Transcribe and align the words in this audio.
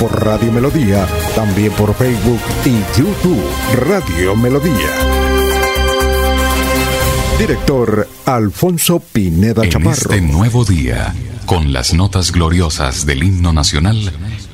por 0.00 0.24
Radio 0.24 0.52
Melodía, 0.52 1.06
también 1.34 1.72
por 1.72 1.94
Facebook 1.94 2.40
y 2.64 2.98
YouTube 2.98 3.42
Radio 3.74 4.36
Melodía. 4.36 4.90
Director 7.38 8.08
Alfonso 8.24 9.00
Pineda 9.00 9.64
En 9.64 9.70
Chaparro. 9.70 9.92
este 9.92 10.20
nuevo 10.20 10.64
día, 10.64 11.14
con 11.46 11.72
las 11.72 11.94
notas 11.94 12.32
gloriosas 12.32 13.06
del 13.06 13.22
himno 13.22 13.52
nacional, 13.52 14.12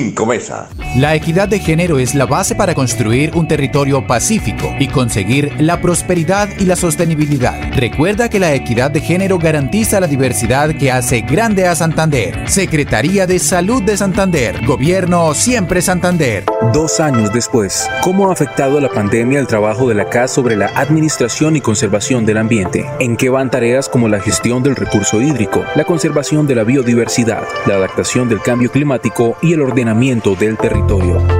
Incomesa. 0.00 0.68
La 0.96 1.14
equidad 1.14 1.46
de 1.46 1.58
género 1.58 1.98
es 1.98 2.14
la 2.14 2.26
base 2.26 2.54
para 2.54 2.74
construir 2.74 3.32
un 3.34 3.46
territorio 3.46 4.06
pacífico 4.06 4.74
y 4.78 4.88
conseguir 4.88 5.52
la 5.60 5.80
prosperidad 5.80 6.48
y 6.58 6.64
la 6.64 6.74
sostenibilidad. 6.74 7.72
Recuerda 7.74 8.28
que 8.28 8.40
la 8.40 8.54
equidad 8.54 8.90
de 8.90 9.00
género 9.00 9.38
garantiza 9.38 10.00
la 10.00 10.06
diversidad 10.06 10.74
que 10.74 10.90
hace 10.90 11.20
grande 11.20 11.66
a 11.66 11.76
Santander. 11.76 12.48
Secretaría 12.48 13.26
de 13.26 13.38
Salud 13.38 13.82
de 13.82 13.96
Santander. 13.96 14.64
Gobierno 14.66 15.34
siempre 15.34 15.82
Santander. 15.82 16.44
Dos 16.72 16.98
años 16.98 17.32
después, 17.32 17.88
¿cómo 18.02 18.28
ha 18.28 18.32
afectado 18.32 18.80
la 18.80 18.88
pandemia 18.88 19.38
el 19.38 19.46
trabajo 19.46 19.88
de 19.88 19.94
la 19.94 20.08
CAS 20.08 20.32
sobre 20.32 20.56
la 20.56 20.66
administración 20.74 21.56
y 21.56 21.60
conservación 21.60 22.24
del 22.24 22.38
ambiente? 22.38 22.86
¿En 23.00 23.16
qué 23.16 23.28
van 23.28 23.50
tareas 23.50 23.88
como 23.88 24.08
la 24.08 24.20
gestión 24.20 24.62
del 24.62 24.76
recurso 24.76 25.20
hídrico, 25.20 25.62
la 25.76 25.84
conservación 25.84 26.46
de 26.46 26.54
la 26.54 26.64
biodiversidad, 26.64 27.44
la 27.66 27.74
adaptación 27.74 28.28
del 28.28 28.40
cambio 28.40 28.70
climático 28.70 29.36
y 29.42 29.52
el 29.52 29.62
ordenamiento 29.62 29.89
del 30.36 30.56
territorio? 30.56 31.39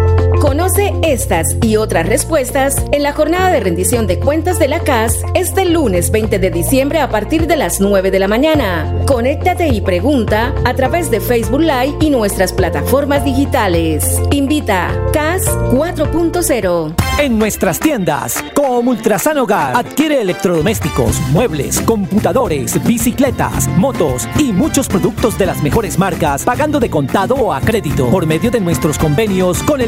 Conoce 0.50 0.92
estas 1.04 1.56
y 1.62 1.76
otras 1.76 2.08
respuestas 2.08 2.74
en 2.90 3.04
la 3.04 3.12
jornada 3.12 3.50
de 3.50 3.60
rendición 3.60 4.08
de 4.08 4.18
cuentas 4.18 4.58
de 4.58 4.66
la 4.66 4.80
CAS 4.80 5.22
este 5.34 5.64
lunes 5.64 6.10
20 6.10 6.40
de 6.40 6.50
diciembre 6.50 6.98
a 6.98 7.08
partir 7.08 7.46
de 7.46 7.54
las 7.54 7.80
9 7.80 8.10
de 8.10 8.18
la 8.18 8.26
mañana. 8.26 8.92
Conéctate 9.06 9.68
y 9.68 9.80
pregunta 9.80 10.52
a 10.64 10.74
través 10.74 11.08
de 11.08 11.20
Facebook 11.20 11.60
Live 11.60 11.98
y 12.00 12.10
nuestras 12.10 12.52
plataformas 12.52 13.24
digitales. 13.24 14.20
Invita 14.32 14.90
CAS 15.12 15.46
4.0. 15.46 16.96
En 17.20 17.38
nuestras 17.38 17.78
tiendas, 17.78 18.42
como 18.54 18.92
Ultrasan 18.92 19.36
Hogar, 19.36 19.76
adquiere 19.76 20.22
electrodomésticos, 20.22 21.20
muebles, 21.32 21.78
computadores, 21.82 22.82
bicicletas, 22.84 23.68
motos 23.76 24.26
y 24.38 24.54
muchos 24.54 24.88
productos 24.88 25.36
de 25.36 25.44
las 25.44 25.62
mejores 25.62 25.98
marcas, 25.98 26.44
pagando 26.44 26.80
de 26.80 26.88
contado 26.88 27.34
o 27.34 27.52
a 27.52 27.60
crédito 27.60 28.08
por 28.08 28.24
medio 28.24 28.50
de 28.50 28.60
nuestros 28.60 28.96
convenios 28.96 29.62
con 29.64 29.82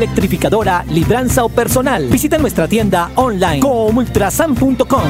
libranza 0.90 1.44
o 1.44 1.48
personal. 1.48 2.08
Visita 2.08 2.36
nuestra 2.36 2.68
tienda 2.68 3.10
online 3.14 3.60
como 3.60 3.98
ultrasan.com. 4.00 5.02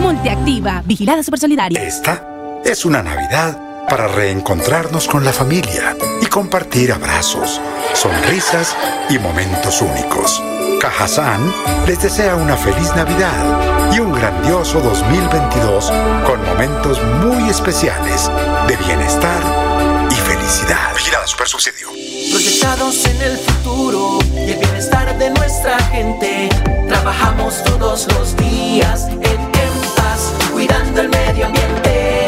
Multiactiva, 0.00 0.82
vigilada 0.86 1.22
supersolidaria. 1.24 1.82
Esta 1.82 2.24
es 2.64 2.84
una 2.84 3.02
Navidad 3.02 3.58
para 3.88 4.06
reencontrarnos 4.06 5.08
con 5.08 5.24
la 5.24 5.32
familia 5.32 5.96
y 6.20 6.26
compartir 6.26 6.92
abrazos, 6.92 7.60
sonrisas 7.94 8.76
y 9.10 9.18
momentos 9.18 9.82
únicos. 9.82 10.40
Cajazán 10.80 11.52
les 11.88 12.00
desea 12.00 12.36
una 12.36 12.56
feliz 12.56 12.94
Navidad 12.94 13.92
y 13.92 13.98
un 13.98 14.12
grandioso 14.12 14.80
2022 14.80 15.92
con 16.24 16.44
momentos 16.44 17.02
muy 17.24 17.50
especiales 17.50 18.30
de 18.68 18.76
bienestar 18.76 19.42
y 20.10 20.14
felicidad. 20.14 20.94
Vigilada 20.94 21.26
Super 21.26 21.48
Subsidio. 21.48 22.01
Proyectados 22.30 23.04
en 23.06 23.20
el 23.22 23.36
futuro 23.36 24.18
y 24.34 24.50
el 24.50 24.58
bienestar 24.58 25.18
de 25.18 25.30
nuestra 25.30 25.78
gente. 25.84 26.48
Trabajamos 26.88 27.62
todos 27.64 28.06
los 28.14 28.36
días 28.36 29.06
en, 29.08 29.40
en 29.40 29.74
paz, 29.96 30.32
cuidando 30.52 31.00
el 31.00 31.08
medio 31.08 31.46
ambiente. 31.46 32.26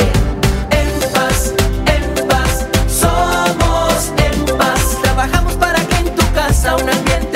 En 0.70 1.12
paz, 1.12 1.52
en 1.86 2.28
paz, 2.28 2.66
somos 2.88 4.12
en 4.18 4.56
paz. 4.58 4.98
Trabajamos 5.02 5.54
para 5.54 5.80
que 5.86 5.96
en 5.96 6.14
tu 6.14 6.32
casa 6.32 6.76
un 6.76 6.88
ambiente 6.88 7.33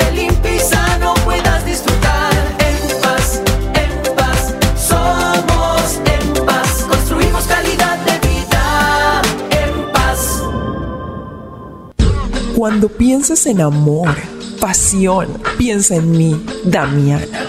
Cuando 12.59 12.89
pienses 12.89 13.45
en 13.45 13.61
amor, 13.61 14.09
pasión, 14.59 15.29
piensa 15.57 15.95
en 15.95 16.11
mí, 16.11 16.45
Damiana. 16.65 17.48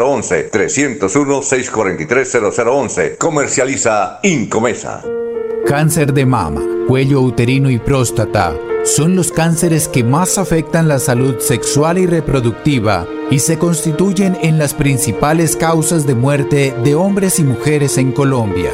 301-643-0011. 0.00 0.50
301-643-0011. 0.50 3.18
Comercializa 3.18 4.18
Incomesa. 4.22 5.02
Cáncer 5.66 6.12
de 6.12 6.26
mama, 6.26 6.62
cuello 6.88 7.20
uterino 7.20 7.70
y 7.70 7.78
próstata 7.78 8.56
son 8.84 9.14
los 9.14 9.30
cánceres 9.30 9.88
que 9.88 10.02
más 10.02 10.38
afectan 10.38 10.88
la 10.88 10.98
salud 10.98 11.38
sexual 11.38 11.98
y 11.98 12.06
reproductiva 12.06 13.06
y 13.30 13.40
se 13.40 13.58
constituyen 13.58 14.38
en 14.40 14.58
las 14.58 14.72
principales 14.72 15.54
causas 15.54 16.06
de 16.06 16.14
muerte 16.14 16.74
de 16.82 16.94
hombres 16.94 17.38
y 17.38 17.44
mujeres 17.44 17.98
en 17.98 18.12
Colombia. 18.12 18.70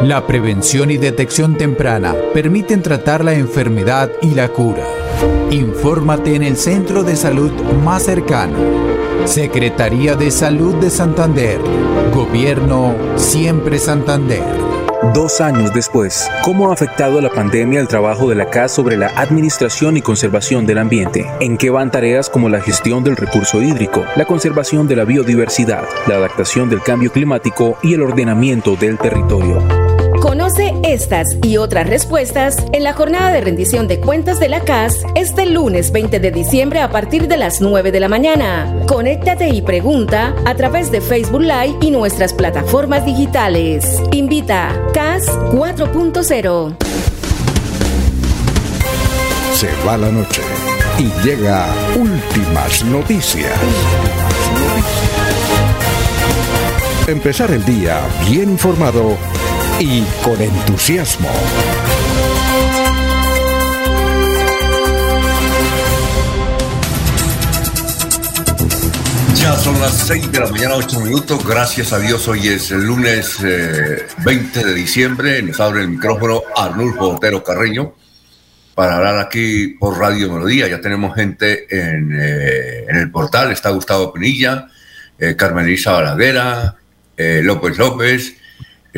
La 0.00 0.26
prevención 0.26 0.90
y 0.90 0.96
detección 0.96 1.56
temprana 1.56 2.14
permiten 2.32 2.82
tratar 2.82 3.24
la 3.24 3.34
enfermedad 3.34 4.10
y 4.22 4.34
la 4.34 4.48
cura. 4.48 4.86
Infórmate 5.50 6.34
en 6.34 6.42
el 6.42 6.56
centro 6.56 7.02
de 7.02 7.16
salud 7.16 7.52
más 7.84 8.04
cercano. 8.04 8.95
Secretaría 9.26 10.14
de 10.14 10.30
Salud 10.30 10.76
de 10.76 10.88
Santander. 10.88 11.60
Gobierno 12.14 12.94
Siempre 13.16 13.78
Santander. 13.80 14.44
Dos 15.14 15.40
años 15.40 15.74
después, 15.74 16.30
¿cómo 16.42 16.70
ha 16.70 16.72
afectado 16.72 17.20
la 17.20 17.30
pandemia 17.30 17.80
el 17.80 17.88
trabajo 17.88 18.28
de 18.28 18.36
la 18.36 18.48
CAS 18.48 18.72
sobre 18.72 18.96
la 18.96 19.08
administración 19.08 19.96
y 19.96 20.02
conservación 20.02 20.64
del 20.64 20.78
ambiente? 20.78 21.26
¿En 21.40 21.58
qué 21.58 21.70
van 21.70 21.90
tareas 21.90 22.30
como 22.30 22.48
la 22.48 22.60
gestión 22.60 23.02
del 23.02 23.16
recurso 23.16 23.60
hídrico, 23.60 24.04
la 24.14 24.26
conservación 24.26 24.86
de 24.86 24.96
la 24.96 25.04
biodiversidad, 25.04 25.84
la 26.06 26.14
adaptación 26.14 26.70
del 26.70 26.82
cambio 26.82 27.10
climático 27.10 27.78
y 27.82 27.94
el 27.94 28.02
ordenamiento 28.02 28.76
del 28.76 28.96
territorio? 28.96 29.85
Conoce 30.26 30.74
estas 30.82 31.38
y 31.44 31.56
otras 31.56 31.88
respuestas 31.88 32.56
en 32.72 32.82
la 32.82 32.94
jornada 32.94 33.30
de 33.30 33.40
rendición 33.40 33.86
de 33.86 34.00
cuentas 34.00 34.40
de 34.40 34.48
la 34.48 34.64
CAS 34.64 35.04
este 35.14 35.46
lunes 35.46 35.92
20 35.92 36.18
de 36.18 36.32
diciembre 36.32 36.80
a 36.80 36.90
partir 36.90 37.28
de 37.28 37.36
las 37.36 37.60
9 37.60 37.92
de 37.92 38.00
la 38.00 38.08
mañana. 38.08 38.82
Conéctate 38.88 39.50
y 39.50 39.62
pregunta 39.62 40.34
a 40.44 40.56
través 40.56 40.90
de 40.90 41.00
Facebook 41.00 41.42
Live 41.42 41.76
y 41.80 41.92
nuestras 41.92 42.34
plataformas 42.34 43.06
digitales. 43.06 44.02
Invita 44.10 44.74
CAS 44.92 45.28
4.0. 45.52 46.74
Se 49.52 49.68
va 49.86 49.96
la 49.96 50.10
noche 50.10 50.42
y 50.98 51.04
llega 51.24 51.68
últimas 51.94 52.84
noticias. 52.84 53.52
Empezar 57.06 57.52
el 57.52 57.64
día 57.64 58.00
bien 58.28 58.50
informado 58.50 59.16
y 59.78 60.02
con 60.22 60.40
entusiasmo. 60.40 61.28
Ya 69.34 69.54
son 69.56 69.78
las 69.80 69.92
6 69.92 70.32
de 70.32 70.40
la 70.40 70.46
mañana, 70.46 70.76
8 70.76 71.00
minutos. 71.00 71.46
Gracias 71.46 71.92
a 71.92 71.98
Dios, 71.98 72.26
hoy 72.26 72.48
es 72.48 72.70
el 72.70 72.86
lunes 72.86 73.38
20 74.24 74.64
de 74.64 74.74
diciembre. 74.74 75.42
Nos 75.42 75.60
abre 75.60 75.82
el 75.82 75.88
micrófono 75.88 76.42
Arnulfo 76.56 77.10
Otero 77.10 77.44
Carreño 77.44 77.94
para 78.74 78.96
hablar 78.96 79.18
aquí 79.18 79.76
por 79.78 79.98
Radio 79.98 80.32
Melodía. 80.32 80.68
Ya 80.68 80.80
tenemos 80.80 81.14
gente 81.14 81.66
en, 81.68 82.12
en 82.12 82.96
el 82.96 83.10
portal. 83.10 83.52
Está 83.52 83.70
Gustavo 83.70 84.12
Pinilla, 84.12 84.68
Carmen 85.36 85.66
Elisa 85.66 85.92
Balaguera, 85.92 86.76
López 87.16 87.76
López. 87.76 88.36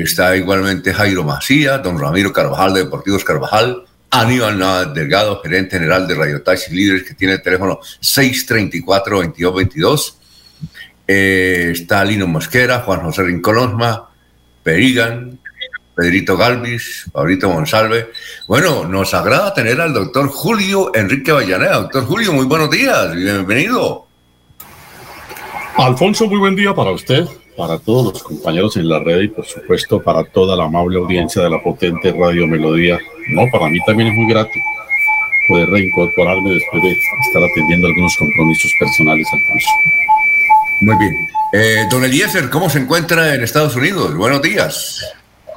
Está 0.02 0.36
igualmente 0.36 0.92
Jairo 0.94 1.24
Macía, 1.24 1.78
don 1.78 1.98
Ramiro 1.98 2.32
Carvajal 2.32 2.74
de 2.74 2.84
Deportivos 2.84 3.24
Carvajal, 3.24 3.84
Aníbal 4.10 4.58
Navas 4.58 4.92
Delgado, 4.94 5.40
gerente 5.42 5.76
general 5.76 6.06
de 6.06 6.14
Radio 6.14 6.40
Taxi 6.42 6.72
Líderes, 6.74 7.02
que 7.02 7.14
tiene 7.14 7.34
el 7.34 7.42
teléfono 7.42 7.80
634-2222. 8.00 10.14
Eh, 11.06 11.70
está 11.72 12.02
Lino 12.04 12.28
Mosquera, 12.28 12.80
Juan 12.80 13.00
José 13.00 13.22
Rincolosma, 13.24 14.10
Perigan, 14.62 15.38
Pedrito 15.96 16.36
Galvis, 16.36 17.06
Pablito 17.12 17.50
Monsalve. 17.50 18.10
Bueno, 18.46 18.86
nos 18.86 19.12
agrada 19.14 19.52
tener 19.52 19.80
al 19.80 19.92
doctor 19.92 20.28
Julio 20.28 20.92
Enrique 20.94 21.32
Vallaneda. 21.32 21.80
Doctor 21.80 22.04
Julio, 22.04 22.32
muy 22.32 22.46
buenos 22.46 22.70
días, 22.70 23.16
bienvenido. 23.16 24.06
Alfonso, 25.76 26.26
muy 26.26 26.38
buen 26.38 26.54
día 26.54 26.72
para 26.72 26.92
usted, 26.92 27.26
para 27.58 27.76
todos 27.76 28.12
los 28.12 28.22
compañeros 28.22 28.76
en 28.76 28.88
la 28.88 29.00
red 29.00 29.22
y 29.22 29.28
por 29.28 29.44
supuesto 29.44 30.00
para 30.00 30.22
toda 30.22 30.55
la 30.55 30.66
amable 30.66 30.96
audiencia 30.96 31.43
de 31.43 31.50
la 31.50 31.60
potente 31.60 32.14
Radio 32.16 32.46
Melodía. 32.46 33.00
No, 33.31 33.43
para 33.50 33.69
mí 33.69 33.81
también 33.84 34.10
es 34.10 34.14
muy 34.14 34.32
grato 34.32 34.52
poder 35.49 35.69
reincorporarme 35.69 36.50
después 36.50 36.82
de 36.84 36.93
estar 36.93 37.43
atendiendo 37.43 37.88
algunos 37.88 38.16
compromisos 38.16 38.70
personales, 38.78 39.26
Alfonso. 39.32 39.69
Muy 40.82 40.96
bien. 40.99 41.14
Eh, 41.52 41.87
don 41.90 42.05
Eliezer, 42.05 42.49
¿cómo 42.49 42.70
se 42.70 42.78
encuentra 42.78 43.34
en 43.34 43.43
Estados 43.43 43.75
Unidos? 43.75 44.14
Buenos 44.14 44.40
días. 44.40 45.05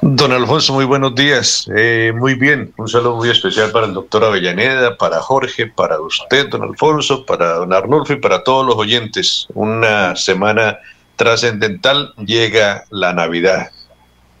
Don 0.00 0.32
Alfonso, 0.32 0.72
muy 0.72 0.84
buenos 0.84 1.14
días. 1.14 1.70
Eh, 1.76 2.12
muy 2.16 2.34
bien, 2.34 2.72
un 2.78 2.88
saludo 2.88 3.18
muy 3.18 3.30
especial 3.30 3.70
para 3.70 3.86
el 3.86 3.94
doctor 3.94 4.24
Avellaneda, 4.24 4.96
para 4.96 5.20
Jorge, 5.20 5.68
para 5.68 6.00
usted, 6.00 6.48
don 6.48 6.64
Alfonso, 6.64 7.24
para 7.24 7.52
don 7.52 7.72
Arnulfo 7.72 8.14
y 8.14 8.16
para 8.16 8.42
todos 8.42 8.66
los 8.66 8.74
oyentes. 8.74 9.46
Una 9.54 10.16
semana 10.16 10.78
trascendental 11.16 12.14
llega 12.16 12.84
la 12.90 13.12
Navidad. 13.12 13.70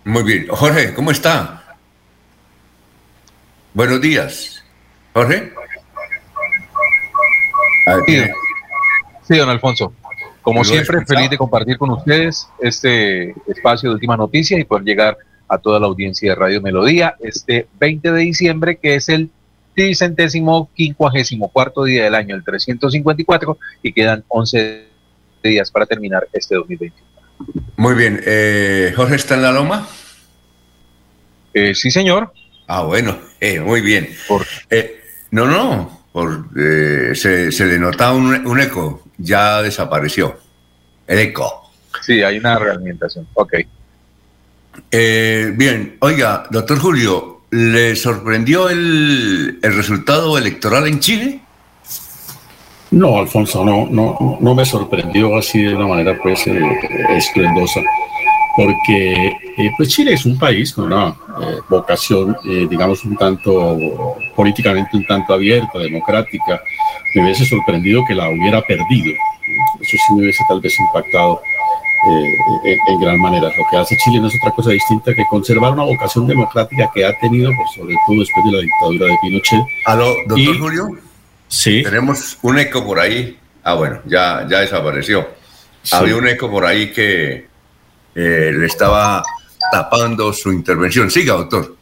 Muy 0.04 0.22
bien. 0.22 0.46
Jorge, 0.48 0.94
¿cómo 0.94 1.10
está? 1.10 1.76
Buenos 3.74 4.00
días. 4.00 4.62
Jorge. 5.14 5.52
Sí, 8.06 8.22
sí, 9.22 9.36
don 9.36 9.48
Alfonso. 9.48 9.92
Como 10.42 10.64
siempre, 10.64 11.04
feliz 11.06 11.30
de 11.30 11.38
compartir 11.38 11.78
con 11.78 11.90
ustedes 11.90 12.48
este 12.60 13.34
espacio 13.46 13.90
de 13.90 13.94
última 13.94 14.16
noticia 14.16 14.58
y 14.58 14.64
poder 14.64 14.84
llegar 14.84 15.16
a 15.48 15.58
toda 15.58 15.78
la 15.78 15.86
audiencia 15.86 16.30
de 16.30 16.34
Radio 16.34 16.60
Melodía 16.60 17.14
este 17.20 17.68
20 17.78 18.10
de 18.10 18.20
diciembre, 18.20 18.76
que 18.76 18.96
es 18.96 19.08
el 19.08 19.30
tricentésimo 19.74 20.68
quincuagésimo 20.74 21.48
cuarto 21.48 21.84
día 21.84 22.04
del 22.04 22.14
año, 22.14 22.34
el 22.34 22.44
354, 22.44 23.58
y 23.82 23.92
quedan 23.92 24.24
11 24.28 24.91
días 25.42 25.70
para 25.70 25.86
terminar 25.86 26.28
este 26.32 26.54
2021. 26.54 27.12
Muy 27.76 27.94
bien. 27.94 28.20
Eh, 28.24 28.92
¿Jorge 28.94 29.16
está 29.16 29.34
en 29.34 29.42
la 29.42 29.52
loma? 29.52 29.88
Eh, 31.54 31.74
sí, 31.74 31.90
señor. 31.90 32.32
Ah, 32.66 32.82
bueno, 32.82 33.18
eh, 33.40 33.60
muy 33.60 33.80
bien. 33.80 34.08
no, 35.30 35.46
no, 35.46 36.04
por, 36.12 36.48
se, 37.16 37.52
se, 37.52 37.66
le 37.66 37.78
notaba 37.78 38.12
un, 38.12 38.46
un, 38.46 38.60
eco, 38.60 39.02
ya 39.18 39.62
desapareció. 39.62 40.38
El 41.06 41.18
eco. 41.18 41.70
Sí, 42.00 42.22
hay 42.22 42.38
una 42.38 42.58
realimentación. 42.58 43.26
Ok. 43.34 43.54
bien, 44.90 45.96
oiga, 46.00 46.46
doctor 46.50 46.78
Julio, 46.78 47.42
¿le 47.50 47.96
sorprendió 47.96 48.70
el, 48.70 49.58
el 49.62 49.74
resultado 49.74 50.38
electoral 50.38 50.86
en 50.86 51.00
Chile? 51.00 51.40
No, 52.92 53.18
Alfonso, 53.18 53.64
no, 53.64 53.86
no, 53.90 54.36
no 54.38 54.54
me 54.54 54.66
sorprendió 54.66 55.34
así 55.36 55.62
de 55.62 55.74
una 55.74 55.86
manera 55.86 56.18
pues 56.22 56.46
eh, 56.46 56.60
porque 58.54 59.28
eh, 59.56 59.72
pues 59.78 59.88
Chile 59.88 60.12
es 60.12 60.26
un 60.26 60.38
país 60.38 60.74
con 60.74 60.92
una 60.92 61.08
eh, 61.08 61.60
vocación, 61.70 62.36
digamos, 62.68 63.02
un 63.06 63.16
tanto 63.16 63.78
políticamente 64.36 64.94
un 64.94 65.06
tanto 65.06 65.32
abierta, 65.32 65.78
democrática. 65.78 66.62
Me 67.14 67.22
hubiese 67.22 67.46
sorprendido 67.46 68.04
que 68.06 68.14
la 68.14 68.28
hubiera 68.28 68.60
perdido. 68.60 69.14
Eso 69.80 69.96
sí 70.06 70.14
me 70.14 70.24
hubiese 70.24 70.44
tal 70.46 70.60
vez 70.60 70.78
impactado 70.78 71.40
en, 72.64 72.78
en, 72.88 73.00
gran 73.00 73.18
manera. 73.18 73.48
Lo 73.56 73.64
que 73.70 73.78
hace 73.78 73.96
Chile 73.96 74.20
no 74.20 74.26
es 74.26 74.36
otra 74.36 74.50
cosa 74.50 74.70
distinta 74.70 75.14
que 75.14 75.24
conservar 75.30 75.72
una 75.72 75.84
vocación 75.84 76.26
democrática 76.26 76.90
que 76.94 77.06
ha 77.06 77.18
tenido, 77.20 77.50
pues, 77.56 77.70
sobre 77.74 77.94
todo 78.06 78.20
después 78.20 78.44
de 78.44 78.52
la 78.52 78.58
dictadura 78.58 79.06
de 79.06 79.18
Pinochet. 79.22 79.64
¿Aló, 79.86 80.14
doctor 80.26 80.38
y, 80.38 80.58
Julio? 80.58 80.90
Sí. 81.52 81.82
Tenemos 81.82 82.38
un 82.40 82.58
eco 82.58 82.82
por 82.82 82.98
ahí. 82.98 83.36
Ah, 83.62 83.74
bueno, 83.74 84.00
ya, 84.06 84.46
ya 84.48 84.60
desapareció. 84.60 85.28
Sí. 85.82 85.94
Había 85.94 86.16
un 86.16 86.26
eco 86.26 86.50
por 86.50 86.64
ahí 86.64 86.90
que 86.90 87.46
eh, 88.14 88.52
le 88.56 88.64
estaba 88.64 89.22
tapando 89.70 90.32
su 90.32 90.50
intervención. 90.50 91.10
Siga, 91.10 91.34
doctor. 91.34 91.76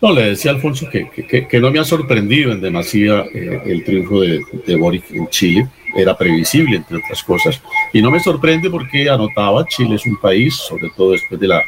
No, 0.00 0.12
le 0.12 0.30
decía 0.30 0.50
a 0.50 0.54
Alfonso 0.54 0.90
que, 0.90 1.08
que, 1.10 1.46
que, 1.46 1.60
no 1.60 1.70
me 1.70 1.78
ha 1.78 1.84
sorprendido 1.84 2.50
en 2.50 2.60
demasía 2.60 3.24
eh, 3.32 3.62
el 3.64 3.84
triunfo 3.84 4.20
de, 4.20 4.40
de, 4.66 4.76
Boric 4.76 5.08
en 5.12 5.28
Chile. 5.28 5.68
Era 5.94 6.18
previsible, 6.18 6.78
entre 6.78 6.96
otras 6.96 7.22
cosas. 7.22 7.62
Y 7.92 8.02
no 8.02 8.10
me 8.10 8.18
sorprende 8.18 8.68
porque 8.68 9.08
anotaba, 9.08 9.64
Chile 9.66 9.94
es 9.94 10.04
un 10.06 10.20
país, 10.20 10.56
sobre 10.56 10.90
todo 10.96 11.12
después 11.12 11.40
de 11.40 11.46
la 11.46 11.62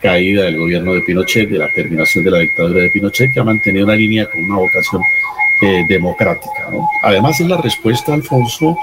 caída 0.00 0.44
del 0.44 0.58
gobierno 0.58 0.94
de 0.94 1.00
Pinochet, 1.02 1.48
de 1.48 1.58
la 1.58 1.72
terminación 1.72 2.24
de 2.24 2.30
la 2.30 2.38
dictadura 2.38 2.82
de 2.82 2.90
Pinochet, 2.90 3.32
que 3.32 3.40
ha 3.40 3.44
mantenido 3.44 3.84
una 3.84 3.96
línea 3.96 4.26
con 4.26 4.44
una 4.44 4.56
vocación 4.56 5.02
eh, 5.62 5.84
democrática. 5.88 6.68
Además, 7.02 7.40
es 7.40 7.48
la 7.48 7.56
respuesta, 7.56 8.14
Alfonso, 8.14 8.76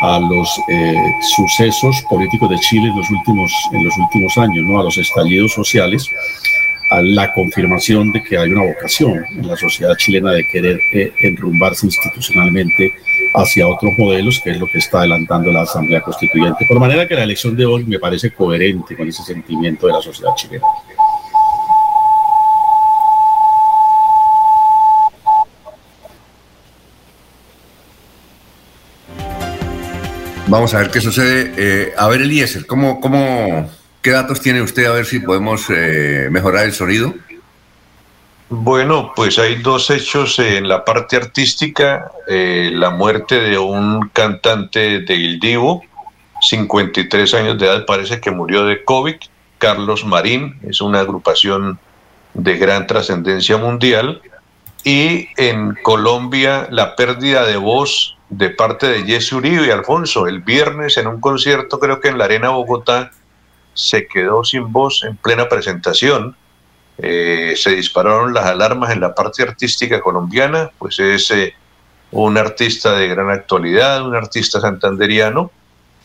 a 0.00 0.18
los 0.18 0.60
eh, 0.68 0.94
sucesos 1.36 2.02
políticos 2.08 2.50
de 2.50 2.58
Chile 2.58 2.88
en 2.88 2.96
los 2.96 3.10
últimos, 3.10 3.52
en 3.72 3.84
los 3.84 3.96
últimos 3.98 4.36
años, 4.38 4.64
¿no? 4.66 4.80
a 4.80 4.84
los 4.84 4.96
estallidos 4.96 5.52
sociales, 5.52 6.08
a 6.90 7.00
la 7.02 7.32
confirmación 7.32 8.12
de 8.12 8.22
que 8.22 8.36
hay 8.36 8.50
una 8.50 8.64
vocación 8.64 9.24
en 9.36 9.46
la 9.46 9.56
sociedad 9.56 9.96
chilena 9.96 10.32
de 10.32 10.44
querer 10.46 10.78
eh, 10.92 11.12
enrumbarse 11.22 11.86
institucionalmente 11.86 12.92
hacia 13.34 13.68
otros 13.68 13.92
modelos, 13.96 14.40
que 14.42 14.50
es 14.50 14.58
lo 14.58 14.66
que 14.66 14.78
está 14.78 14.98
adelantando 14.98 15.52
la 15.52 15.62
Asamblea 15.62 16.00
Constituyente. 16.00 16.66
Por 16.66 16.80
manera 16.80 17.06
que 17.06 17.14
la 17.14 17.22
elección 17.22 17.56
de 17.56 17.64
hoy 17.64 17.84
me 17.84 17.98
parece 17.98 18.32
coherente 18.32 18.96
con 18.96 19.08
ese 19.08 19.22
sentimiento 19.22 19.86
de 19.86 19.92
la 19.92 20.02
sociedad 20.02 20.34
chilena. 20.34 20.66
Vamos 30.48 30.74
a 30.74 30.78
ver 30.78 30.90
qué 30.90 31.00
sucede. 31.00 31.52
Eh, 31.56 31.92
a 31.96 32.08
ver, 32.08 32.22
Eliezer, 32.22 32.66
¿cómo, 32.66 33.00
cómo, 33.00 33.70
¿qué 34.02 34.10
datos 34.10 34.40
tiene 34.40 34.62
usted 34.62 34.86
a 34.86 34.92
ver 34.92 35.06
si 35.06 35.20
podemos 35.20 35.66
eh, 35.70 36.28
mejorar 36.30 36.64
el 36.64 36.72
sonido? 36.72 37.14
Bueno, 38.48 39.12
pues 39.14 39.38
hay 39.38 39.56
dos 39.62 39.90
hechos 39.90 40.38
en 40.40 40.68
la 40.68 40.84
parte 40.84 41.16
artística. 41.16 42.10
Eh, 42.26 42.70
la 42.74 42.90
muerte 42.90 43.36
de 43.36 43.56
un 43.58 44.08
cantante 44.08 45.00
de 45.00 45.14
Il 45.14 45.38
Divo, 45.38 45.84
53 46.40 47.34
años 47.34 47.58
de 47.58 47.66
edad, 47.66 47.86
parece 47.86 48.20
que 48.20 48.32
murió 48.32 48.64
de 48.64 48.82
COVID. 48.84 49.16
Carlos 49.58 50.04
Marín, 50.04 50.58
es 50.68 50.80
una 50.80 51.00
agrupación 51.00 51.78
de 52.34 52.56
gran 52.56 52.88
trascendencia 52.88 53.56
mundial. 53.56 54.20
Y 54.82 55.28
en 55.36 55.76
Colombia, 55.82 56.66
la 56.70 56.96
pérdida 56.96 57.44
de 57.44 57.56
voz 57.56 58.16
de 58.30 58.50
parte 58.50 58.88
de 58.88 59.04
Jesse 59.04 59.34
Uribe 59.34 59.66
y 59.66 59.70
Alfonso. 59.70 60.26
El 60.26 60.40
viernes 60.40 60.96
en 60.96 61.06
un 61.06 61.20
concierto, 61.20 61.78
creo 61.78 62.00
que 62.00 62.08
en 62.08 62.18
la 62.18 62.24
Arena 62.24 62.48
Bogotá, 62.48 63.10
se 63.88 64.06
quedó 64.06 64.44
sin 64.44 64.72
voz 64.72 65.02
en 65.04 65.16
plena 65.16 65.48
presentación 65.48 66.36
eh, 67.02 67.54
se 67.56 67.70
dispararon 67.70 68.34
las 68.34 68.44
alarmas 68.44 68.90
en 68.90 69.00
la 69.00 69.14
parte 69.14 69.42
artística 69.42 70.00
colombiana, 70.00 70.70
pues 70.78 70.98
es 70.98 71.30
eh, 71.30 71.54
un 72.10 72.36
artista 72.36 72.92
de 72.92 73.08
gran 73.08 73.30
actualidad, 73.30 74.06
un 74.06 74.14
artista 74.14 74.60
santanderiano. 74.60 75.50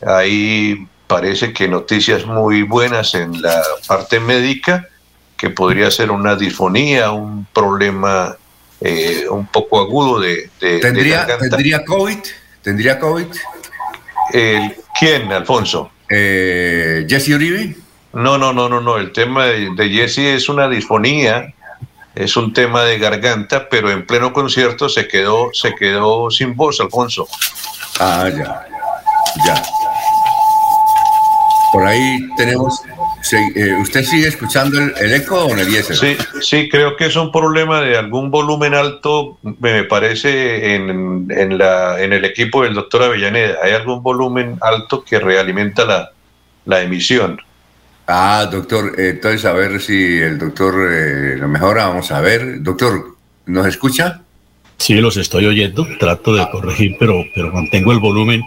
Ahí 0.05 0.88
parece 1.08 1.51
que 1.51 1.67
noticias 1.67 2.25
muy 2.25 2.62
buenas 2.62 3.13
en 3.13 3.41
la 3.41 3.62
parte 3.88 4.22
médica, 4.22 4.88
que 5.36 5.50
podría 5.50 5.91
ser 5.91 6.12
una 6.12 6.36
disfonía, 6.36 7.12
un 7.12 7.46
problema 7.53 8.38
eh, 8.79 9.25
un 9.29 9.48
poco 9.48 9.82
agudo 9.82 10.22
de... 10.22 10.50
¿Tendría, 10.60 11.27
¿Tendría 11.27 11.84
COVID? 11.84 12.20
¿Tendría 12.62 13.00
COVID? 13.00 13.27
¿Quién, 14.98 15.32
Alfonso? 15.34 15.91
Jesse 16.09 17.29
Uribe. 17.29 17.75
No, 18.13 18.38
no, 18.38 18.53
no, 18.53 18.69
no, 18.69 18.79
no. 18.79 18.97
El 18.97 19.12
tema 19.12 19.45
de, 19.45 19.89
Jesse 19.89 20.35
es 20.35 20.47
una 20.47 20.69
disfonía, 20.69 21.53
es 22.15 22.38
un 22.38 22.53
tema 22.53 22.83
de 22.83 22.97
garganta, 22.97 23.67
pero 23.69 23.91
en 23.91 24.05
pleno 24.05 24.31
concierto 24.31 24.88
se 24.88 25.07
quedó, 25.07 25.50
se 25.53 25.75
quedó 25.75 26.31
sin 26.31 26.55
voz, 26.55 26.79
Alfonso. 26.79 27.27
Ah, 28.00 28.29
ya, 28.29 28.65
ya. 29.45 29.63
Por 31.74 31.85
ahí 31.85 32.19
tenemos. 32.38 32.81
Eh, 33.34 33.74
¿Usted 33.82 34.03
sigue 34.03 34.27
escuchando 34.27 34.77
el, 34.79 35.13
eco 35.13 35.46
o 35.46 35.55
el 35.55 35.65
Sí, 35.84 36.15
sí, 36.41 36.70
creo 36.70 36.96
que 36.96 37.05
es 37.05 37.15
un 37.15 37.32
problema 37.32 37.82
de 37.82 37.98
algún 37.98 38.29
volumen 38.29 38.74
alto, 38.74 39.39
me 39.41 39.84
parece, 39.84 40.75
en, 40.75 41.27
en, 41.29 41.58
la, 41.58 42.01
en 42.01 42.13
el 42.13 42.24
equipo 42.24 42.63
del 42.63 42.75
doctor 42.75 43.03
Avellaneda. 43.03 43.58
Hay 43.63 43.74
algún 43.74 44.03
volumen 44.03 44.58
alto 44.62 45.03
que 45.03 45.20
realimenta 45.20 45.86
la, 45.86 46.12
la 46.65 46.82
emisión. 46.82 47.41
Ah, 48.08 48.48
doctor, 48.51 48.94
entonces 49.00 49.46
a 49.46 49.53
ver 49.53 49.82
si 49.82 50.17
el 50.17 50.38
doctor 50.38 50.75
eh, 50.91 51.38
lo 51.38 51.48
mejora, 51.48 51.88
vamos 51.88 52.12
a 52.12 52.22
ver. 52.22 52.62
Doctor, 52.62 53.15
¿nos 53.48 53.65
escucha? 53.65 54.22
Sí, 54.77 54.96
los 54.96 55.17
estoy 55.17 55.46
oyendo, 55.48 55.88
trato 56.00 56.36
de 56.36 56.48
corregir, 56.51 56.96
pero, 57.00 57.24
pero 57.34 57.51
mantengo 57.51 57.91
el 57.91 58.00
volumen 58.00 58.44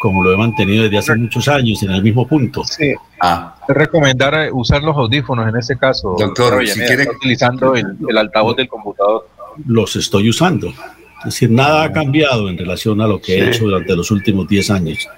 como 0.00 0.22
lo 0.22 0.32
he 0.32 0.36
mantenido 0.36 0.84
desde 0.84 0.98
hace 0.98 1.14
muchos 1.16 1.48
años, 1.48 1.82
en 1.82 1.90
el 1.90 2.02
mismo 2.02 2.26
punto. 2.26 2.64
Sí. 2.64 2.94
Ah. 3.20 3.56
recomendar 3.66 4.34
eh, 4.34 4.50
usar 4.52 4.82
los 4.82 4.96
audífonos 4.96 5.48
en 5.48 5.56
este 5.56 5.76
caso. 5.76 6.14
Doctor, 6.18 6.64
si 6.66 6.80
quiere... 6.80 7.08
utilizando 7.08 7.74
el, 7.74 8.16
altavoz 8.16 8.56
del 8.56 8.68
computador. 8.68 9.28
Los 9.66 9.96
estoy 9.96 10.30
usando. 10.30 10.68
Es 10.68 11.24
decir, 11.24 11.50
nada 11.50 11.84
ha 11.84 11.92
cambiado 11.92 12.48
en 12.48 12.56
relación 12.56 13.00
a 13.00 13.06
lo 13.08 13.20
que 13.20 13.38
he 13.38 13.48
hecho 13.48 13.64
durante 13.64 13.96
los 13.96 14.10
últimos 14.12 14.46
10 14.46 14.70
años. 14.70 15.08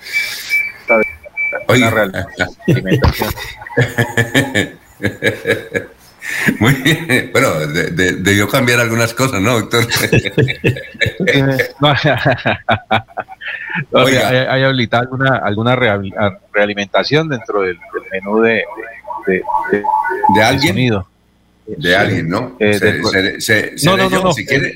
Oiga. 1.66 1.88
alimentación. 2.66 3.34
Muy 6.60 6.72
bien. 6.74 7.30
Bueno, 7.32 7.58
debió 7.66 8.48
cambiar 8.48 8.80
algunas 8.80 9.14
cosas, 9.14 9.40
¿no, 9.40 9.60
doctor? 9.60 9.86
hay, 13.94 14.62
habilitado 14.62 15.02
alguna, 15.02 15.36
alguna 15.36 15.76
realimentación 16.52 17.28
dentro 17.28 17.62
del, 17.62 17.78
menú 18.12 18.40
de, 18.40 18.64
de, 19.26 19.42
de, 20.34 20.42
alguien. 20.42 21.02
De 21.66 21.96
alguien, 21.96 22.28
¿no? 22.28 22.56
Eh, 22.58 23.00
no, 23.84 23.96
no, 23.96 24.10
no, 24.10 24.22
no, 24.22 24.32
si 24.32 24.44
quiere. 24.46 24.74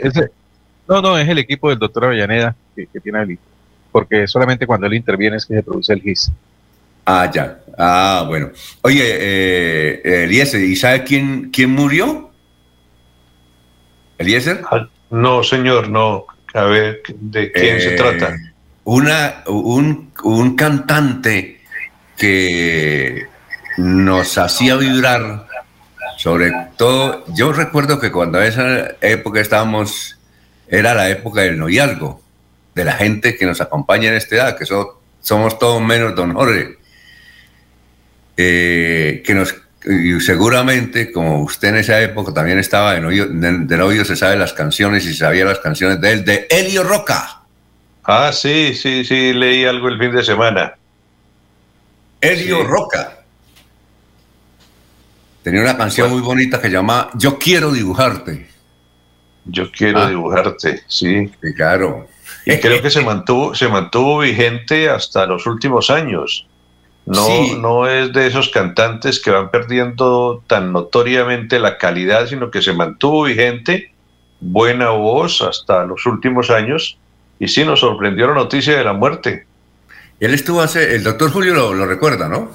no, 0.89 1.03
no, 1.03 1.19
es 1.19 1.29
el 1.29 1.39
equipo 1.39 1.71
del 1.71 1.79
doctor 1.79 2.07
Avellaneda 2.07 2.55
que, 2.75 2.87
que 2.87 3.01
tiene 3.01 3.19
habilitado. 3.19 3.51
Porque 3.91 4.27
solamente 4.27 4.67
cuando 4.67 4.87
él 4.87 4.95
interviene 4.95 5.37
es 5.37 5.47
que 5.47 5.55
se 5.55 5.63
produce 5.63 5.93
el 5.93 6.03
GIS. 6.03 6.33
Ah, 7.07 7.31
ya. 7.33 7.61
Ah, 7.77 8.25
bueno. 8.27 8.51
Oye, 8.83 9.03
eh, 9.05 10.25
Eliezer, 10.25 10.61
¿y 10.61 10.77
sabe 10.77 11.05
quién, 11.05 11.51
quién 11.51 11.71
murió? 11.71 12.31
¿Eliezer? 14.19 14.63
Ah, 14.71 14.89
no, 15.11 15.43
señor, 15.43 15.89
no. 15.89 16.27
A 16.55 16.65
ver, 16.65 17.03
¿de 17.09 17.51
quién 17.53 17.81
se 17.81 17.95
eh, 17.95 17.97
trata? 17.97 18.37
Una, 18.85 19.43
un, 19.47 20.13
un 20.23 20.57
cantante 20.57 21.61
que 22.17 23.27
nos 23.77 24.39
hacía 24.39 24.77
vibrar, 24.77 25.47
sobre 26.17 26.53
todo, 26.77 27.25
yo 27.35 27.53
recuerdo 27.53 27.99
que 27.99 28.13
cuando 28.13 28.39
a 28.39 28.47
esa 28.47 28.95
época 29.01 29.41
estábamos, 29.41 30.17
era 30.69 30.95
la 30.95 31.09
época 31.09 31.41
del 31.41 31.59
noviazgo, 31.59 32.23
de 32.75 32.85
la 32.85 32.93
gente 32.93 33.37
que 33.37 33.47
nos 33.47 33.61
acompaña 33.61 34.11
en 34.11 34.15
esta 34.15 34.37
edad, 34.37 34.59
que 34.59 34.65
somos 34.65 35.59
todos 35.59 35.83
menos 35.83 36.15
don 36.15 36.35
Jorge. 36.35 36.84
Eh, 38.37 39.23
que 39.25 39.35
nos 39.35 39.55
seguramente, 40.21 41.13
como 41.13 41.43
usted 41.43 41.69
en 41.69 41.77
esa 41.77 42.01
época 42.01 42.33
también 42.33 42.59
estaba 42.59 42.95
de 42.95 43.01
novio, 43.01 43.27
de, 43.29 44.05
se 44.05 44.17
sabe 44.17 44.37
las 44.37 44.53
canciones 44.53 45.05
y 45.05 45.15
sabía 45.15 45.45
las 45.45 45.59
canciones 45.59 46.01
de 46.01 46.13
él, 46.13 46.25
de 46.25 46.47
Elio 46.49 46.83
Roca. 46.83 47.43
Ah, 48.05 48.33
sí, 48.33 48.75
sí, 48.75 49.05
sí, 49.05 49.33
leí 49.33 49.65
algo 49.65 49.89
el 49.89 49.99
fin 49.99 50.15
de 50.15 50.25
semana. 50.25 50.75
Elio 52.21 52.65
Roca. 52.65 53.19
Tenía 55.43 55.61
una 55.61 55.77
canción 55.77 56.11
muy 56.11 56.23
bonita 56.23 56.61
que 56.61 56.71
llama 56.71 57.11
Yo 57.15 57.39
quiero 57.39 57.71
dibujarte. 57.71 58.49
Yo 59.45 59.71
quiero 59.71 60.01
ah. 60.01 60.09
dibujarte, 60.09 60.83
sí. 60.87 61.31
Claro. 61.55 62.09
Y 62.47 62.57
creo 62.57 62.81
que 62.81 62.91
se 62.91 63.03
mantuvo, 63.03 63.55
se 63.55 63.69
mantuvo 63.69 64.21
vigente 64.21 64.89
hasta 64.89 65.27
los 65.27 65.47
últimos 65.47 65.91
años. 65.91 66.47
No, 67.07 67.29
no 67.59 67.87
es 67.87 68.13
de 68.13 68.27
esos 68.27 68.49
cantantes 68.49 69.21
que 69.21 69.31
van 69.31 69.51
perdiendo 69.51 70.43
tan 70.47 70.73
notoriamente 70.73 71.59
la 71.59 71.77
calidad, 71.77 72.27
sino 72.27 72.51
que 72.51 72.63
se 72.63 72.73
mantuvo 72.73 73.25
vigente, 73.25 73.93
buena 74.41 74.91
voz 74.91 75.43
hasta 75.43 75.85
los 75.85 76.07
últimos 76.07 76.51
años, 76.51 76.99
y 77.39 77.49
sí 77.49 77.65
nos 77.65 77.81
sorprendió 77.81 78.29
la 78.29 78.35
noticia 78.35 78.77
de 78.77 78.85
la 78.85 78.95
muerte. 78.95 79.47
Él 80.19 80.33
estuvo 80.33 80.63
hace, 80.63 80.95
el 80.95 81.03
doctor 81.03 81.31
Julio 81.31 81.55
lo, 81.75 81.87
recuerda, 81.87 82.29
¿no? 82.29 82.51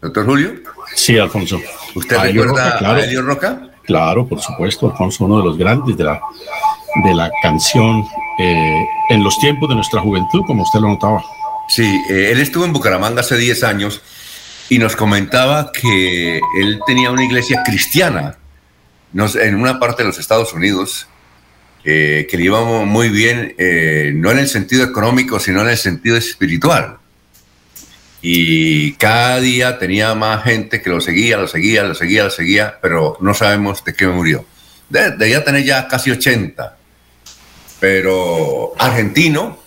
Doctor 0.00 0.24
Julio. 0.24 0.54
Sí, 0.94 1.18
Alfonso. 1.18 1.60
¿Usted 1.94 2.18
recuerda 2.18 2.78
a 2.78 3.00
Elio 3.00 3.22
Roca? 3.22 3.60
Claro, 3.84 4.26
por 4.26 4.40
supuesto, 4.40 4.90
Alfonso, 4.90 5.24
uno 5.24 5.38
de 5.38 5.44
los 5.44 5.58
grandes 5.58 5.96
de 5.96 6.04
la, 6.04 6.20
de 7.04 7.14
la 7.14 7.30
canción 7.42 8.04
eh, 8.38 8.86
en 9.10 9.22
los 9.22 9.38
tiempos 9.38 9.68
de 9.68 9.74
nuestra 9.74 10.00
juventud, 10.00 10.42
como 10.46 10.62
usted 10.62 10.80
lo 10.80 10.88
notaba. 10.88 11.22
Sí, 11.70 11.84
eh, 12.10 12.30
él 12.32 12.40
estuvo 12.40 12.64
en 12.64 12.72
Bucaramanga 12.72 13.20
hace 13.20 13.36
10 13.36 13.62
años 13.64 14.02
y 14.68 14.78
nos 14.78 14.96
comentaba 14.96 15.70
que 15.72 16.38
él 16.60 16.80
tenía 16.86 17.10
una 17.10 17.24
iglesia 17.24 17.62
cristiana 17.64 18.36
en 19.12 19.54
una 19.56 19.78
parte 19.80 20.02
de 20.02 20.08
los 20.08 20.18
Estados 20.18 20.52
Unidos, 20.52 21.06
eh, 21.84 22.26
que 22.30 22.36
le 22.36 22.44
iba 22.44 22.62
muy 22.84 23.08
bien, 23.08 23.54
eh, 23.58 24.12
no 24.14 24.30
en 24.30 24.38
el 24.38 24.48
sentido 24.48 24.84
económico, 24.84 25.40
sino 25.40 25.62
en 25.62 25.68
el 25.68 25.78
sentido 25.78 26.16
espiritual. 26.16 26.96
y 28.22 28.92
cada 28.96 29.40
día 29.40 29.78
tenía 29.78 30.14
más 30.14 30.44
gente 30.44 30.82
que 30.82 30.90
lo 30.90 31.00
seguía, 31.00 31.38
lo 31.38 31.48
seguía, 31.48 31.82
lo 31.84 31.94
seguía, 31.94 32.24
lo 32.24 32.30
seguía, 32.30 32.78
pero 32.82 33.16
no 33.22 33.32
sabemos 33.32 33.82
de 33.82 33.94
qué 33.94 34.06
murió. 34.08 34.44
De- 34.90 35.12
Debía 35.16 35.42
tener 35.42 35.64
ya 35.64 35.88
casi 35.88 36.10
80, 36.10 36.76
pero 37.80 38.74
argentino 38.78 39.58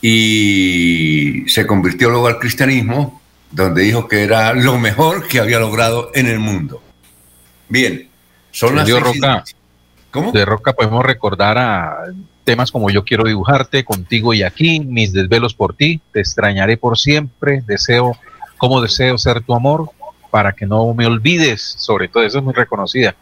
y 0.00 1.44
se 1.48 1.66
convirtió 1.66 2.10
luego 2.10 2.26
al 2.28 2.38
cristianismo, 2.38 3.20
donde 3.50 3.82
dijo 3.82 4.08
que 4.08 4.22
era 4.22 4.52
lo 4.54 4.78
mejor 4.78 5.26
que 5.26 5.40
había 5.40 5.58
logrado 5.58 6.10
en 6.14 6.26
el 6.26 6.38
mundo. 6.38 6.82
Bien, 7.68 8.08
son 8.50 8.76
las 8.76 8.88
y- 8.88 8.92
Roca. 8.92 9.44
¿Cómo? 10.10 10.32
De 10.32 10.44
Roca 10.44 10.72
podemos 10.72 11.04
recordar 11.04 11.58
a 11.58 11.96
temas 12.44 12.72
como 12.72 12.88
Yo 12.90 13.04
quiero 13.04 13.24
dibujarte, 13.24 13.84
Contigo 13.84 14.32
y 14.32 14.42
aquí, 14.42 14.80
Mis 14.80 15.12
desvelos 15.12 15.52
por 15.54 15.74
ti, 15.74 16.00
Te 16.12 16.20
extrañaré 16.20 16.76
por 16.78 16.98
siempre, 16.98 17.62
Deseo, 17.66 18.16
como 18.56 18.80
deseo 18.80 19.18
ser 19.18 19.42
tu 19.42 19.54
amor, 19.54 19.90
para 20.30 20.52
que 20.52 20.66
no 20.66 20.92
me 20.94 21.06
olvides, 21.06 21.62
sobre 21.78 22.08
todo 22.08 22.22
eso 22.22 22.38
es 22.38 22.44
muy 22.44 22.54
reconocida. 22.54 23.14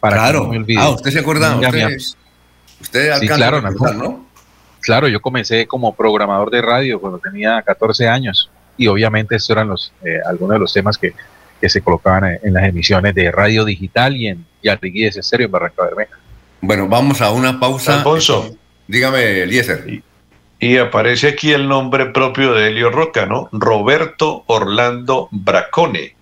Para 0.00 0.16
Claro. 0.16 0.40
que 0.40 0.44
no 0.46 0.50
me 0.52 0.58
olvides. 0.58 0.82
Ah, 0.82 0.90
usted 0.90 1.10
se 1.12 1.18
acuerda, 1.20 1.56
usted- 1.56 1.96
Usted 2.80 3.12
Sí, 3.20 3.28
claro, 3.28 3.58
a 3.58 3.60
recordar, 3.60 3.94
Nacho. 3.96 4.08
¿no? 4.10 4.26
Claro, 4.84 5.08
yo 5.08 5.20
comencé 5.20 5.66
como 5.66 5.94
programador 5.94 6.50
de 6.50 6.60
radio 6.60 7.00
cuando 7.00 7.18
tenía 7.18 7.62
14 7.62 8.06
años 8.06 8.50
y 8.76 8.86
obviamente 8.86 9.36
estos 9.36 9.50
eran 9.50 9.68
los, 9.68 9.92
eh, 10.04 10.18
algunos 10.26 10.56
de 10.56 10.58
los 10.60 10.72
temas 10.72 10.98
que, 10.98 11.14
que 11.58 11.68
se 11.70 11.80
colocaban 11.80 12.24
en, 12.24 12.38
en 12.42 12.52
las 12.52 12.64
emisiones 12.64 13.14
de 13.14 13.32
radio 13.32 13.64
digital 13.64 14.14
y 14.14 14.28
en 14.28 14.44
Yarriguíes 14.62 15.16
Estéreo 15.16 15.46
en 15.46 15.52
Barranca 15.52 15.84
Bermeja. 15.84 16.18
Bueno, 16.60 16.86
vamos 16.86 17.22
a 17.22 17.30
una 17.30 17.58
pausa. 17.58 17.96
Alfonso. 17.96 18.56
Dígame, 18.86 19.42
Eliezer. 19.42 20.02
Y 20.58 20.76
aparece 20.78 21.28
aquí 21.28 21.52
el 21.52 21.68
nombre 21.68 22.06
propio 22.06 22.54
de 22.54 22.68
Helio 22.68 22.90
Roca, 22.90 23.26
¿no? 23.26 23.48
Roberto 23.52 24.44
Orlando 24.46 25.28
Bracone. 25.30 26.14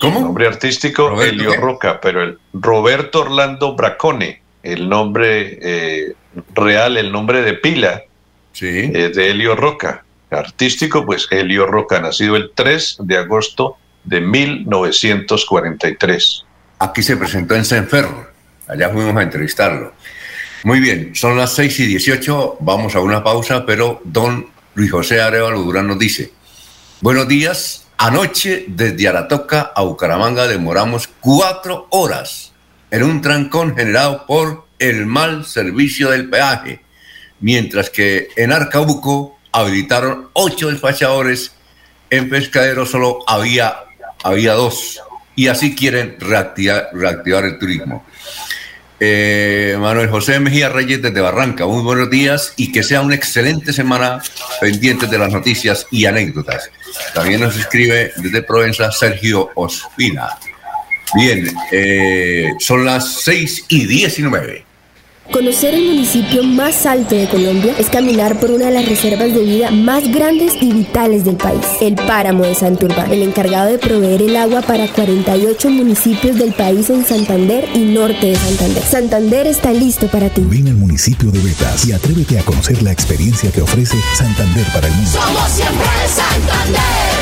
¿Cómo? 0.00 0.20
Nombre 0.20 0.48
artístico 0.48 1.10
¿Roberto 1.10 1.34
Helio 1.34 1.50
qué? 1.52 1.56
Roca, 1.58 2.00
pero 2.00 2.22
el 2.22 2.38
Roberto 2.52 3.20
Orlando 3.20 3.76
Bracone, 3.76 4.41
el 4.62 4.88
nombre 4.88 5.58
eh, 5.60 6.14
real, 6.54 6.96
el 6.96 7.12
nombre 7.12 7.42
de 7.42 7.52
pila 7.54 8.04
es 8.60 9.14
de 9.14 9.30
Helio 9.30 9.56
Roca. 9.56 10.04
Artístico, 10.30 11.04
pues 11.04 11.26
Helio 11.30 11.66
Roca, 11.66 12.00
nacido 12.00 12.36
el 12.36 12.52
3 12.54 12.98
de 13.00 13.16
agosto 13.18 13.76
de 14.04 14.20
1943. 14.20 16.44
Aquí 16.78 17.02
se 17.02 17.16
presentó 17.16 17.54
en 17.54 17.64
Senferro. 17.64 18.30
Allá 18.66 18.90
fuimos 18.90 19.16
a 19.16 19.22
entrevistarlo. 19.22 19.94
Muy 20.64 20.80
bien, 20.80 21.14
son 21.14 21.36
las 21.36 21.54
6 21.54 21.80
y 21.80 21.86
18. 21.86 22.58
Vamos 22.60 22.94
a 22.94 23.00
una 23.00 23.24
pausa, 23.24 23.66
pero 23.66 24.00
don 24.04 24.46
Luis 24.74 24.90
José 24.90 25.20
Arevalo 25.20 25.60
Durán 25.60 25.88
nos 25.88 25.98
dice: 25.98 26.32
Buenos 27.00 27.28
días. 27.28 27.86
Anoche, 27.98 28.64
desde 28.68 29.08
Aratoca 29.08 29.72
a 29.74 29.82
Bucaramanga, 29.82 30.48
demoramos 30.48 31.10
cuatro 31.20 31.88
horas 31.90 32.51
en 32.92 33.02
un 33.02 33.22
trancón 33.22 33.74
generado 33.74 34.26
por 34.26 34.66
el 34.78 35.06
mal 35.06 35.46
servicio 35.46 36.10
del 36.10 36.28
peaje, 36.28 36.82
mientras 37.40 37.88
que 37.90 38.28
en 38.36 38.52
Arcabuco 38.52 39.38
habilitaron 39.50 40.28
ocho 40.34 40.68
despachadores, 40.68 41.52
en 42.10 42.28
Pescadero 42.28 42.84
solo 42.84 43.20
había, 43.26 43.76
había 44.22 44.52
dos, 44.52 45.00
y 45.34 45.48
así 45.48 45.74
quieren 45.74 46.16
reactivar, 46.20 46.90
reactivar 46.92 47.46
el 47.46 47.58
turismo. 47.58 48.04
Eh, 49.00 49.76
Manuel 49.80 50.10
José 50.10 50.38
Mejía 50.38 50.68
Reyes 50.68 51.00
desde 51.00 51.20
Barranca, 51.20 51.66
muy 51.66 51.82
buenos 51.82 52.10
días 52.10 52.52
y 52.56 52.70
que 52.70 52.82
sea 52.82 53.00
una 53.00 53.14
excelente 53.14 53.72
semana 53.72 54.22
pendientes 54.60 55.10
de 55.10 55.18
las 55.18 55.32
noticias 55.32 55.86
y 55.90 56.04
anécdotas. 56.04 56.70
También 57.14 57.40
nos 57.40 57.56
escribe 57.56 58.12
desde 58.16 58.42
Provenza 58.42 58.92
Sergio 58.92 59.50
Ospina. 59.54 60.38
Bien, 61.14 61.46
eh, 61.72 62.50
son 62.58 62.84
las 62.84 63.20
6 63.22 63.66
y 63.68 63.86
19. 63.86 64.64
Conocer 65.30 65.72
el 65.72 65.84
municipio 65.84 66.42
más 66.42 66.84
alto 66.84 67.14
de 67.14 67.26
Colombia 67.28 67.74
es 67.78 67.88
caminar 67.88 68.38
por 68.38 68.50
una 68.50 68.66
de 68.66 68.72
las 68.72 68.86
reservas 68.86 69.32
de 69.32 69.40
vida 69.40 69.70
más 69.70 70.12
grandes 70.12 70.54
y 70.60 70.72
vitales 70.72 71.24
del 71.24 71.36
país, 71.36 71.64
el 71.80 71.94
Páramo 71.94 72.42
de 72.42 72.54
Santurbán, 72.54 73.10
el 73.10 73.22
encargado 73.22 73.70
de 73.70 73.78
proveer 73.78 74.20
el 74.20 74.36
agua 74.36 74.62
para 74.62 74.86
48 74.88 75.70
municipios 75.70 76.36
del 76.36 76.52
país 76.52 76.90
en 76.90 77.04
Santander 77.06 77.66
y 77.72 77.78
norte 77.78 78.26
de 78.26 78.36
Santander. 78.36 78.82
Santander 78.82 79.46
está 79.46 79.72
listo 79.72 80.08
para 80.08 80.28
ti. 80.28 80.42
Ven 80.44 80.68
al 80.68 80.74
municipio 80.74 81.30
de 81.30 81.38
Betas 81.38 81.86
y 81.86 81.92
atrévete 81.92 82.38
a 82.38 82.42
conocer 82.42 82.82
la 82.82 82.92
experiencia 82.92 83.50
que 83.52 83.62
ofrece 83.62 83.96
Santander 84.16 84.66
para 84.74 84.88
el 84.88 84.94
mundo. 84.94 85.10
Somos 85.12 85.50
siempre 85.50 85.86
Santander. 86.08 87.21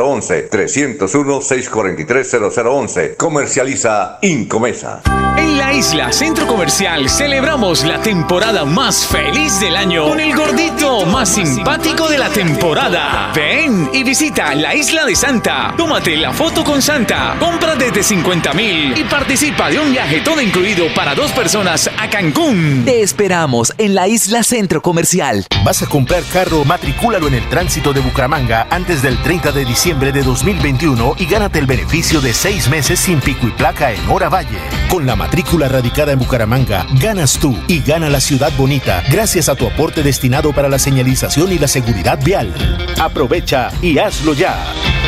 301-643-0011. 0.00 0.50
301-643-0011. 0.50 3.16
Comercializa 3.16 4.18
Incomesa. 4.22 5.02
En 5.36 5.58
la 5.58 5.72
isla 5.72 6.12
Centro 6.12 6.46
Comercial 6.46 7.08
celebramos 7.08 7.84
la 7.84 8.00
temporada 8.02 8.64
más 8.64 9.06
feliz 9.06 9.60
del 9.60 9.76
año 9.76 10.08
con 10.08 10.18
el 10.20 10.34
gordito 10.34 11.06
más 11.06 11.28
simpático 11.30 12.08
de 12.08 12.18
la 12.18 12.28
temporada. 12.28 13.30
Ven 13.34 13.88
y 13.92 14.02
visita 14.02 14.54
la 14.54 14.74
isla 14.74 15.04
de 15.04 15.14
Santa. 15.14 15.74
Tómate 15.76 16.16
la 16.16 16.32
foto 16.32 16.64
con 16.64 16.82
Santa. 16.82 17.36
Compra 17.38 17.76
desde 17.76 18.02
50 18.02 18.52
mil 18.54 18.98
y 18.98 19.04
participa 19.04 19.70
de 19.70 19.78
un 19.78 19.92
viaje 19.92 20.20
todo 20.20 20.40
incluido 20.40 20.86
para 20.94 21.14
dos 21.14 21.30
personas 21.32 21.88
a 21.98 22.10
Cancún. 22.10 22.82
Te 22.84 23.02
esperamos 23.02 23.72
en 23.78 23.94
la 23.94 24.08
isla 24.08 24.42
Centro 24.42 24.82
Comercial. 24.82 25.46
¿Vas 25.64 25.82
a 25.82 25.86
comprar 25.86 26.24
carro? 26.32 26.64
Matricúlalo 26.64 27.28
en 27.28 27.34
el 27.34 27.48
tránsito 27.48 27.92
de 27.92 28.00
Bucaramanga 28.00 28.66
antes 28.70 29.02
del 29.02 29.22
30 29.22 29.52
de 29.52 29.64
diciembre 29.64 29.89
de 29.90 30.22
2021 30.22 31.16
y 31.18 31.26
gánate 31.26 31.58
el 31.58 31.66
beneficio 31.66 32.20
de 32.20 32.32
seis 32.32 32.68
meses 32.68 33.00
sin 33.00 33.18
pico 33.18 33.48
y 33.48 33.50
placa 33.50 33.90
en 33.90 34.08
Hora 34.08 34.28
Valle. 34.28 34.60
Con 34.88 35.04
la 35.04 35.16
matrícula 35.16 35.68
radicada 35.68 36.12
en 36.12 36.20
Bucaramanga, 36.20 36.86
ganas 37.00 37.38
tú 37.38 37.58
y 37.66 37.80
gana 37.80 38.08
la 38.08 38.20
ciudad 38.20 38.52
bonita 38.56 39.02
gracias 39.10 39.48
a 39.48 39.56
tu 39.56 39.66
aporte 39.66 40.04
destinado 40.04 40.52
para 40.52 40.68
la 40.68 40.78
señalización 40.78 41.50
y 41.50 41.58
la 41.58 41.66
seguridad 41.66 42.20
vial. 42.22 42.54
Aprovecha 43.00 43.72
y 43.82 43.98
hazlo 43.98 44.32
ya. 44.32 44.64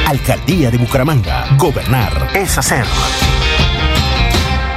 Alcaldía 0.07 0.73
de 0.73 0.79
Bucaramanga. 0.79 1.47
Gobernar 1.57 2.31
es 2.35 2.59
hacer. 2.59 2.85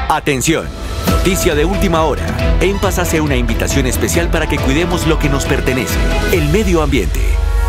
Atención, 0.08 0.68
noticia 1.10 1.56
de 1.56 1.65
última 1.65 2.04
hora. 2.04 2.28
En 2.62 2.78
Paz 2.78 3.00
hace 3.00 3.22
una 3.22 3.36
invitación 3.36 3.88
especial 3.88 4.30
para 4.30 4.48
que 4.48 4.60
cuidemos 4.60 5.08
lo 5.08 5.18
que 5.18 5.30
nos 5.30 5.46
pertenece, 5.46 5.98
el 6.32 6.48
medio 6.50 6.84
ambiente. 6.84 7.22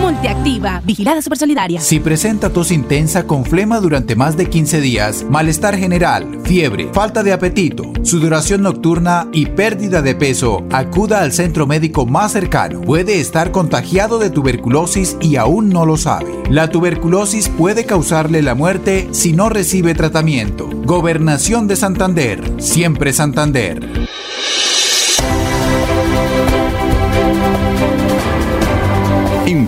Multiactiva, 0.00 0.80
vigilada 0.82 1.20
supersolidaria. 1.20 1.78
Si 1.78 2.00
presenta 2.00 2.50
tos 2.50 2.70
intensa 2.70 3.26
con 3.26 3.44
flema 3.44 3.80
durante 3.80 4.16
más 4.16 4.34
de 4.34 4.48
15 4.48 4.80
días, 4.80 5.26
malestar 5.28 5.76
general, 5.76 6.40
fiebre, 6.42 6.88
falta 6.92 7.22
de 7.22 7.34
apetito, 7.34 7.92
sudoración 8.02 8.62
nocturna 8.62 9.28
y 9.32 9.46
pérdida 9.46 10.00
de 10.00 10.14
peso, 10.14 10.64
acuda 10.72 11.20
al 11.20 11.32
centro 11.32 11.66
médico 11.66 12.06
más 12.06 12.32
cercano. 12.32 12.80
Puede 12.80 13.20
estar 13.20 13.52
contagiado 13.52 14.18
de 14.18 14.30
tuberculosis 14.30 15.18
y 15.20 15.36
aún 15.36 15.68
no 15.68 15.84
lo 15.84 15.98
sabe. 15.98 16.32
La 16.48 16.70
tuberculosis 16.70 17.50
puede 17.50 17.84
causarle 17.84 18.40
la 18.40 18.54
muerte 18.54 19.08
si 19.12 19.34
no 19.34 19.50
recibe 19.50 19.94
tratamiento. 19.94 20.68
Gobernación 20.84 21.68
de 21.68 21.76
Santander, 21.76 22.42
siempre 22.58 23.12
Santander. 23.12 24.08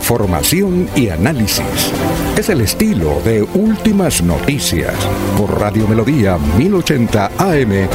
Información 0.03 0.89
y 0.97 1.11
análisis. 1.11 1.93
Es 2.37 2.49
el 2.49 2.61
estilo 2.61 3.23
de 3.25 3.41
Últimas 3.41 4.21
Noticias 4.21 4.97
por 5.39 5.61
Radio 5.61 5.87
Melodía 5.87 6.39
1080 6.59 7.31
AM. 7.39 7.89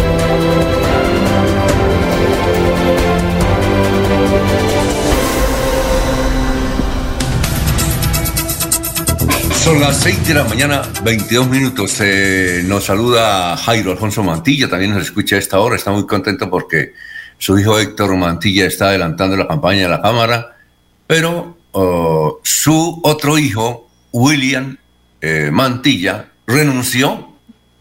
Son 9.66 9.82
las 9.82 9.98
6 9.98 10.30
de 10.30 10.34
la 10.34 10.46
mañana, 10.46 10.84
22 11.04 11.50
minutos. 11.50 11.98
Eh, 12.00 12.64
nos 12.66 12.86
saluda 12.86 13.58
Jairo 13.58 13.92
Alfonso 13.92 14.24
Mantilla, 14.24 14.70
también 14.70 14.94
nos 14.94 15.04
escucha 15.04 15.36
a 15.36 15.40
esta 15.40 15.60
hora. 15.60 15.76
Está 15.76 15.92
muy 15.92 16.08
contento 16.08 16.50
porque 16.50 16.94
su 17.38 17.60
hijo 17.60 17.78
Héctor 17.78 18.16
Mantilla 18.16 18.66
está 18.66 18.88
adelantando 18.88 19.36
la 19.36 19.46
campaña 19.46 19.82
de 19.82 19.90
la 19.90 20.02
Cámara, 20.02 20.56
pero 21.06 21.57
su 22.44 23.00
otro 23.04 23.38
hijo, 23.38 23.90
William 24.12 24.78
eh, 25.22 25.50
Mantilla, 25.52 26.30
renunció 26.46 27.34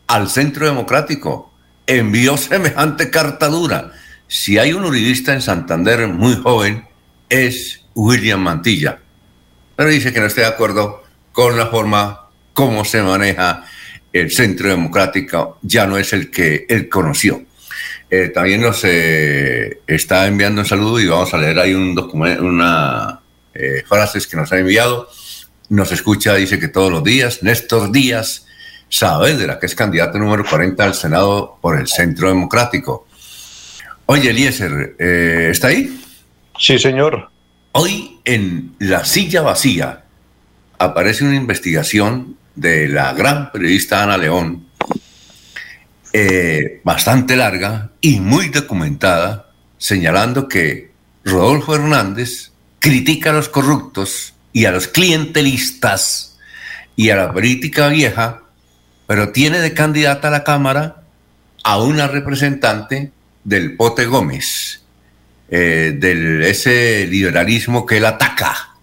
al 0.07 0.29
Centro 0.29 0.67
Democrático. 0.67 1.53
Envió 1.87 2.37
semejante 2.37 3.11
carta 3.11 3.49
dura. 3.49 3.93
Si 4.27 4.59
hay 4.59 4.73
un 4.73 4.85
uribista 4.85 5.33
en 5.33 5.41
Santander 5.41 6.09
muy 6.09 6.35
joven, 6.35 6.85
es 7.29 7.85
William 7.95 8.41
Mantilla. 8.41 8.99
Pero 9.77 9.91
dice 9.91 10.13
que 10.13 10.21
no 10.21 10.27
está 10.27 10.43
de 10.43 10.47
acuerdo 10.49 11.05
con 11.33 11.57
la 11.57 11.67
forma 11.67 12.29
como 12.53 12.85
se 12.85 13.03
maneja 13.03 13.65
el 14.13 14.31
Centro 14.31 14.69
Democrático, 14.71 15.59
ya 15.63 15.87
no 15.87 15.99
es 15.99 16.13
el 16.13 16.31
que 16.31 16.65
él 16.69 16.89
conoció. 16.89 17.43
Eh, 18.09 18.29
también 18.29 18.63
nos 18.63 18.83
eh, 18.85 19.81
está 19.87 20.27
enviando 20.27 20.63
un 20.63 20.67
saludo 20.67 20.99
y 21.01 21.07
vamos 21.07 21.35
a 21.35 21.39
leer 21.39 21.59
ahí 21.59 21.75
un 21.75 21.95
documento, 21.95 22.43
una 22.43 23.21
eh, 23.59 23.85
frases 23.87 24.27
que 24.27 24.37
nos 24.37 24.53
ha 24.53 24.59
enviado. 24.59 25.09
Nos 25.69 25.92
escucha, 25.92 26.35
dice 26.35 26.61
que 26.61 26.69
todos 26.69 26.90
los 26.90 27.03
días, 27.03 27.42
Néstor 27.42 27.90
Díaz 27.90 28.47
Saavedra, 28.88 29.59
que 29.59 29.66
es 29.66 29.75
candidato 29.75 30.19
número 30.19 30.45
40 30.45 30.85
al 30.85 30.95
Senado 30.95 31.59
por 31.61 31.79
el 31.79 31.88
Centro 31.88 32.29
Democrático. 32.29 33.07
Oye, 34.07 34.31
Eliezer, 34.31 34.95
¿está 34.99 35.69
ahí? 35.69 36.01
Sí, 36.59 36.79
señor. 36.79 37.31
Hoy 37.73 38.21
en 38.25 38.75
La 38.79 39.05
Silla 39.05 39.42
Vacía, 39.42 40.05
aparece 40.79 41.25
una 41.25 41.37
investigación 41.37 42.37
de 42.55 42.88
la 42.88 43.12
gran 43.12 43.53
periodista 43.53 44.03
Ana 44.03 44.16
León, 44.16 44.66
eh, 46.12 46.81
bastante 46.85 47.37
larga 47.37 47.90
y 48.01 48.21
muy 48.21 48.49
documentada, 48.49 49.51
señalando 49.79 50.49
que 50.49 50.92
Rodolfo 51.25 51.75
Hernández 51.75 52.53
critica 52.87 53.31
a 53.31 53.33
los 53.33 53.49
corruptos 53.49 54.33
y 54.53 54.66
a 54.66 54.70
los 54.70 54.87
clientelistas 54.87 56.38
y 56.94 57.11
a 57.11 57.16
la 57.16 57.33
política 57.33 57.88
vieja, 57.88 58.44
pero 59.09 59.33
tiene 59.33 59.59
de 59.59 59.75
candidata 59.75 60.29
a 60.29 60.31
la 60.31 60.44
Cámara 60.44 61.03
a 61.64 61.83
una 61.83 62.07
representante 62.07 63.11
del 63.42 63.75
Pote 63.75 64.07
Gómez, 64.07 64.83
eh, 65.51 65.96
de 65.99 66.49
ese 66.49 67.09
liberalismo 67.09 67.85
que 67.87 67.96
él 67.96 68.07
ataca 68.07 68.77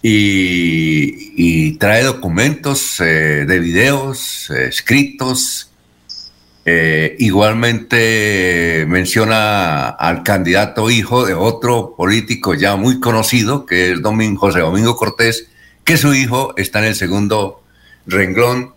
y, 0.00 1.72
trae 1.76 2.04
documentos 2.04 2.98
eh, 3.00 3.44
de 3.46 3.58
videos, 3.58 4.48
eh, 4.48 4.68
escritos. 4.68 5.70
Eh, 6.64 7.16
igualmente 7.18 8.84
menciona 8.88 9.88
al 9.88 10.22
candidato 10.22 10.90
hijo 10.90 11.26
de 11.26 11.34
otro 11.34 11.94
político 11.96 12.54
ya 12.54 12.76
muy 12.76 13.00
conocido, 13.00 13.66
que 13.66 13.92
es 13.92 14.02
Domingo, 14.02 14.40
José 14.40 14.60
Domingo 14.60 14.96
Cortés, 14.96 15.48
que 15.84 15.96
su 15.96 16.14
hijo 16.14 16.54
está 16.56 16.78
en 16.78 16.84
el 16.86 16.94
segundo 16.94 17.62
renglón 18.06 18.74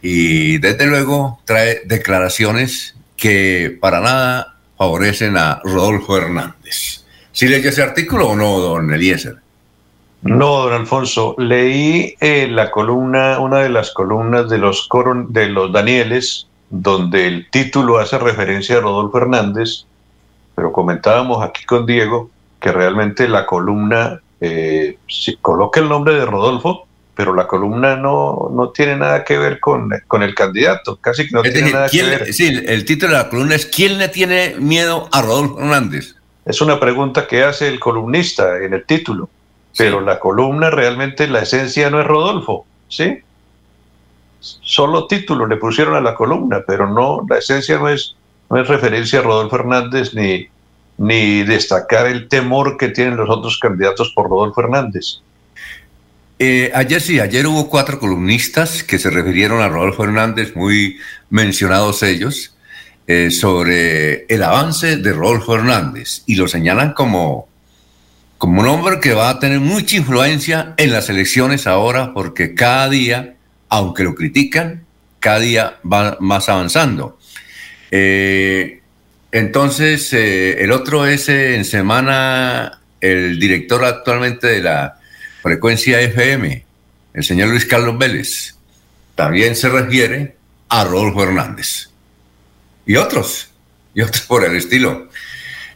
y 0.00 0.58
desde 0.58 0.86
luego 0.86 1.40
trae 1.44 1.82
declaraciones 1.84 2.96
que 3.16 3.76
para 3.78 4.00
nada 4.00 4.56
favorecen 4.78 5.36
a 5.36 5.60
Rodolfo 5.64 6.16
Hernández. 6.16 7.04
¿Sí 7.32 7.46
leyó 7.46 7.68
ese 7.68 7.82
artículo 7.82 8.28
o 8.28 8.36
no, 8.36 8.58
don 8.58 8.92
Eliezer? 8.92 9.36
No, 10.22 10.62
don 10.64 10.72
Alfonso, 10.72 11.34
leí 11.38 12.16
eh, 12.20 12.48
la 12.50 12.70
columna, 12.70 13.38
una 13.38 13.58
de 13.58 13.68
las 13.68 13.92
columnas 13.92 14.48
de 14.48 14.58
los, 14.58 14.88
de 15.28 15.48
los 15.48 15.72
Danieles, 15.72 16.47
donde 16.70 17.26
el 17.26 17.50
título 17.50 17.98
hace 17.98 18.18
referencia 18.18 18.78
a 18.78 18.80
Rodolfo 18.80 19.18
Hernández, 19.18 19.84
pero 20.54 20.72
comentábamos 20.72 21.44
aquí 21.44 21.64
con 21.64 21.86
Diego 21.86 22.30
que 22.60 22.72
realmente 22.72 23.28
la 23.28 23.46
columna 23.46 24.20
eh, 24.40 24.98
coloca 25.40 25.80
el 25.80 25.88
nombre 25.88 26.14
de 26.14 26.26
Rodolfo, 26.26 26.86
pero 27.14 27.34
la 27.34 27.46
columna 27.46 27.96
no, 27.96 28.50
no 28.52 28.70
tiene 28.70 28.96
nada 28.96 29.24
que 29.24 29.38
ver 29.38 29.60
con, 29.60 29.90
con 30.06 30.22
el 30.22 30.34
candidato, 30.34 30.96
casi 30.96 31.26
que 31.28 31.34
no 31.34 31.42
tiene 31.42 31.72
nada 31.72 31.88
que 31.88 32.02
ver. 32.02 32.32
Sí, 32.32 32.46
el 32.66 32.84
título 32.84 33.12
de 33.12 33.18
la 33.18 33.28
columna 33.28 33.54
es 33.54 33.66
¿Quién 33.66 33.98
le 33.98 34.08
tiene 34.08 34.56
miedo 34.58 35.08
a 35.12 35.22
Rodolfo 35.22 35.60
Hernández? 35.60 36.16
Es 36.44 36.60
una 36.60 36.80
pregunta 36.80 37.26
que 37.26 37.44
hace 37.44 37.68
el 37.68 37.78
columnista 37.78 38.58
en 38.58 38.74
el 38.74 38.84
título 38.84 39.28
pero 39.78 40.00
la 40.00 40.18
columna 40.18 40.70
realmente 40.70 41.28
la 41.28 41.40
esencia 41.40 41.88
no 41.88 42.00
es 42.00 42.06
Rodolfo, 42.06 42.66
¿sí? 42.88 43.18
Solo 44.40 45.06
título 45.06 45.46
le 45.46 45.56
pusieron 45.56 45.96
a 45.96 46.00
la 46.00 46.14
columna, 46.14 46.62
pero 46.66 46.88
no, 46.88 47.26
la 47.28 47.38
esencia 47.38 47.78
no 47.78 47.88
es, 47.88 48.14
no 48.50 48.60
es 48.60 48.68
referencia 48.68 49.18
a 49.18 49.22
Rodolfo 49.22 49.56
Hernández 49.56 50.14
ni, 50.14 50.48
ni 50.98 51.42
destacar 51.42 52.06
el 52.06 52.28
temor 52.28 52.76
que 52.76 52.88
tienen 52.88 53.16
los 53.16 53.28
otros 53.28 53.58
candidatos 53.58 54.12
por 54.14 54.28
Rodolfo 54.28 54.60
Hernández. 54.60 55.20
Eh, 56.38 56.70
ayer 56.72 57.00
sí, 57.00 57.18
ayer 57.18 57.46
hubo 57.46 57.68
cuatro 57.68 57.98
columnistas 57.98 58.84
que 58.84 58.98
se 58.98 59.10
refirieron 59.10 59.60
a 59.60 59.68
Rodolfo 59.68 60.04
Hernández, 60.04 60.54
muy 60.54 60.98
mencionados 61.30 62.04
ellos, 62.04 62.54
eh, 63.08 63.30
sobre 63.32 64.24
el 64.26 64.42
avance 64.42 64.98
de 64.98 65.12
Rodolfo 65.12 65.56
Hernández 65.56 66.22
y 66.26 66.36
lo 66.36 66.46
señalan 66.46 66.92
como 66.92 67.48
como 68.38 68.60
un 68.60 68.68
hombre 68.68 69.00
que 69.00 69.14
va 69.14 69.30
a 69.30 69.40
tener 69.40 69.58
mucha 69.58 69.96
influencia 69.96 70.74
en 70.76 70.92
las 70.92 71.10
elecciones 71.10 71.66
ahora, 71.66 72.14
porque 72.14 72.54
cada 72.54 72.88
día, 72.88 73.34
aunque 73.68 74.04
lo 74.04 74.14
critican, 74.14 74.84
cada 75.20 75.40
día 75.40 75.78
va 75.90 76.16
más 76.20 76.48
avanzando. 76.48 77.18
Eh, 77.90 78.80
entonces, 79.32 80.12
eh, 80.12 80.62
el 80.62 80.72
otro 80.72 81.06
es 81.06 81.28
eh, 81.28 81.56
en 81.56 81.64
semana 81.64 82.80
el 83.00 83.38
director 83.38 83.84
actualmente 83.84 84.46
de 84.46 84.62
la 84.62 84.98
frecuencia 85.42 86.00
FM, 86.00 86.64
el 87.14 87.24
señor 87.24 87.48
Luis 87.48 87.66
Carlos 87.66 87.98
Vélez, 87.98 88.56
también 89.14 89.56
se 89.56 89.68
refiere 89.68 90.36
a 90.68 90.84
Rodolfo 90.84 91.22
Hernández. 91.22 91.90
Y 92.86 92.96
otros, 92.96 93.50
y 93.94 94.00
otros 94.00 94.22
por 94.22 94.44
el 94.44 94.56
estilo. 94.56 95.08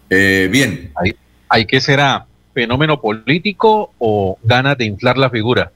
bien. 0.08 0.92
Hay, 0.94 1.14
hay 1.48 1.66
que 1.66 1.80
será 1.80 2.26
fenómeno 2.54 3.00
político 3.00 3.92
o 3.98 4.38
ganas 4.42 4.78
de 4.78 4.84
inflar 4.84 5.18
la 5.18 5.30
figura? 5.30 5.72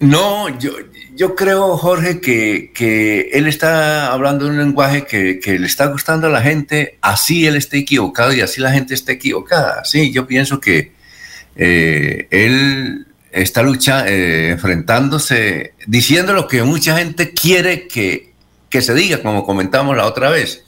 No, 0.00 0.48
yo, 0.58 0.72
yo 1.14 1.34
creo, 1.36 1.76
Jorge, 1.76 2.20
que, 2.20 2.72
que 2.74 3.28
él 3.34 3.46
está 3.46 4.10
hablando 4.10 4.46
de 4.46 4.52
un 4.52 4.58
lenguaje 4.58 5.04
que, 5.04 5.38
que, 5.40 5.58
le 5.58 5.66
está 5.66 5.86
gustando 5.86 6.26
a 6.26 6.30
la 6.30 6.40
gente, 6.40 6.98
así 7.02 7.46
él 7.46 7.56
está 7.56 7.76
equivocado 7.76 8.32
y 8.32 8.40
así 8.40 8.62
la 8.62 8.72
gente 8.72 8.94
está 8.94 9.12
equivocada. 9.12 9.84
Sí, 9.84 10.10
yo 10.10 10.26
pienso 10.26 10.58
que 10.58 10.92
eh, 11.54 12.26
él 12.30 13.06
está 13.30 13.62
luchando, 13.62 14.10
eh, 14.10 14.52
enfrentándose, 14.52 15.74
diciendo 15.86 16.32
lo 16.32 16.48
que 16.48 16.62
mucha 16.62 16.96
gente 16.96 17.32
quiere 17.34 17.86
que, 17.86 18.32
que 18.70 18.80
se 18.80 18.94
diga, 18.94 19.20
como 19.20 19.44
comentamos 19.44 19.94
la 19.98 20.06
otra 20.06 20.30
vez. 20.30 20.64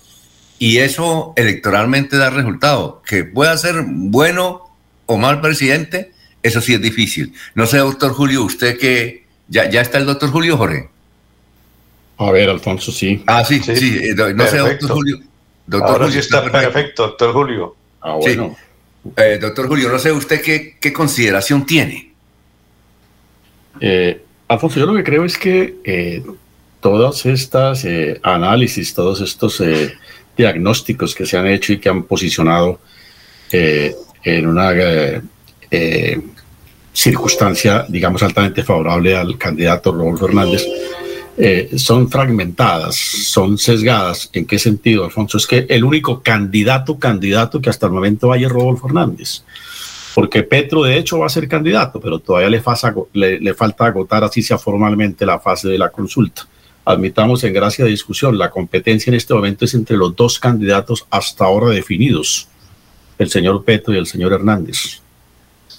Y 0.59 0.79
eso 0.79 1.33
electoralmente 1.37 2.19
da 2.19 2.29
resultado, 2.29 3.03
que 3.07 3.25
pueda 3.25 3.57
ser 3.57 3.83
bueno 3.87 4.77
o 5.07 5.17
mal 5.17 5.41
presidente, 5.41 6.13
eso 6.43 6.61
sí 6.61 6.75
es 6.75 6.83
difícil. 6.83 7.33
No 7.55 7.67
sé, 7.67 7.79
doctor 7.79 8.13
Julio, 8.13 8.45
usted 8.45 8.79
que 8.79 9.22
ya, 9.49 9.69
ya 9.71 9.81
está 9.81 9.99
el 9.99 10.07
doctor 10.07 10.31
Julio 10.31 10.57
Jorge. 10.57 10.89
A 12.19 12.31
ver, 12.31 12.51
Alfonso, 12.51 12.93
sí. 12.93 13.23
Ah, 13.27 13.45
sí, 13.45 13.61
sí. 13.61 13.99
Eh, 14.03 14.15
no 14.15 14.47
sé, 14.47 14.59
doctor 14.59 14.91
Julio. 14.91 15.19
Doctor 15.67 16.05
Julio 16.05 16.21
está 16.21 16.51
perfecto. 16.51 17.07
doctor 17.07 17.33
Julio. 17.33 17.77
Ah, 18.01 18.15
bueno. 18.15 18.57
Eh, 19.17 19.39
doctor 19.41 19.67
Julio, 19.67 19.89
no 19.89 19.99
sé 19.99 20.13
usted 20.13 20.41
qué, 20.41 20.77
qué 20.81 20.93
consideración 20.93 21.67
tiene. 21.67 22.13
Eh, 23.81 24.23
Alfonso, 24.49 24.79
yo 24.79 24.87
lo 24.87 24.95
que 24.95 25.03
creo 25.03 25.25
es 25.25 25.37
que 25.37 26.23
todas 26.81 27.27
estas 27.27 27.87
análisis, 28.23 28.95
todos 28.95 29.21
estos 29.21 29.63
diagnósticos 30.37 31.15
que 31.15 31.27
se 31.27 31.37
han 31.37 31.47
hecho 31.47 31.73
y 31.73 31.79
que 31.79 31.89
han 31.89 32.05
posicionado 32.05 32.79
en 34.25 34.47
una 34.47 34.73
eh, 34.73 35.21
eh, 35.71 36.21
circunstancia, 36.93 37.87
digamos, 37.89 38.23
altamente 38.23 38.63
favorable 38.63 39.17
al 39.17 39.39
candidato 39.39 39.93
Rodolfo 39.93 40.27
Hernández, 40.27 40.67
eh, 41.37 41.71
son 41.77 42.11
fragmentadas, 42.11 42.95
son 42.95 43.57
sesgadas. 43.57 44.29
¿En 44.33 44.45
qué 44.47 44.59
sentido, 44.59 45.05
Alfonso? 45.05 45.39
Es 45.39 45.47
que 45.47 45.67
el 45.69 45.83
único 45.85 46.23
candidato, 46.23 46.99
candidato 46.99 47.61
que 47.61 47.71
hasta 47.71 47.87
el 47.87 47.93
momento 47.93 48.33
hay 48.33 48.45
es 48.45 48.51
Rodolfo 48.51 48.87
Hernández. 48.87 49.43
porque 50.15 50.43
Petro 50.43 50.83
de 50.83 50.99
hecho 50.99 51.19
va 51.19 51.27
a 51.27 51.31
ser 51.31 51.49
candidato, 51.49 51.99
pero 51.99 52.19
todavía 52.19 52.51
le, 52.51 52.63
le, 53.15 53.41
le 53.41 53.55
falta 53.55 53.87
agotar 53.87 54.23
así 54.25 54.43
sea 54.43 54.59
formalmente 54.59 55.25
la 55.25 55.39
fase 55.39 55.69
de 55.69 55.79
la 55.79 55.89
consulta. 55.89 56.47
Admitamos 56.85 57.43
en 57.45 57.55
gracia 57.55 57.85
de 57.85 57.93
discusión, 57.93 58.37
la 58.37 58.51
competencia 58.51 59.11
en 59.11 59.17
este 59.17 59.33
momento 59.33 59.65
es 59.65 59.73
entre 59.73 59.97
los 59.97 60.15
dos 60.15 60.39
candidatos 60.39 61.07
hasta 61.11 61.45
ahora 61.45 61.71
definidos, 61.71 62.49
el 63.19 63.31
señor 63.31 63.65
Petro 63.65 63.95
y 63.95 63.99
el 63.99 64.07
señor 64.07 64.33
Hernández. 64.33 65.02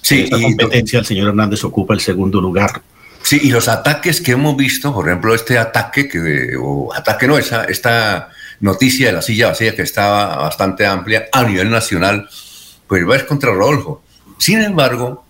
Sí, 0.04 0.18
en 0.18 0.24
esta 0.24 0.40
competencia 0.40 0.98
el 0.98 1.06
señor 1.06 1.28
Hernández 1.28 1.64
ocupa 1.64 1.94
el 1.94 2.00
segundo 2.00 2.38
lugar. 2.38 2.82
Sí, 3.22 3.40
y 3.42 3.48
los 3.48 3.68
ataques 3.68 4.20
que 4.20 4.32
hemos 4.32 4.54
visto, 4.54 4.92
por 4.92 5.08
ejemplo, 5.08 5.34
este 5.34 5.56
ataque, 5.56 6.06
que, 6.06 6.58
o 6.60 6.92
ataque 6.92 7.26
no, 7.26 7.38
esa, 7.38 7.64
esta 7.64 8.28
noticia 8.60 9.06
de 9.06 9.12
la 9.14 9.22
silla 9.22 9.48
vacía 9.48 9.74
que 9.74 9.80
estaba 9.80 10.36
bastante 10.36 10.84
amplia 10.84 11.28
a 11.32 11.42
nivel 11.44 11.70
nacional, 11.70 12.28
pues 12.86 13.08
va 13.08 13.16
es 13.16 13.24
contra 13.24 13.54
Rodolfo. 13.54 14.04
Sin 14.36 14.60
embargo, 14.60 15.24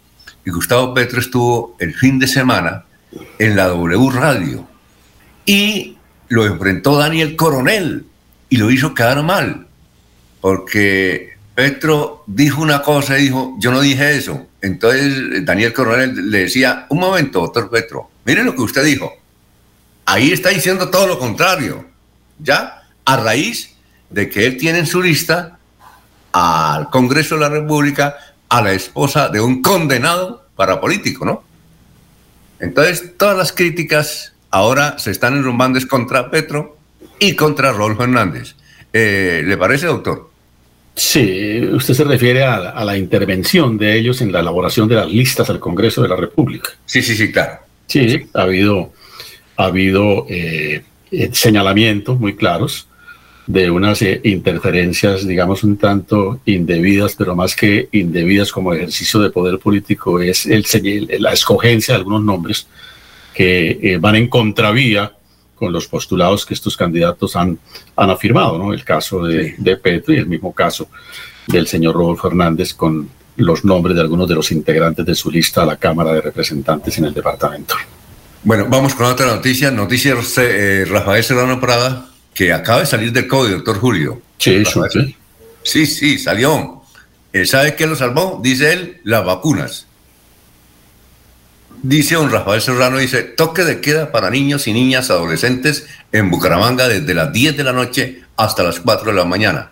Gustavo 0.45 0.93
Petro 0.93 1.21
estuvo 1.21 1.77
el 1.79 1.95
fin 1.95 2.19
de 2.19 2.27
semana 2.27 2.85
en 3.39 3.55
la 3.55 3.69
W 3.69 4.11
Radio 4.11 4.67
y 5.47 5.97
lo 6.31 6.47
enfrentó 6.47 6.99
Daniel 6.99 7.37
Coronel 7.37 8.07
y 8.49 8.57
lo 8.57 8.73
hizo 8.73 8.93
quedar 8.93 9.23
mal, 9.23 9.69
porque 10.41 11.34
Petro 11.55 12.25
dijo 12.27 12.61
una 12.61 12.83
cosa 12.83 13.19
y 13.19 13.25
dijo, 13.25 13.55
yo 13.59 13.71
no 13.71 13.81
dije 13.81 14.17
eso. 14.17 14.47
Entonces 14.61 15.45
Daniel 15.45 15.73
Coronel 15.73 16.31
le 16.31 16.41
decía, 16.41 16.87
un 16.89 16.99
momento, 16.99 17.41
doctor 17.41 17.71
Petro, 17.71 18.11
mire 18.25 18.43
lo 18.43 18.55
que 18.55 18.63
usted 18.63 18.85
dijo. 18.85 19.13
Ahí 20.07 20.33
está 20.33 20.51
diciendo 20.51 20.91
todo 20.91 21.07
lo 21.07 21.19
contrario, 21.19 21.87
¿ya? 22.39 22.83
A 23.05 23.17
raíz 23.17 23.75
de 24.11 24.29
que 24.29 24.47
él 24.47 24.57
tiene 24.57 24.81
en 24.81 24.87
su 24.87 25.01
lista 25.01 25.59
al 26.33 26.91
Congreso 26.91 27.37
de 27.37 27.43
la 27.43 27.49
República 27.49 28.17
a 28.49 28.61
la 28.61 28.73
esposa 28.73 29.29
de 29.29 29.41
un 29.41 29.63
condenado 29.63 30.47
para 30.57 30.81
político, 30.81 31.25
¿no? 31.25 31.45
Entonces, 32.61 33.17
todas 33.17 33.37
las 33.37 33.53
críticas 33.53 34.35
ahora 34.51 34.99
se 34.99 35.11
están 35.11 35.35
enrumbando 35.35 35.79
contra 35.89 36.31
Petro 36.31 36.77
y 37.19 37.35
contra 37.35 37.73
Rolfo 37.73 38.05
Hernández. 38.05 38.55
Eh, 38.93 39.43
¿Le 39.45 39.57
parece, 39.57 39.87
doctor? 39.87 40.31
Sí, 40.95 41.61
usted 41.73 41.95
se 41.95 42.05
refiere 42.05 42.45
a, 42.45 42.85
la 42.85 42.97
intervención 42.97 43.77
de 43.77 43.99
ellos 43.99 44.21
en 44.21 44.31
la 44.31 44.41
elaboración 44.41 44.89
de 44.89 44.95
las 44.95 45.11
listas 45.11 45.51
al 45.51 45.59
Congreso 45.59 46.03
de 46.03 46.09
la 46.09 46.17
República. 46.17 46.71
Sí, 46.87 47.03
sí, 47.03 47.17
sí, 47.17 47.33
claro. 47.33 47.59
Sí, 47.87 48.27
ha 48.33 48.43
habido, 48.43 48.93
ha 49.57 49.65
habido 49.65 50.27
eh, 50.29 50.85
eh, 51.11 51.31
señalamientos 51.33 52.19
muy 52.19 52.37
claros 52.37 52.89
de 53.47 53.71
unas 53.71 54.01
eh, 54.03 54.21
interferencias, 54.25 55.27
digamos, 55.27 55.65
un 55.65 55.77
tanto 55.77 56.41
indebidas, 56.47 57.15
pero 57.15 57.37
más 57.37 57.55
que 57.55 57.89
indebidas 57.93 58.51
como 58.51 58.73
ejercicio 58.73 59.21
de 59.21 59.31
poder 59.31 59.59
político, 59.59 60.21
es 60.21 60.47
el, 60.47 60.65
la 61.19 61.33
escogencia 61.33 61.95
de 61.95 61.99
algunos 61.99 62.23
nombres 62.23 62.67
que 63.35 63.79
eh, 63.83 63.99
van 63.99 64.17
en 64.17 64.29
contravía 64.29 65.13
con 65.55 65.73
los 65.73 65.87
postulados 65.87 66.45
que 66.45 66.55
estos 66.55 66.77
candidatos 66.77 67.37
han, 67.37 67.59
han 67.97 68.11
afirmado, 68.11 68.59
¿no? 68.59 68.73
El 68.73 68.85
caso 68.85 69.25
de, 69.25 69.55
de 69.59 69.77
Petro 69.77 70.15
y 70.15 70.19
el 70.19 70.27
mismo 70.27 70.53
caso 70.53 70.89
del 71.47 71.67
señor 71.67 71.95
Rodolfo 71.95 72.29
Fernández 72.29 72.75
con 72.75 73.09
los 73.37 73.65
nombres 73.65 73.97
de 73.97 74.03
algunos 74.03 74.29
de 74.29 74.35
los 74.35 74.53
integrantes 74.53 75.05
de 75.05 75.15
su 75.15 75.31
lista 75.31 75.63
a 75.63 75.67
la 75.67 75.77
Cámara 75.77 76.13
de 76.13 76.21
Representantes 76.21 76.97
en 76.99 77.07
el 77.07 77.15
departamento. 77.15 77.75
Bueno, 78.43 78.67
vamos 78.69 78.95
con 78.95 79.07
otra 79.07 79.27
noticia. 79.27 79.71
Noticia 79.71 80.15
eh, 80.39 80.85
Rafael 80.89 81.25
Serrano 81.25 81.61
Prada 81.61 82.11
que 82.35 82.53
acaba 82.53 82.81
de 82.81 82.87
salir 82.87 83.13
del 83.13 83.27
COVID, 83.29 83.53
doctor 83.53 83.79
Julio. 83.79 84.21
Sí, 84.39 84.65
sí. 84.65 85.17
Sí, 85.63 85.87
sí, 85.87 86.19
salió. 86.19 86.83
Eh, 87.33 87.47
¿Sabe 87.47 87.75
qué 87.75 87.87
lo 87.87 87.97
salvó? 87.97 88.41
Dice 88.43 88.73
él, 88.73 89.01
las 89.05 89.25
vacunas. 89.25 89.87
Dice 91.85 92.15
don 92.15 92.31
Rafael 92.31 92.63
Serrano, 92.63 92.97
dice, 92.97 93.23
toque 93.23 93.63
de 93.63 93.83
queda 93.83 94.11
para 94.11 94.31
niños 94.31 94.67
y 94.67 94.73
niñas 94.73 95.11
adolescentes 95.11 95.87
en 96.13 96.31
Bucaramanga 96.31 96.89
desde 96.89 97.13
las 97.13 97.31
10 97.31 97.59
de 97.59 97.63
la 97.63 97.75
noche 97.75 98.23
hasta 98.39 98.63
las 98.63 98.81
4 98.81 99.11
de 99.11 99.19
la 99.19 99.27
mañana. 99.27 99.71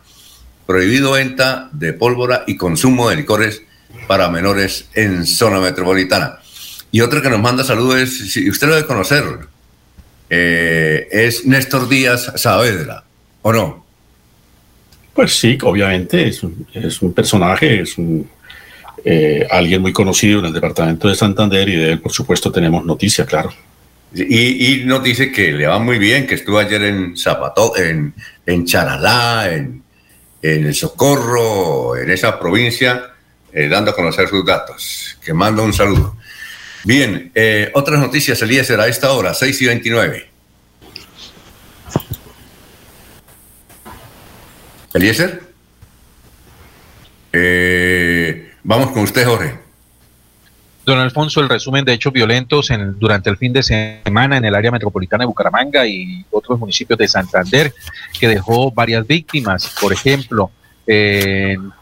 Prohibido 0.66 1.12
venta 1.12 1.70
de 1.72 1.94
pólvora 1.94 2.44
y 2.46 2.58
consumo 2.58 3.08
de 3.08 3.16
licores 3.16 3.62
para 4.06 4.28
menores 4.28 4.90
en 4.92 5.24
zona 5.24 5.58
metropolitana. 5.58 6.38
Y 6.90 7.00
otra 7.00 7.22
que 7.22 7.30
nos 7.30 7.40
manda 7.40 7.64
saludos 7.64 8.10
si 8.10 8.50
usted 8.50 8.66
lo 8.66 8.74
debe 8.74 8.86
conocer, 8.86 9.24
eh, 10.28 11.08
es 11.10 11.46
Néstor 11.46 11.88
Díaz 11.88 12.30
Saavedra, 12.36 13.04
¿o 13.40 13.54
no? 13.54 13.86
Pues 15.14 15.34
sí, 15.38 15.56
obviamente, 15.62 16.28
es 16.28 16.42
un, 16.42 16.66
es 16.74 17.00
un 17.00 17.14
personaje, 17.14 17.80
es 17.80 17.96
un, 17.96 18.28
eh, 19.04 19.46
alguien 19.50 19.82
muy 19.82 19.92
conocido 19.92 20.40
en 20.40 20.46
el 20.46 20.52
departamento 20.52 21.08
de 21.08 21.14
Santander 21.14 21.68
y 21.68 21.76
de 21.76 21.92
él, 21.92 22.00
por 22.00 22.12
supuesto, 22.12 22.52
tenemos 22.52 22.84
noticia, 22.84 23.26
claro. 23.26 23.52
Y, 24.14 24.80
y, 24.80 24.84
nos 24.84 25.02
dice 25.02 25.32
que 25.32 25.52
le 25.52 25.66
va 25.66 25.78
muy 25.78 25.98
bien, 25.98 26.26
que 26.26 26.34
estuvo 26.34 26.58
ayer 26.58 26.82
en 26.82 27.16
Zapato, 27.16 27.76
en, 27.76 28.12
en 28.44 28.66
Charalá, 28.66 29.50
en, 29.50 29.82
en 30.42 30.66
El 30.66 30.74
Socorro, 30.74 31.96
en 31.96 32.10
esa 32.10 32.38
provincia, 32.38 33.12
eh, 33.52 33.68
dando 33.68 33.92
a 33.92 33.94
conocer 33.94 34.28
sus 34.28 34.44
datos. 34.44 35.18
Que 35.24 35.32
manda 35.32 35.62
un 35.62 35.72
saludo. 35.72 36.16
Bien, 36.84 37.30
eh, 37.34 37.70
otras 37.74 38.00
noticias, 38.00 38.42
Eliezer, 38.42 38.80
a 38.80 38.88
esta 38.88 39.12
hora, 39.12 39.34
6 39.34 39.62
y 39.62 39.66
29. 39.66 40.28
Eliezer. 44.94 45.42
Eh, 47.32 47.81
vamos 48.62 48.90
con 48.90 49.02
usted, 49.02 49.26
Jorge. 49.26 49.58
Don 50.84 50.98
Alfonso, 50.98 51.40
el 51.40 51.48
resumen 51.48 51.84
de 51.84 51.92
hechos 51.92 52.12
violentos 52.12 52.70
en, 52.70 52.98
durante 52.98 53.30
el 53.30 53.36
fin 53.36 53.52
de 53.52 53.62
semana 53.62 54.36
en 54.36 54.44
el 54.44 54.54
área 54.54 54.70
metropolitana 54.70 55.22
de 55.22 55.26
Bucaramanga 55.26 55.86
y 55.86 56.24
otros 56.30 56.58
municipios 56.58 56.98
de 56.98 57.06
Santander, 57.06 57.72
que 58.18 58.26
dejó 58.26 58.72
varias 58.72 59.06
víctimas. 59.06 59.76
Por 59.80 59.92
ejemplo, 59.92 60.50
en 60.86 61.72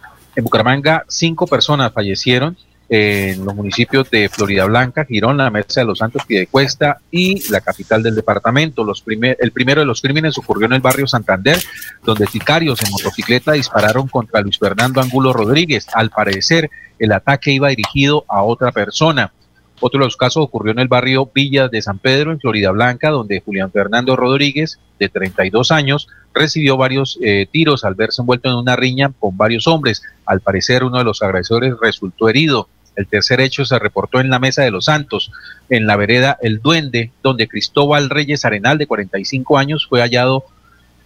Bucaramanga, 0.42 1.04
cinco 1.08 1.46
personas 1.46 1.92
fallecieron 1.92 2.56
en 2.92 3.44
los 3.44 3.54
municipios 3.54 4.10
de 4.10 4.28
Florida 4.28 4.64
Blanca, 4.64 5.04
Girón, 5.04 5.36
la 5.36 5.48
Mesa 5.48 5.82
de 5.82 5.86
los 5.86 5.98
Santos, 5.98 6.24
Piedecuesta 6.26 6.98
y 7.12 7.48
la 7.48 7.60
capital 7.60 8.02
del 8.02 8.16
departamento. 8.16 8.82
Los 8.82 9.00
primer, 9.00 9.36
el 9.40 9.52
primero 9.52 9.80
de 9.80 9.86
los 9.86 10.02
crímenes 10.02 10.36
ocurrió 10.36 10.66
en 10.66 10.72
el 10.72 10.80
barrio 10.80 11.06
Santander, 11.06 11.56
donde 12.02 12.26
sicarios 12.26 12.82
en 12.82 12.90
motocicleta 12.90 13.52
dispararon 13.52 14.08
contra 14.08 14.40
Luis 14.40 14.58
Fernando 14.58 15.00
Angulo 15.00 15.32
Rodríguez. 15.32 15.86
Al 15.94 16.10
parecer, 16.10 16.68
el 16.98 17.12
ataque 17.12 17.52
iba 17.52 17.68
dirigido 17.68 18.24
a 18.26 18.42
otra 18.42 18.72
persona. 18.72 19.32
Otro 19.78 20.00
de 20.00 20.06
los 20.06 20.16
casos 20.16 20.42
ocurrió 20.42 20.72
en 20.72 20.80
el 20.80 20.88
barrio 20.88 21.30
Villa 21.32 21.68
de 21.68 21.80
San 21.80 21.98
Pedro, 21.98 22.32
en 22.32 22.40
Florida 22.40 22.72
Blanca, 22.72 23.10
donde 23.10 23.40
Julián 23.40 23.70
Fernando 23.70 24.16
Rodríguez, 24.16 24.80
de 24.98 25.08
32 25.08 25.70
años, 25.70 26.08
recibió 26.34 26.76
varios 26.76 27.18
eh, 27.22 27.46
tiros 27.50 27.84
al 27.84 27.94
verse 27.94 28.20
envuelto 28.20 28.48
en 28.48 28.56
una 28.56 28.74
riña 28.74 29.12
con 29.18 29.36
varios 29.36 29.68
hombres. 29.68 30.02
Al 30.26 30.40
parecer, 30.40 30.82
uno 30.82 30.98
de 30.98 31.04
los 31.04 31.22
agresores 31.22 31.74
resultó 31.80 32.28
herido. 32.28 32.68
El 33.00 33.06
tercer 33.06 33.40
hecho 33.40 33.64
se 33.64 33.78
reportó 33.78 34.20
en 34.20 34.28
la 34.28 34.38
Mesa 34.38 34.62
de 34.62 34.70
los 34.70 34.84
Santos, 34.84 35.32
en 35.70 35.86
la 35.86 35.96
vereda 35.96 36.36
El 36.42 36.60
Duende, 36.60 37.12
donde 37.22 37.48
Cristóbal 37.48 38.10
Reyes 38.10 38.44
Arenal, 38.44 38.76
de 38.76 38.86
45 38.86 39.56
años, 39.56 39.86
fue 39.88 40.02
hallado 40.02 40.44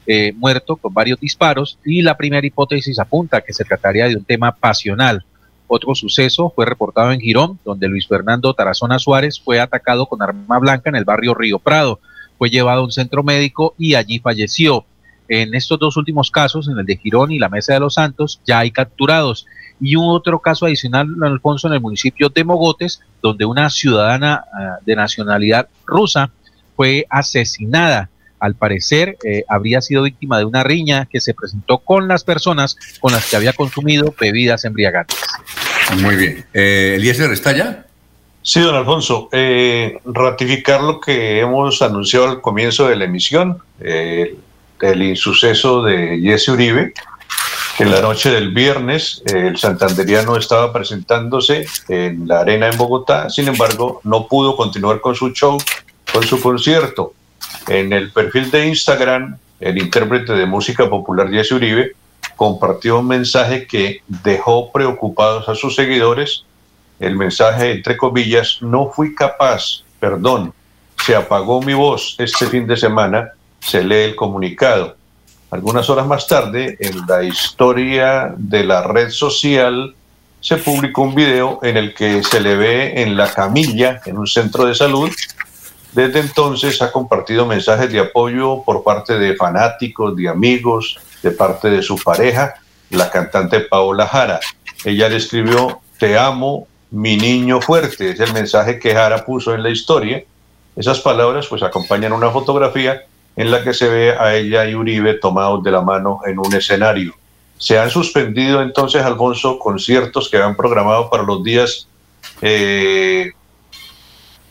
eh, 0.09 0.33
muerto 0.33 0.75
con 0.75 0.93
varios 0.93 1.21
disparos 1.21 1.79
y 1.85 2.03
la 2.03 2.17
primera 2.17 2.45
hipótesis 2.45 2.99
apunta 2.99 3.43
que 3.43 3.53
se 3.53 3.65
trataría 3.65 4.09
de 4.09 4.17
un 4.17 4.25
tema 4.25 4.57
pasional. 4.57 5.25
Otro 5.69 5.95
suceso 5.95 6.53
fue 6.53 6.67
reportado 6.67 7.13
en 7.13 7.21
Girón, 7.21 7.61
donde 7.65 7.87
Luis 7.87 8.09
Fernando 8.09 8.55
Tarazona 8.55 8.99
Suárez 8.99 9.39
fue 9.39 9.61
atacado 9.61 10.07
con 10.07 10.21
arma 10.21 10.59
blanca 10.59 10.91
en 10.91 10.97
el 10.97 11.05
barrio 11.05 11.33
Río 11.33 11.61
Prado. 11.61 12.01
Fue 12.39 12.51
llevado 12.51 12.81
a 12.81 12.85
un 12.85 12.91
centro 12.91 13.23
médico 13.23 13.77
y 13.79 13.95
allí 13.95 14.19
falleció. 14.19 14.85
En 15.29 15.55
estos 15.55 15.79
dos 15.79 15.97
últimos 15.97 16.33
casos, 16.33 16.67
en 16.67 16.77
el 16.77 16.87
de 16.87 16.97
Girón 16.97 17.31
y 17.31 17.39
la 17.39 17.49
Mesa 17.49 17.75
de 17.75 17.81
los 17.81 17.95
Santos, 17.95 18.41
ya 18.45 18.59
hay 18.59 18.73
capturados 18.73 19.47
y 19.81 19.97
un 19.97 20.09
otro 20.09 20.39
caso 20.39 20.67
adicional, 20.67 21.09
Alfonso, 21.23 21.69
en 21.69 21.75
el 21.75 21.81
municipio 21.81 22.29
de 22.29 22.45
Mogotes, 22.45 23.01
donde 23.23 23.45
una 23.45 23.71
ciudadana 23.71 24.45
ah, 24.53 24.79
de 24.85 24.97
nacionalidad 24.97 25.69
rusa 25.87 26.31
fue 26.77 27.07
asesinada. 27.11 28.11
Al 28.41 28.55
parecer, 28.55 29.17
eh, 29.25 29.45
habría 29.49 29.81
sido 29.81 30.03
víctima 30.03 30.39
de 30.39 30.45
una 30.45 30.63
riña 30.63 31.07
que 31.07 31.21
se 31.21 31.33
presentó 31.33 31.79
con 31.79 32.09
las 32.09 32.25
personas 32.25 32.77
con 33.01 33.13
las 33.13 33.31
que 33.31 33.37
había 33.37 33.55
consumido 33.55 34.15
bebidas 34.21 34.65
embriagantes. 34.65 35.19
Muy 36.03 36.17
bien. 36.17 36.45
Eh, 36.53 36.95
¿Eliezer 36.97 37.31
está 37.31 37.53
ya? 37.53 37.87
Sí, 38.45 38.61
don 38.61 38.75
Alfonso. 38.75 39.31
Eh, 39.33 39.99
ratificar 40.05 40.83
lo 40.83 41.01
que 41.01 41.41
hemos 41.41 41.81
anunciado 41.81 42.29
al 42.29 42.43
comienzo 42.43 42.87
de 42.87 42.97
la 42.97 43.07
emisión, 43.07 43.59
eh, 43.81 44.37
el 44.83 45.03
insuceso 45.03 45.83
de 45.83 46.21
Jesse 46.21 46.49
Uribe, 46.49 46.93
en 47.79 47.91
la 47.91 48.01
noche 48.01 48.31
del 48.31 48.51
viernes 48.51 49.23
el 49.27 49.57
santanderiano 49.57 50.37
estaba 50.37 50.73
presentándose 50.73 51.67
en 51.89 52.29
la 52.29 52.41
arena 52.41 52.69
en 52.69 52.79
Bogotá, 52.79 53.29
sin 53.31 53.49
embargo 53.49 54.01
no 54.05 54.29
pudo 54.29 54.57
continuar 54.57 55.01
con 55.01 55.15
su 55.15 55.31
show, 55.31 55.59
con 56.13 56.23
su 56.23 56.41
concierto. 56.41 57.15
En 57.69 57.93
el 57.93 58.13
perfil 58.13 58.51
de 58.51 58.67
Instagram, 58.69 59.39
el 59.61 59.79
intérprete 59.79 60.35
de 60.35 60.47
música 60.47 60.89
popular 60.89 61.31
Jesse 61.31 61.53
Uribe 61.53 61.93
compartió 62.37 63.01
un 63.01 63.09
mensaje 63.09 63.67
que 63.67 64.03
dejó 64.07 64.71
preocupados 64.71 65.49
a 65.49 65.55
sus 65.55 65.75
seguidores. 65.75 66.45
El 67.01 67.17
mensaje, 67.17 67.73
entre 67.73 67.97
comillas, 67.97 68.59
no 68.61 68.91
fui 68.91 69.15
capaz, 69.15 69.83
perdón, 69.99 70.53
se 71.05 71.17
apagó 71.17 71.61
mi 71.61 71.75
voz 71.75 72.15
este 72.19 72.47
fin 72.47 72.67
de 72.67 72.77
semana, 72.77 73.33
se 73.61 73.83
lee 73.83 74.05
el 74.05 74.17
comunicado. 74.17 74.97
Algunas 75.55 75.89
horas 75.89 76.09
más 76.09 76.27
tarde, 76.27 76.77
en 76.81 77.07
la 77.07 77.23
historia 77.23 78.35
de 78.37 78.65
la 78.65 78.83
red 78.83 79.11
social, 79.11 79.95
se 80.41 80.57
publicó 80.57 81.03
un 81.03 81.15
video 81.15 81.61
en 81.63 81.77
el 81.77 81.95
que 81.95 82.25
se 82.25 82.41
le 82.41 82.57
ve 82.57 83.01
en 83.01 83.17
la 83.17 83.33
camilla 83.33 84.01
en 84.05 84.19
un 84.19 84.27
centro 84.27 84.65
de 84.67 84.75
salud. 84.75 85.09
Desde 85.93 86.19
entonces 86.19 86.83
ha 86.83 86.91
compartido 86.91 87.47
mensajes 87.47 87.93
de 87.93 88.01
apoyo 88.01 88.65
por 88.65 88.83
parte 88.83 89.17
de 89.17 89.37
fanáticos, 89.37 90.17
de 90.17 90.29
amigos, 90.29 90.99
de 91.23 91.31
parte 91.31 91.71
de 91.71 91.83
su 91.83 92.03
pareja, 92.03 92.55
la 92.91 93.09
cantante 93.09 93.61
Paola 93.61 94.09
Jara. 94.09 94.41
Ella 94.85 95.09
le 95.09 95.19
escribió, 95.19 95.83
te 96.01 96.19
amo, 96.19 96.67
mi 96.91 97.17
niño 97.17 97.61
fuerte. 97.61 98.11
Es 98.11 98.19
el 98.19 98.33
mensaje 98.33 98.81
que 98.81 98.93
Jara 98.93 99.25
puso 99.25 99.55
en 99.55 99.63
la 99.63 99.71
historia. 99.71 100.25
Esas 100.75 100.99
palabras 100.99 101.47
pues 101.47 101.63
acompañan 101.63 102.13
una 102.13 102.31
fotografía 102.31 103.05
en 103.37 103.51
la 103.51 103.63
que 103.63 103.75
se 103.75 103.89
ve 103.89 104.13
a 104.17 104.35
ella 104.35 104.65
y 104.67 104.75
Uribe 104.75 105.15
tomados 105.15 105.63
de 105.63 105.71
la 105.71 105.81
mano 105.81 106.21
en 106.27 106.39
un 106.39 106.55
escenario. 106.55 107.15
Se 107.59 107.79
han 107.79 107.91
suspendido 107.91 108.63
entonces, 108.63 109.03
Alfonso, 109.03 109.59
conciertos 109.59 110.29
que 110.29 110.37
habían 110.37 110.57
programado 110.57 111.09
para 111.11 111.23
los 111.23 111.43
días 111.43 111.89
20 112.41 113.35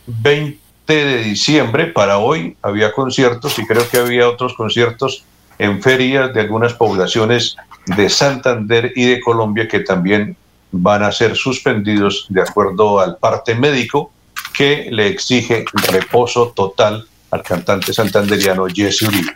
eh, 0.06 0.54
de 0.86 1.18
diciembre. 1.18 1.86
Para 1.86 2.18
hoy 2.18 2.56
había 2.62 2.92
conciertos 2.92 3.58
y 3.58 3.66
creo 3.66 3.88
que 3.88 3.98
había 3.98 4.28
otros 4.28 4.54
conciertos 4.54 5.24
en 5.58 5.82
ferias 5.82 6.34
de 6.34 6.40
algunas 6.40 6.74
poblaciones 6.74 7.56
de 7.86 8.08
Santander 8.08 8.92
y 8.96 9.04
de 9.06 9.20
Colombia 9.20 9.68
que 9.68 9.80
también 9.80 10.36
van 10.72 11.02
a 11.04 11.12
ser 11.12 11.36
suspendidos 11.36 12.26
de 12.28 12.40
acuerdo 12.40 12.98
al 12.98 13.16
parte 13.18 13.54
médico 13.54 14.10
que 14.52 14.88
le 14.90 15.08
exige 15.08 15.64
reposo 15.90 16.52
total 16.54 17.06
al 17.34 17.42
cantante 17.42 17.92
santanderiano 17.92 18.66
Jesse 18.72 19.02
Uribe. 19.02 19.32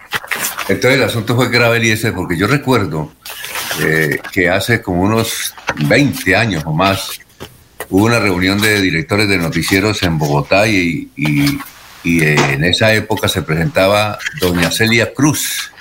Entonces 0.69 0.99
el 0.99 1.03
asunto 1.03 1.35
fue 1.35 1.49
grave, 1.49 1.79
Eliezer, 1.79 2.15
porque 2.15 2.37
yo 2.37 2.47
recuerdo 2.47 3.13
eh, 3.81 4.21
que 4.33 4.49
hace 4.49 4.81
como 4.81 5.03
unos 5.03 5.55
20 5.87 6.37
años 6.37 6.63
o 6.65 6.73
más 6.73 7.21
hubo 7.91 8.05
una 8.05 8.21
reunión 8.21 8.61
de 8.61 8.81
directores 8.81 9.29
de 9.29 9.39
noticieros 9.39 10.03
en 10.03 10.19
Bogotá 10.19 10.69
y, 10.69 11.11
y, 11.17 11.59
en 12.05 12.65
esa 12.65 12.95
época 12.95 13.29
se 13.29 13.43
presentaba 13.43 14.19
doña 14.41 14.71
Celia 14.71 15.13
Cruz. 15.13 15.73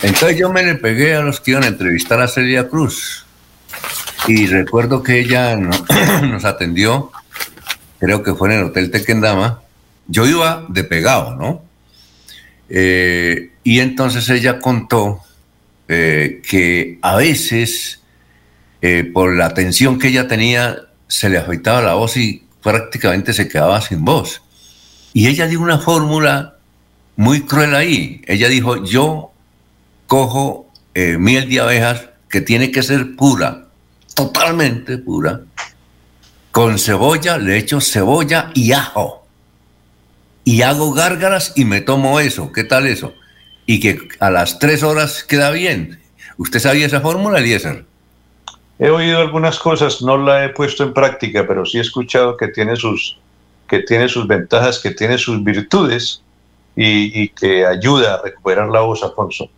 Entonces 0.00 0.38
yo 0.38 0.50
me 0.50 0.62
le 0.62 0.76
pegué 0.76 1.14
a 1.14 1.20
los 1.20 1.40
que 1.40 1.50
iban 1.50 1.64
a 1.64 1.66
entrevistar 1.66 2.22
a 2.22 2.28
Celia 2.28 2.68
Cruz 2.68 3.26
y 4.28 4.46
recuerdo 4.46 5.02
que 5.02 5.20
ella 5.20 5.56
nos 6.22 6.44
atendió, 6.44 7.10
creo 7.98 8.22
que 8.22 8.34
fue 8.34 8.52
en 8.52 8.60
el 8.60 8.64
Hotel 8.66 8.90
Tequendama, 8.90 9.61
yo 10.08 10.26
iba 10.26 10.66
de 10.68 10.84
pegado, 10.84 11.36
¿no? 11.36 11.62
Eh, 12.68 13.50
y 13.64 13.80
entonces 13.80 14.28
ella 14.30 14.58
contó 14.58 15.20
eh, 15.88 16.40
que 16.48 16.98
a 17.02 17.16
veces, 17.16 18.00
eh, 18.80 19.04
por 19.04 19.36
la 19.36 19.54
tensión 19.54 19.98
que 19.98 20.08
ella 20.08 20.26
tenía, 20.26 20.76
se 21.06 21.28
le 21.28 21.38
afectaba 21.38 21.82
la 21.82 21.94
voz 21.94 22.16
y 22.16 22.46
prácticamente 22.62 23.32
se 23.32 23.48
quedaba 23.48 23.80
sin 23.80 24.04
voz. 24.04 24.42
Y 25.12 25.28
ella 25.28 25.46
dio 25.46 25.60
una 25.60 25.78
fórmula 25.78 26.56
muy 27.16 27.42
cruel 27.42 27.74
ahí. 27.74 28.22
Ella 28.26 28.48
dijo, 28.48 28.84
yo 28.84 29.32
cojo 30.06 30.70
miel 30.94 31.48
de 31.48 31.60
abejas 31.60 32.08
que 32.28 32.40
tiene 32.40 32.70
que 32.70 32.82
ser 32.82 33.16
pura, 33.16 33.66
totalmente 34.14 34.98
pura, 34.98 35.40
con 36.50 36.78
cebolla, 36.78 37.38
le 37.38 37.58
echo 37.58 37.80
cebolla 37.80 38.50
y 38.54 38.72
ajo 38.72 39.21
y 40.44 40.62
hago 40.62 40.92
gárgaras 40.92 41.52
y 41.56 41.64
me 41.64 41.80
tomo 41.80 42.20
eso. 42.20 42.52
¿Qué 42.52 42.64
tal 42.64 42.86
eso? 42.86 43.14
Y 43.66 43.80
que 43.80 43.98
a 44.20 44.30
las 44.30 44.58
tres 44.58 44.82
horas 44.82 45.24
queda 45.24 45.50
bien. 45.50 46.00
¿Usted 46.36 46.58
sabía 46.58 46.86
esa 46.86 47.00
fórmula, 47.00 47.38
Eliezer? 47.38 47.84
He 48.78 48.90
oído 48.90 49.20
algunas 49.20 49.58
cosas, 49.58 50.02
no 50.02 50.16
la 50.16 50.44
he 50.44 50.48
puesto 50.48 50.82
en 50.82 50.92
práctica, 50.92 51.46
pero 51.46 51.64
sí 51.64 51.78
he 51.78 51.82
escuchado 51.82 52.36
que 52.36 52.48
tiene 52.48 52.74
sus, 52.74 53.18
que 53.68 53.80
tiene 53.80 54.08
sus 54.08 54.26
ventajas, 54.26 54.80
que 54.80 54.90
tiene 54.90 55.18
sus 55.18 55.42
virtudes 55.44 56.22
y, 56.74 57.22
y 57.22 57.28
que 57.28 57.64
ayuda 57.64 58.14
a 58.14 58.22
recuperar 58.22 58.68
la 58.70 58.80
voz, 58.80 59.04
Alfonso. 59.04 59.48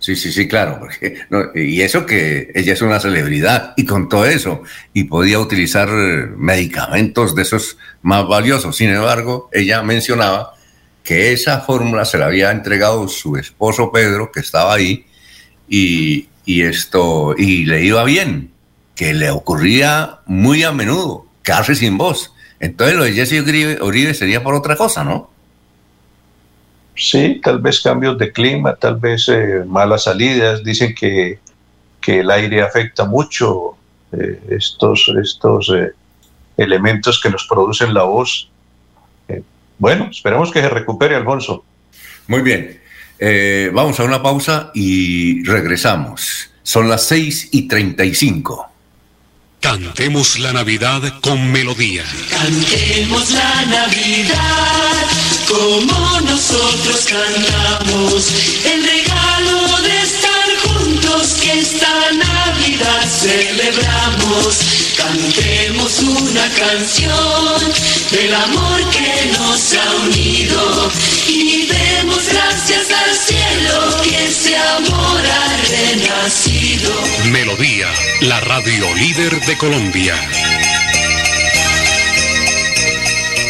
Sí, 0.00 0.16
sí, 0.16 0.32
sí, 0.32 0.48
claro. 0.48 0.78
Porque, 0.80 1.20
y 1.54 1.82
eso 1.82 2.06
que 2.06 2.50
ella 2.54 2.72
es 2.72 2.82
una 2.82 2.98
celebridad 2.98 3.74
y 3.76 3.84
con 3.84 4.08
todo 4.08 4.24
eso, 4.24 4.62
y 4.94 5.04
podía 5.04 5.38
utilizar 5.38 5.88
medicamentos 5.90 7.34
de 7.34 7.42
esos 7.42 7.76
más 8.02 8.26
valiosos. 8.26 8.76
Sin 8.76 8.88
embargo, 8.88 9.50
ella 9.52 9.82
mencionaba 9.82 10.54
que 11.04 11.32
esa 11.32 11.60
fórmula 11.60 12.06
se 12.06 12.16
la 12.16 12.26
había 12.26 12.50
entregado 12.50 13.06
su 13.08 13.36
esposo 13.36 13.92
Pedro, 13.92 14.32
que 14.32 14.40
estaba 14.40 14.74
ahí, 14.74 15.04
y, 15.68 16.28
esto, 16.46 17.34
y 17.36 17.66
le 17.66 17.84
iba 17.84 18.02
bien, 18.04 18.50
que 18.96 19.14
le 19.14 19.30
ocurría 19.30 20.20
muy 20.26 20.62
a 20.64 20.72
menudo, 20.72 21.26
quedarse 21.42 21.74
sin 21.74 21.98
voz. 21.98 22.32
Entonces 22.58 22.96
lo 22.96 23.04
de 23.04 23.12
Jesse 23.12 23.42
Uribe 23.80 24.14
sería 24.14 24.42
por 24.42 24.54
otra 24.54 24.76
cosa, 24.76 25.04
¿no? 25.04 25.30
Sí, 27.00 27.40
tal 27.42 27.60
vez 27.60 27.80
cambios 27.80 28.18
de 28.18 28.30
clima, 28.30 28.76
tal 28.76 28.96
vez 28.96 29.26
eh, 29.30 29.64
malas 29.66 30.04
salidas. 30.04 30.62
Dicen 30.62 30.94
que, 30.94 31.38
que, 31.98 32.20
el 32.20 32.30
aire 32.30 32.60
afecta 32.60 33.06
mucho 33.06 33.78
eh, 34.12 34.38
estos, 34.50 35.10
estos 35.22 35.72
eh, 35.74 35.92
elementos 36.58 37.18
que 37.18 37.30
nos 37.30 37.46
producen 37.46 37.94
la 37.94 38.02
voz. 38.02 38.50
bueno, 39.78 40.08
esperemos 40.10 40.52
que 40.52 40.60
se 40.60 40.68
recupere, 40.68 41.14
Alfonso. 41.16 41.64
Muy 42.26 42.42
bien. 42.42 42.78
vamos 43.72 43.98
a 43.98 44.04
una 44.04 44.22
pausa 44.22 44.70
y 44.74 45.42
regresamos. 45.44 46.50
Son 46.62 46.86
las 46.86 47.04
6 47.04 47.48
y 47.52 47.66
35. 47.66 48.69
Cantemos 49.60 50.38
la 50.38 50.54
Navidad 50.54 51.02
con 51.20 51.52
melodía. 51.52 52.04
Cantemos 52.30 53.30
la 53.30 53.66
Navidad 53.66 55.06
como 55.46 56.20
nosotros 56.22 57.06
cantamos. 57.06 58.24
El 58.64 58.82
regalo 58.82 59.82
de 59.82 60.02
estar 60.02 60.48
juntos 60.64 61.34
que 61.42 61.60
esta 61.60 62.10
Navidad 62.12 63.06
celebramos. 63.20 64.58
Cantemos 64.96 65.98
una 66.00 66.48
canción 66.54 67.72
del 68.10 68.34
amor 68.34 68.80
que 68.90 69.30
nos 69.38 69.74
ha 69.74 69.90
unido 70.06 70.90
y 71.30 71.66
demos 71.66 72.28
gracias 72.28 72.90
al 72.90 73.14
cielo 73.14 74.02
que 74.02 74.24
ese 74.24 74.56
amor 74.56 75.22
ha 75.24 75.56
renacido. 75.68 76.92
Melodía, 77.30 77.88
la 78.20 78.40
radio 78.40 78.92
líder 78.96 79.40
de 79.46 79.56
Colombia. 79.56 80.59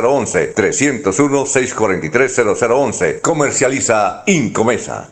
301-643-0011. 0.00 2.10
301-643-0011. 2.10 3.20
Comercializa 3.20 4.22
Incomesa. 4.26 5.10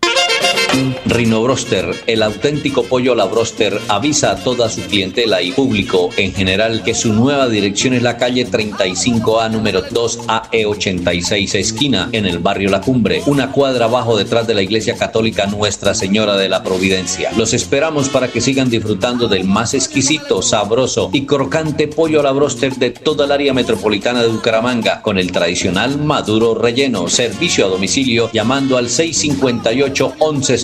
Rino 1.07 1.43
Broster, 1.43 1.95
el 2.07 2.23
auténtico 2.23 2.83
pollo 2.83 3.15
la 3.15 3.25
Broster, 3.25 3.81
avisa 3.89 4.33
a 4.33 4.37
toda 4.37 4.69
su 4.69 4.83
clientela 4.83 5.41
y 5.41 5.53
público 5.53 6.11
en 6.17 6.35
general 6.35 6.83
que 6.83 6.95
su 6.95 7.13
nueva 7.13 7.49
dirección 7.49 7.95
es 7.95 8.03
la 8.03 8.17
calle 8.17 8.47
35A 8.47 9.51
número 9.51 9.83
2 9.91 10.21
AE86 10.27 11.55
esquina 11.55 12.09
en 12.13 12.27
el 12.27 12.39
barrio 12.41 12.71
La 12.71 12.81
Cumbre, 12.81 13.23
una 13.27 13.53
cuadra 13.53 13.87
abajo 13.87 14.17
detrás 14.17 14.47
de 14.47 14.55
la 14.55 14.63
iglesia 14.63 14.97
católica 14.97 15.47
Nuestra 15.47 15.95
Señora 15.95 16.37
de 16.37 16.49
la 16.49 16.63
Providencia. 16.63 17.31
Los 17.37 17.55
esperamos 17.55 18.09
para 18.09 18.29
que 18.29 18.41
sigan 18.41 18.69
disfrutando 18.69 19.29
del 19.29 19.45
más 19.45 19.73
exquisito, 19.73 20.43
sabroso 20.43 21.11
y 21.13 21.25
crocante 21.25 21.89
pollo 21.89 22.21
a 22.21 22.25
la 22.25 22.33
Broster 22.33 22.75
de 22.75 22.91
toda 22.91 23.25
el 23.25 23.33
área 23.33 23.55
metropolitana 23.55 24.23
de 24.23 24.29
Bucaramanga 24.29 25.01
con 25.01 25.19
el 25.19 25.33
tradicional 25.33 25.99
maduro 25.99 26.55
relleno, 26.55 27.09
servicio 27.09 27.67
a 27.67 27.69
domicilio 27.69 28.31
llamando 28.33 28.77
al 28.77 28.91
658 28.91 30.15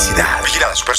felicidad. 0.00 0.42
Vigilada 0.42 0.74
Super 0.74 0.96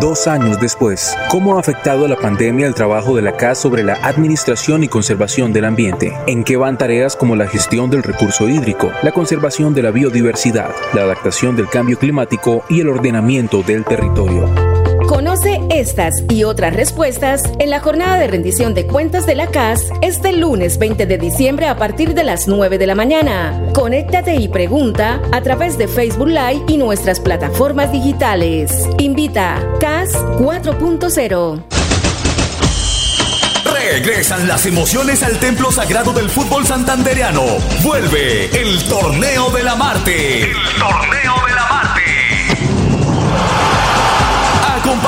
Dos 0.00 0.26
años 0.26 0.60
después, 0.60 1.16
¿cómo 1.30 1.56
ha 1.56 1.60
afectado 1.60 2.06
la 2.08 2.16
pandemia 2.16 2.66
el 2.66 2.74
trabajo 2.74 3.14
de 3.16 3.22
la 3.22 3.36
CAS 3.36 3.58
sobre 3.58 3.82
la 3.82 3.94
administración 3.94 4.84
y 4.84 4.88
conservación 4.88 5.52
del 5.52 5.64
ambiente? 5.64 6.12
¿En 6.26 6.44
qué 6.44 6.56
van 6.56 6.78
tareas 6.78 7.16
como 7.16 7.36
la 7.36 7.46
gestión 7.46 7.90
del 7.90 8.02
recurso 8.02 8.48
hídrico, 8.48 8.92
la 9.02 9.12
conservación 9.12 9.74
de 9.74 9.82
la 9.82 9.90
biodiversidad, 9.90 10.70
la 10.92 11.02
adaptación 11.02 11.56
del 11.56 11.68
cambio 11.68 11.98
climático 11.98 12.64
y 12.68 12.80
el 12.80 12.88
ordenamiento 12.88 13.62
del 13.62 13.84
territorio? 13.84 14.67
Conoce 15.08 15.62
estas 15.70 16.22
y 16.28 16.44
otras 16.44 16.74
respuestas 16.74 17.42
en 17.58 17.70
la 17.70 17.80
jornada 17.80 18.18
de 18.18 18.26
rendición 18.26 18.74
de 18.74 18.86
cuentas 18.86 19.24
de 19.24 19.34
la 19.34 19.46
CAS 19.46 19.86
este 20.02 20.34
lunes 20.34 20.78
20 20.78 21.06
de 21.06 21.16
diciembre 21.16 21.66
a 21.66 21.78
partir 21.78 22.12
de 22.12 22.24
las 22.24 22.46
9 22.46 22.76
de 22.76 22.86
la 22.86 22.94
mañana. 22.94 23.70
Conéctate 23.72 24.36
y 24.36 24.48
pregunta 24.48 25.22
a 25.32 25.40
través 25.40 25.78
de 25.78 25.88
Facebook 25.88 26.28
Live 26.28 26.62
y 26.68 26.76
nuestras 26.76 27.20
plataformas 27.20 27.90
digitales. 27.90 28.86
Invita 28.98 29.66
CAS 29.80 30.12
4.0. 30.12 31.62
Regresan 33.64 34.46
las 34.46 34.66
emociones 34.66 35.22
al 35.22 35.38
templo 35.40 35.72
sagrado 35.72 36.12
del 36.12 36.28
fútbol 36.28 36.66
santandereano. 36.66 37.44
Vuelve 37.82 38.44
el 38.60 38.84
torneo 38.84 39.48
de 39.50 39.62
la 39.62 39.74
Marte. 39.74 40.42
El 40.42 40.52
torneo 40.78 41.17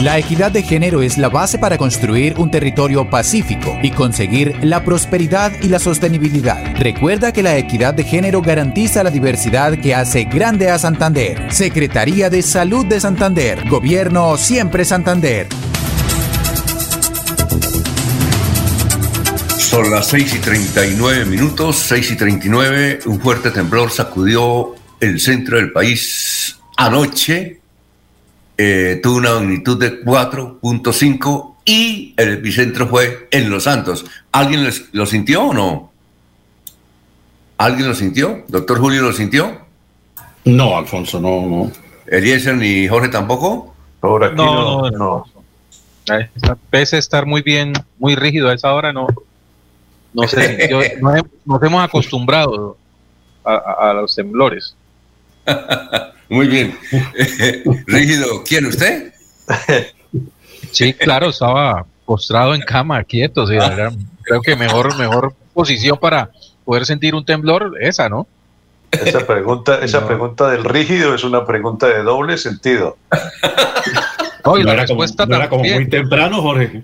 La 0.00 0.16
equidad 0.16 0.52
de 0.52 0.62
género 0.62 1.02
es 1.02 1.18
la 1.18 1.28
base 1.28 1.58
para 1.58 1.76
construir 1.76 2.38
un 2.38 2.52
territorio 2.52 3.10
pacífico 3.10 3.76
y 3.82 3.90
conseguir 3.90 4.54
la 4.62 4.84
prosperidad 4.84 5.50
y 5.60 5.66
la 5.66 5.80
sostenibilidad. 5.80 6.76
Recuerda 6.76 7.32
que 7.32 7.42
la 7.42 7.56
equidad 7.56 7.94
de 7.94 8.04
género 8.04 8.40
garantiza 8.40 9.02
la 9.02 9.10
diversidad 9.10 9.76
que 9.76 9.96
hace 9.96 10.22
grande 10.22 10.70
a 10.70 10.78
Santander. 10.78 11.52
Secretaría 11.52 12.30
de 12.30 12.42
Salud 12.42 12.86
de 12.86 13.00
Santander. 13.00 13.68
Gobierno 13.68 14.36
siempre 14.36 14.84
Santander. 14.84 15.48
Son 19.58 19.90
las 19.90 20.06
6 20.06 20.32
y 20.32 20.38
39 20.38 21.24
minutos, 21.24 21.74
6 21.76 22.12
y 22.12 22.16
39. 22.16 23.00
Un 23.06 23.20
fuerte 23.20 23.50
temblor 23.50 23.90
sacudió 23.90 24.76
el 25.00 25.18
centro 25.18 25.56
del 25.56 25.72
país 25.72 26.56
anoche 26.76 27.58
eh, 28.60 28.98
tuvo 29.00 29.18
una 29.18 29.34
magnitud 29.34 29.78
de 29.78 30.04
4.5 30.04 31.54
y 31.64 32.12
el 32.16 32.34
epicentro 32.34 32.88
fue 32.88 33.28
en 33.30 33.48
Los 33.48 33.64
Santos. 33.64 34.04
¿Alguien 34.32 34.68
lo 34.92 35.06
sintió 35.06 35.44
o 35.44 35.54
no? 35.54 35.92
¿Alguien 37.56 37.88
lo 37.88 37.94
sintió? 37.94 38.44
¿Doctor 38.48 38.80
Julio 38.80 39.02
lo 39.02 39.12
sintió? 39.12 39.58
No, 40.44 40.76
Alfonso, 40.76 41.20
no, 41.20 41.46
no. 41.46 41.72
¿Eliezer 42.06 42.56
ni 42.56 42.88
Jorge 42.88 43.08
tampoco? 43.08 43.74
Por 44.00 44.24
aquí 44.24 44.34
no, 44.34 44.90
no. 44.90 45.24
Pese 46.70 46.96
a 46.96 46.98
estar 46.98 47.26
muy 47.26 47.42
bien, 47.42 47.74
muy 47.98 48.16
rígido 48.16 48.48
a 48.48 48.54
esa 48.54 48.72
hora, 48.72 48.92
no, 48.92 49.06
no 50.14 50.26
sé, 50.26 50.68
nos, 51.46 51.62
hemos 51.62 51.84
acostumbrado 51.84 52.76
a 53.44 53.92
los 53.94 54.14
temblores. 54.14 54.74
Muy 56.28 56.46
bien. 56.46 56.78
Rígido, 57.86 58.42
¿quién 58.44 58.66
usted? 58.66 59.12
Sí, 60.70 60.92
claro, 60.92 61.30
estaba 61.30 61.86
postrado 62.04 62.54
en 62.54 62.60
cama, 62.60 63.02
quieto. 63.02 63.46
creo 63.46 64.42
que 64.42 64.54
mejor, 64.54 64.98
mejor 64.98 65.32
posición 65.54 65.96
para 65.96 66.30
poder 66.66 66.84
sentir 66.84 67.14
un 67.14 67.24
temblor, 67.24 67.72
esa, 67.80 68.10
¿no? 68.10 68.26
Esa 68.90 69.26
pregunta, 69.26 69.82
esa 69.82 70.06
pregunta 70.06 70.50
del 70.50 70.64
rígido 70.64 71.14
es 71.14 71.24
una 71.24 71.46
pregunta 71.46 71.86
de 71.86 72.02
doble 72.02 72.36
sentido. 72.36 72.98
No, 74.48 74.58
y 74.58 74.62
la 74.62 74.76
respuesta 74.76 75.24
también. 75.24 75.40
Era 75.40 75.50
como 75.50 75.64
muy 75.64 75.88
temprano, 75.88 76.40
Jorge. 76.42 76.82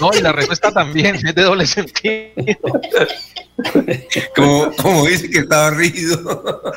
No, 0.00 0.10
y 0.16 0.20
la 0.20 0.32
respuesta 0.32 0.70
también 0.70 1.14
es 1.14 1.34
de 1.34 1.42
doble 1.42 1.66
sentido. 1.66 2.32
Como, 4.36 4.72
como 4.76 5.06
dice 5.06 5.30
que 5.30 5.38
estaba 5.38 5.70
rígido. 5.70 6.72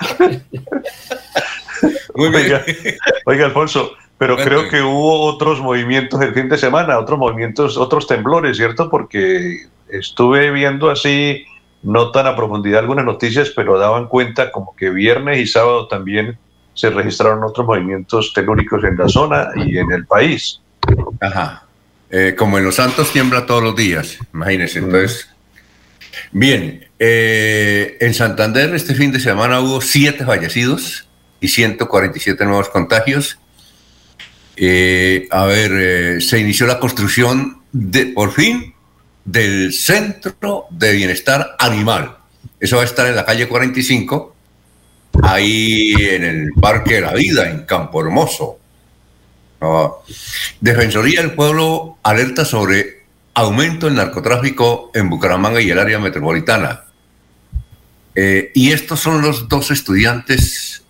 Muy 2.16 2.30
bien. 2.30 2.62
Oiga, 3.26 3.46
Alfonso, 3.46 3.92
pero 4.18 4.38
creo 4.38 4.70
que 4.70 4.82
hubo 4.82 5.22
otros 5.22 5.60
movimientos 5.60 6.22
el 6.22 6.34
fin 6.34 6.48
de 6.48 6.58
semana, 6.58 6.98
otros 6.98 7.20
movimientos, 7.20 7.78
otros 7.78 8.08
temblores, 8.08 8.58
¿cierto? 8.58 8.90
Porque 8.90 9.68
estuve 9.90 10.52
viendo 10.52 10.90
así, 10.90 11.46
no 11.82 12.12
tan 12.12 12.28
a 12.28 12.36
profundidad 12.36 12.80
algunas 12.80 13.06
noticias, 13.06 13.52
pero 13.56 13.78
daban 13.78 14.08
cuenta 14.08 14.52
como 14.52 14.76
que 14.76 14.90
viernes 14.90 15.40
y 15.40 15.48
sábado 15.48 15.88
también 15.88 16.38
se 16.74 16.90
registraron 16.90 17.44
otros 17.44 17.66
movimientos 17.68 18.34
telúricos 18.34 18.84
en 18.84 18.98
la 18.98 19.08
zona 19.08 19.50
y 19.56 19.78
en 19.78 19.92
el 19.92 20.06
país. 20.06 20.60
Ajá. 21.20 21.66
Eh, 22.10 22.36
como 22.38 22.58
en 22.58 22.64
Los 22.64 22.76
Santos 22.76 23.12
tiembla 23.12 23.46
todos 23.46 23.64
los 23.64 23.76
días, 23.76 24.20
imagínense. 24.34 24.80
Entonces, 24.80 25.30
bien, 26.32 26.88
eh, 27.00 27.98
en 28.00 28.14
Santander 28.14 28.74
este 28.76 28.94
fin 28.94 29.12
de 29.12 29.20
semana 29.20 29.60
hubo 29.60 29.82
siete 29.82 30.26
fallecidos 30.26 31.08
y 31.40 31.48
147 31.48 32.46
nuevos 32.46 32.70
contagios. 32.70 33.40
Eh, 34.56 35.28
a 35.32 35.46
ver, 35.46 36.22
se 36.22 36.40
inició 36.40 36.68
la 36.68 36.80
construcción 36.80 37.64
de, 37.72 38.06
por 38.08 38.32
fin, 38.32 38.76
del 39.26 39.74
Centro 39.74 40.66
de 40.70 40.94
Bienestar 40.94 41.56
Animal. 41.58 42.18
Eso 42.60 42.76
va 42.76 42.84
a 42.84 42.86
estar 42.86 43.08
en 43.08 43.16
la 43.16 43.26
calle 43.26 43.48
45 43.48 44.33
ahí 45.22 45.94
en 46.00 46.24
el 46.24 46.52
Parque 46.60 46.96
de 46.96 47.02
la 47.02 47.14
Vida, 47.14 47.50
en 47.50 47.66
Campo 47.66 48.02
Hermoso. 48.02 48.60
Defensoría 50.60 51.22
del 51.22 51.32
Pueblo 51.32 51.98
alerta 52.04 52.44
sobre 52.44 53.04
aumento 53.34 53.86
del 53.86 53.96
narcotráfico 53.96 54.92
en 54.94 55.10
Bucaramanga 55.10 55.62
y 55.62 55.70
el 55.70 55.80
área 55.80 56.00
metropolitana. 56.00 56.86
Eh, 58.16 58.52
y 58.54 58.72
estos 58.72 59.00
son 59.00 59.22
los 59.22 59.48
dos 59.50 59.72
estudiantes 59.72 60.84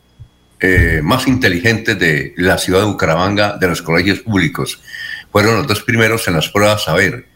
eh, 0.59 1.01
más 1.03 1.27
inteligentes 1.27 1.97
de 1.99 2.33
la 2.37 2.57
ciudad 2.57 2.79
de 2.79 2.85
Bucaramanga, 2.85 3.57
de 3.57 3.67
los 3.67 3.81
colegios 3.81 4.19
públicos. 4.19 4.81
Fueron 5.31 5.57
los 5.57 5.67
dos 5.67 5.83
primeros 5.83 6.27
en 6.27 6.35
las 6.35 6.49
pruebas 6.49 6.87
a 6.87 6.93
ver. 6.93 7.27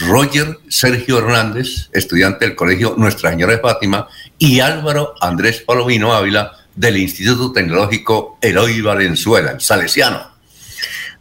Roger 0.00 0.58
Sergio 0.68 1.18
Hernández, 1.18 1.90
estudiante 1.92 2.46
del 2.46 2.56
colegio 2.56 2.94
Nuestra 2.96 3.30
Señora 3.30 3.52
de 3.52 3.58
Fátima, 3.58 4.08
y 4.38 4.60
Álvaro 4.60 5.14
Andrés 5.20 5.60
Palomino 5.60 6.14
Ávila, 6.14 6.52
del 6.74 6.96
Instituto 6.96 7.52
Tecnológico 7.52 8.38
Eloy 8.40 8.80
Valenzuela, 8.80 9.50
el 9.50 9.60
salesiano. 9.60 10.22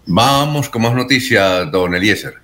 Vamos 0.05 0.69
con 0.69 0.83
más 0.83 0.93
noticias, 0.93 1.69
don 1.69 1.93
Eliezer. 1.93 2.35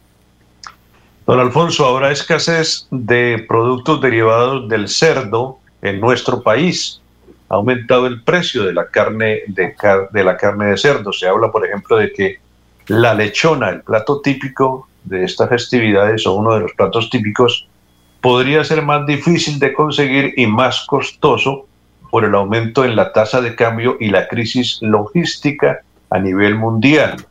Don 1.26 1.40
Alfonso, 1.40 1.88
habrá 1.88 2.12
escasez 2.12 2.86
de 2.92 3.46
productos 3.48 4.02
derivados 4.02 4.68
del 4.68 4.90
cerdo 4.90 5.60
en 5.82 6.02
nuestro 6.02 6.44
país. 6.44 7.00
Ha 7.48 7.56
aumentado 7.56 8.08
el 8.08 8.22
precio 8.24 8.66
de 8.66 8.74
la 8.74 8.88
carne 8.88 9.40
de, 9.48 9.74
de 10.12 10.24
la 10.24 10.36
carne 10.36 10.66
de 10.66 10.78
cerdo. 10.78 11.14
Se 11.14 11.28
habla, 11.28 11.50
por 11.50 11.66
ejemplo, 11.66 11.96
de 11.96 12.12
que 12.12 12.40
la 12.88 13.14
lechona, 13.14 13.70
el 13.70 13.82
plato 13.82 14.20
típico 14.20 14.90
de 15.06 15.24
estas 15.24 15.50
festividades 15.50 16.26
o 16.28 16.34
uno 16.34 16.54
de 16.54 16.62
los 16.62 16.74
platos 16.74 17.10
típicos, 17.10 17.68
podría 18.22 18.64
ser 18.64 18.82
más 18.82 19.06
difícil 19.06 19.60
de 19.60 19.74
conseguir 19.74 20.34
y 20.36 20.48
más 20.48 20.86
costoso 20.88 21.68
por 22.10 22.26
el 22.26 22.34
aumento 22.34 22.86
en 22.86 22.96
la 22.96 23.12
tasa 23.12 23.42
de 23.42 23.56
cambio 23.56 23.98
y 24.00 24.10
la 24.10 24.28
crisis 24.28 24.80
logística 24.82 25.82
a 26.10 26.20
nivel 26.20 26.56
mundial. 26.56 27.26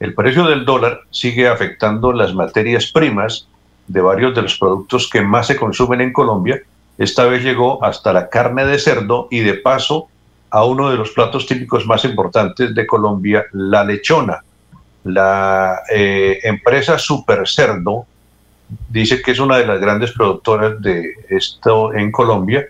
El 0.00 0.14
precio 0.14 0.46
del 0.46 0.64
dólar 0.64 1.00
sigue 1.10 1.48
afectando 1.48 2.12
las 2.12 2.32
materias 2.32 2.86
primas 2.92 3.48
de 3.88 4.00
varios 4.00 4.34
de 4.34 4.42
los 4.42 4.56
productos 4.58 5.08
que 5.10 5.22
más 5.22 5.48
se 5.48 5.56
consumen 5.56 6.00
en 6.00 6.12
Colombia. 6.12 6.62
Esta 6.98 7.24
vez 7.24 7.42
llegó 7.42 7.82
hasta 7.84 8.12
la 8.12 8.28
carne 8.28 8.64
de 8.64 8.78
cerdo 8.78 9.28
y 9.30 9.40
de 9.40 9.54
paso 9.54 10.08
a 10.50 10.64
uno 10.64 10.90
de 10.90 10.96
los 10.96 11.10
platos 11.10 11.46
típicos 11.46 11.86
más 11.86 12.04
importantes 12.04 12.74
de 12.74 12.86
Colombia, 12.86 13.44
la 13.52 13.84
lechona. 13.84 14.42
La 15.08 15.84
eh, 15.90 16.38
empresa 16.42 16.98
Super 16.98 17.48
Cerdo 17.48 18.06
dice 18.90 19.22
que 19.22 19.30
es 19.30 19.38
una 19.38 19.56
de 19.56 19.66
las 19.66 19.80
grandes 19.80 20.12
productoras 20.12 20.80
de 20.82 21.14
esto 21.30 21.94
en 21.94 22.12
Colombia. 22.12 22.66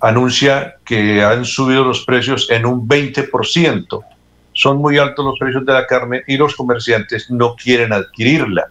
Anuncia 0.00 0.76
que 0.84 1.22
han 1.22 1.44
subido 1.44 1.84
los 1.84 2.04
precios 2.04 2.48
en 2.48 2.64
un 2.64 2.86
20%. 2.88 4.04
Son 4.52 4.76
muy 4.76 4.98
altos 4.98 5.24
los 5.24 5.38
precios 5.38 5.66
de 5.66 5.72
la 5.72 5.86
carne 5.86 6.22
y 6.28 6.36
los 6.36 6.54
comerciantes 6.54 7.28
no 7.30 7.56
quieren 7.56 7.92
adquirirla. 7.92 8.66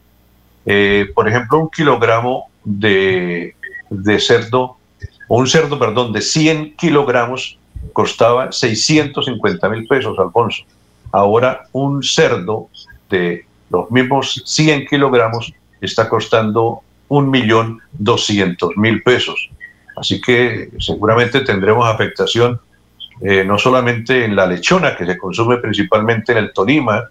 Eh, 0.66 1.12
por 1.14 1.28
ejemplo, 1.28 1.60
un 1.60 1.70
kilogramo 1.70 2.52
de, 2.64 3.56
de 3.90 4.20
cerdo, 4.20 4.78
un 5.28 5.48
cerdo, 5.48 5.78
perdón, 5.78 6.14
de 6.14 6.22
100 6.22 6.78
kilogramos 6.78 7.58
costaba 7.92 8.52
650 8.54 9.68
mil 9.70 9.88
pesos, 9.88 10.18
Alfonso. 10.20 10.64
Ahora 11.12 11.64
un 11.74 12.04
cerdo 12.04 12.70
de 13.10 13.46
los 13.70 13.90
mismos 13.92 14.42
100 14.46 14.88
kilogramos 14.88 15.54
está 15.82 16.08
costando 16.08 16.82
un 17.08 17.30
millón 17.30 17.82
doscientos 17.92 18.72
mil 18.78 19.04
pesos. 19.04 19.50
Así 19.96 20.22
que 20.22 20.70
seguramente 20.80 21.42
tendremos 21.42 21.88
afectación 21.88 22.60
eh, 23.22 23.44
no 23.46 23.60
solamente 23.60 24.26
en 24.26 24.36
la 24.36 24.48
lechona, 24.48 24.96
que 24.96 25.06
se 25.06 25.18
consume 25.18 25.58
principalmente 25.58 26.32
en 26.32 26.40
el 26.40 26.54
Tolima, 26.54 27.08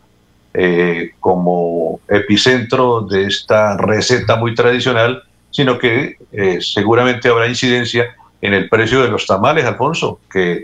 eh, 0.52 1.12
como 1.20 2.00
epicentro 2.08 3.02
de 3.02 3.26
esta 3.26 3.76
receta 3.76 4.34
muy 4.34 4.54
tradicional, 4.56 5.22
sino 5.52 5.78
que 5.78 6.16
eh, 6.32 6.58
seguramente 6.60 7.28
habrá 7.28 7.46
incidencia 7.46 8.16
en 8.40 8.54
el 8.54 8.68
precio 8.68 9.02
de 9.02 9.08
los 9.08 9.24
tamales, 9.26 9.64
Alfonso, 9.64 10.18
que 10.28 10.60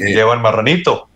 llevan 0.00 0.42
marranito. 0.42 1.07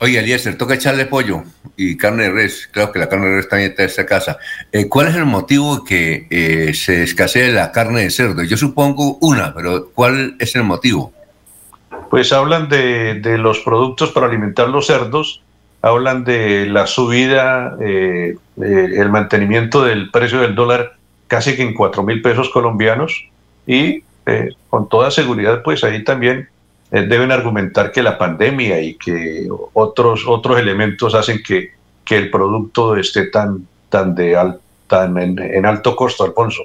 Oye, 0.00 0.20
Eliezer, 0.20 0.56
toca 0.56 0.74
echarle 0.74 1.06
pollo 1.06 1.42
y 1.76 1.96
carne 1.96 2.24
de 2.24 2.30
res. 2.30 2.68
Claro 2.70 2.92
que 2.92 3.00
la 3.00 3.08
carne 3.08 3.26
de 3.26 3.36
res 3.36 3.48
también 3.48 3.70
está 3.70 3.82
en 3.82 3.88
esta 3.88 4.06
casa. 4.06 4.38
Eh, 4.70 4.88
¿Cuál 4.88 5.08
es 5.08 5.16
el 5.16 5.24
motivo 5.24 5.84
que 5.84 6.28
eh, 6.30 6.72
se 6.72 7.02
escasee 7.02 7.50
la 7.50 7.72
carne 7.72 8.02
de 8.02 8.10
cerdo? 8.10 8.44
Yo 8.44 8.56
supongo 8.56 9.18
una, 9.20 9.52
pero 9.52 9.90
¿cuál 9.92 10.36
es 10.38 10.54
el 10.54 10.62
motivo? 10.62 11.12
Pues 12.10 12.32
hablan 12.32 12.68
de, 12.68 13.20
los 13.38 13.58
productos 13.58 14.12
para 14.12 14.26
alimentar 14.26 14.68
los 14.68 14.86
cerdos, 14.86 15.42
hablan 15.82 16.22
de 16.22 16.66
la 16.66 16.86
subida, 16.86 17.76
eh, 17.80 18.36
el 18.56 19.10
mantenimiento 19.10 19.82
del 19.82 20.10
precio 20.12 20.40
del 20.40 20.54
dólar 20.54 20.92
casi 21.26 21.56
que 21.56 21.62
en 21.62 21.74
cuatro 21.74 22.04
mil 22.04 22.22
pesos 22.22 22.48
colombianos 22.50 23.28
y 23.66 24.04
con 24.68 24.88
toda 24.90 25.10
seguridad, 25.10 25.62
pues 25.62 25.82
ahí 25.84 26.04
también 26.04 26.48
deben 26.90 27.32
argumentar 27.32 27.92
que 27.92 28.02
la 28.02 28.16
pandemia 28.16 28.80
y 28.80 28.94
que 28.94 29.46
otros, 29.74 30.24
otros 30.26 30.58
elementos 30.58 31.14
hacen 31.14 31.42
que, 31.42 31.72
que 32.04 32.16
el 32.16 32.30
producto 32.30 32.96
esté 32.96 33.26
tan, 33.26 33.66
tan, 33.90 34.14
de 34.14 34.36
tan 34.86 35.18
en, 35.18 35.66
alto 35.66 35.94
costo, 35.94 36.24
Alfonso. 36.24 36.62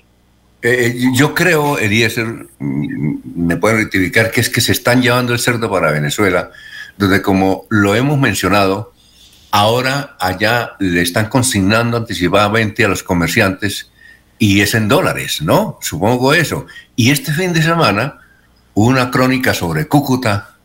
Eh, 0.62 0.94
eh, 0.96 1.12
yo 1.14 1.36
creo, 1.36 1.78
Eliezer, 1.78 2.48
mm, 2.58 3.16
me 3.36 3.58
pueden 3.58 3.80
rectificar, 3.80 4.32
que 4.32 4.40
es 4.40 4.50
que 4.50 4.62
se 4.62 4.72
están 4.72 5.02
llevando 5.02 5.34
el 5.34 5.40
cerdo 5.40 5.70
para 5.70 5.92
Venezuela, 5.92 6.52
donde 6.98 7.22
como 7.22 7.66
lo 7.70 7.96
hemos 7.96 8.18
mencionado, 8.18 8.94
ahora 9.52 10.16
allá 10.20 10.72
le 10.80 11.02
están 11.02 11.28
consignando 11.28 11.98
anticipadamente 11.98 12.86
a 12.86 12.88
los 12.88 13.04
comerciantes 13.04 13.92
y 14.40 14.62
es 14.62 14.74
en 14.74 14.88
dólares, 14.88 15.42
¿no? 15.42 15.78
Supongo 15.82 16.34
eso. 16.34 16.66
Y 16.96 17.12
este 17.12 17.34
fin 17.34 17.52
de 17.52 17.62
semana 17.62 18.22
una 18.74 19.12
crónica 19.12 19.54
sobre 19.54 19.88
Cúcuta, 19.88 20.56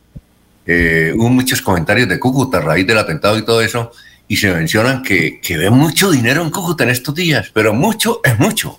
eh, 0.66 1.12
hubo 1.16 1.28
muchos 1.28 1.62
comentarios 1.62 2.08
de 2.08 2.18
Cúcuta 2.18 2.58
a 2.58 2.60
raíz 2.60 2.86
del 2.86 2.98
atentado 2.98 3.38
y 3.38 3.44
todo 3.44 3.60
eso, 3.60 3.92
y 4.26 4.36
se 4.36 4.52
mencionan 4.52 5.02
que, 5.02 5.40
que 5.40 5.56
ve 5.56 5.70
mucho 5.70 6.10
dinero 6.10 6.42
en 6.42 6.50
Cúcuta 6.50 6.84
en 6.84 6.90
estos 6.90 7.14
días, 7.14 7.50
pero 7.52 7.72
mucho 7.72 8.20
es 8.24 8.38
mucho. 8.38 8.78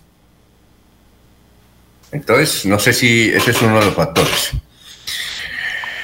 Entonces, 2.12 2.66
no 2.66 2.80
sé 2.80 2.94
si 2.94 3.30
ese 3.30 3.52
es 3.52 3.62
uno 3.62 3.80
de 3.80 3.86
los 3.86 3.96
factores. 3.96 4.52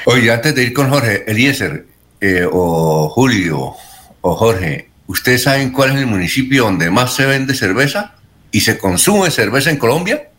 Oye, 0.06 0.32
antes 0.32 0.54
de 0.54 0.64
ir 0.64 0.74
con 0.74 0.90
Jorge, 0.90 1.24
Eliezer, 1.28 1.88
eh, 2.22 2.48
o 2.52 3.10
Julio, 3.10 3.74
o 4.22 4.36
Jorge, 4.36 4.90
¿ustedes 5.08 5.44
saben 5.44 5.72
cuál 5.72 5.92
es 5.92 5.98
el 5.98 6.08
municipio 6.08 6.66
donde 6.66 6.92
más 6.92 7.16
se 7.16 7.26
vende 7.26 7.56
cerveza 7.56 8.16
y 8.52 8.62
se 8.62 8.78
consume 8.78 9.32
cerveza 9.32 9.72
en 9.72 9.78
Colombia? 9.78 10.30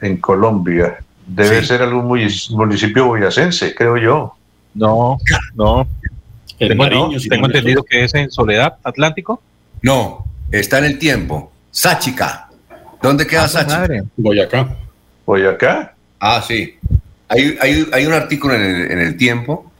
En 0.00 0.16
Colombia. 0.16 0.98
Debe 1.26 1.64
ser 1.64 1.82
algún 1.82 2.06
municipio 2.06 3.06
boyacense, 3.06 3.74
creo 3.74 3.96
yo. 3.96 4.34
No, 4.74 5.18
no. 5.54 5.86
Tengo, 6.58 6.88
tengo 7.28 7.46
entendido 7.46 7.82
que 7.82 8.04
es 8.04 8.14
en 8.14 8.30
Soledad 8.30 8.76
Atlántico. 8.84 9.42
No, 9.82 10.26
está 10.50 10.78
en 10.78 10.84
el 10.84 10.98
tiempo. 10.98 11.52
Sáchica. 11.70 12.48
¿Dónde 13.02 13.26
queda 13.26 13.44
ah, 13.44 13.48
Sáchica? 13.48 14.04
Boyacá. 14.16 14.76
¿Boyacá? 15.26 15.94
Ah, 16.20 16.42
sí. 16.46 16.74
Hay, 17.28 17.56
hay, 17.60 17.86
hay 17.92 18.06
un 18.06 18.12
artículo 18.12 18.54
en 18.54 18.62
el, 18.62 18.90
en 18.92 18.98
el, 19.00 19.16
tiempo 19.16 19.70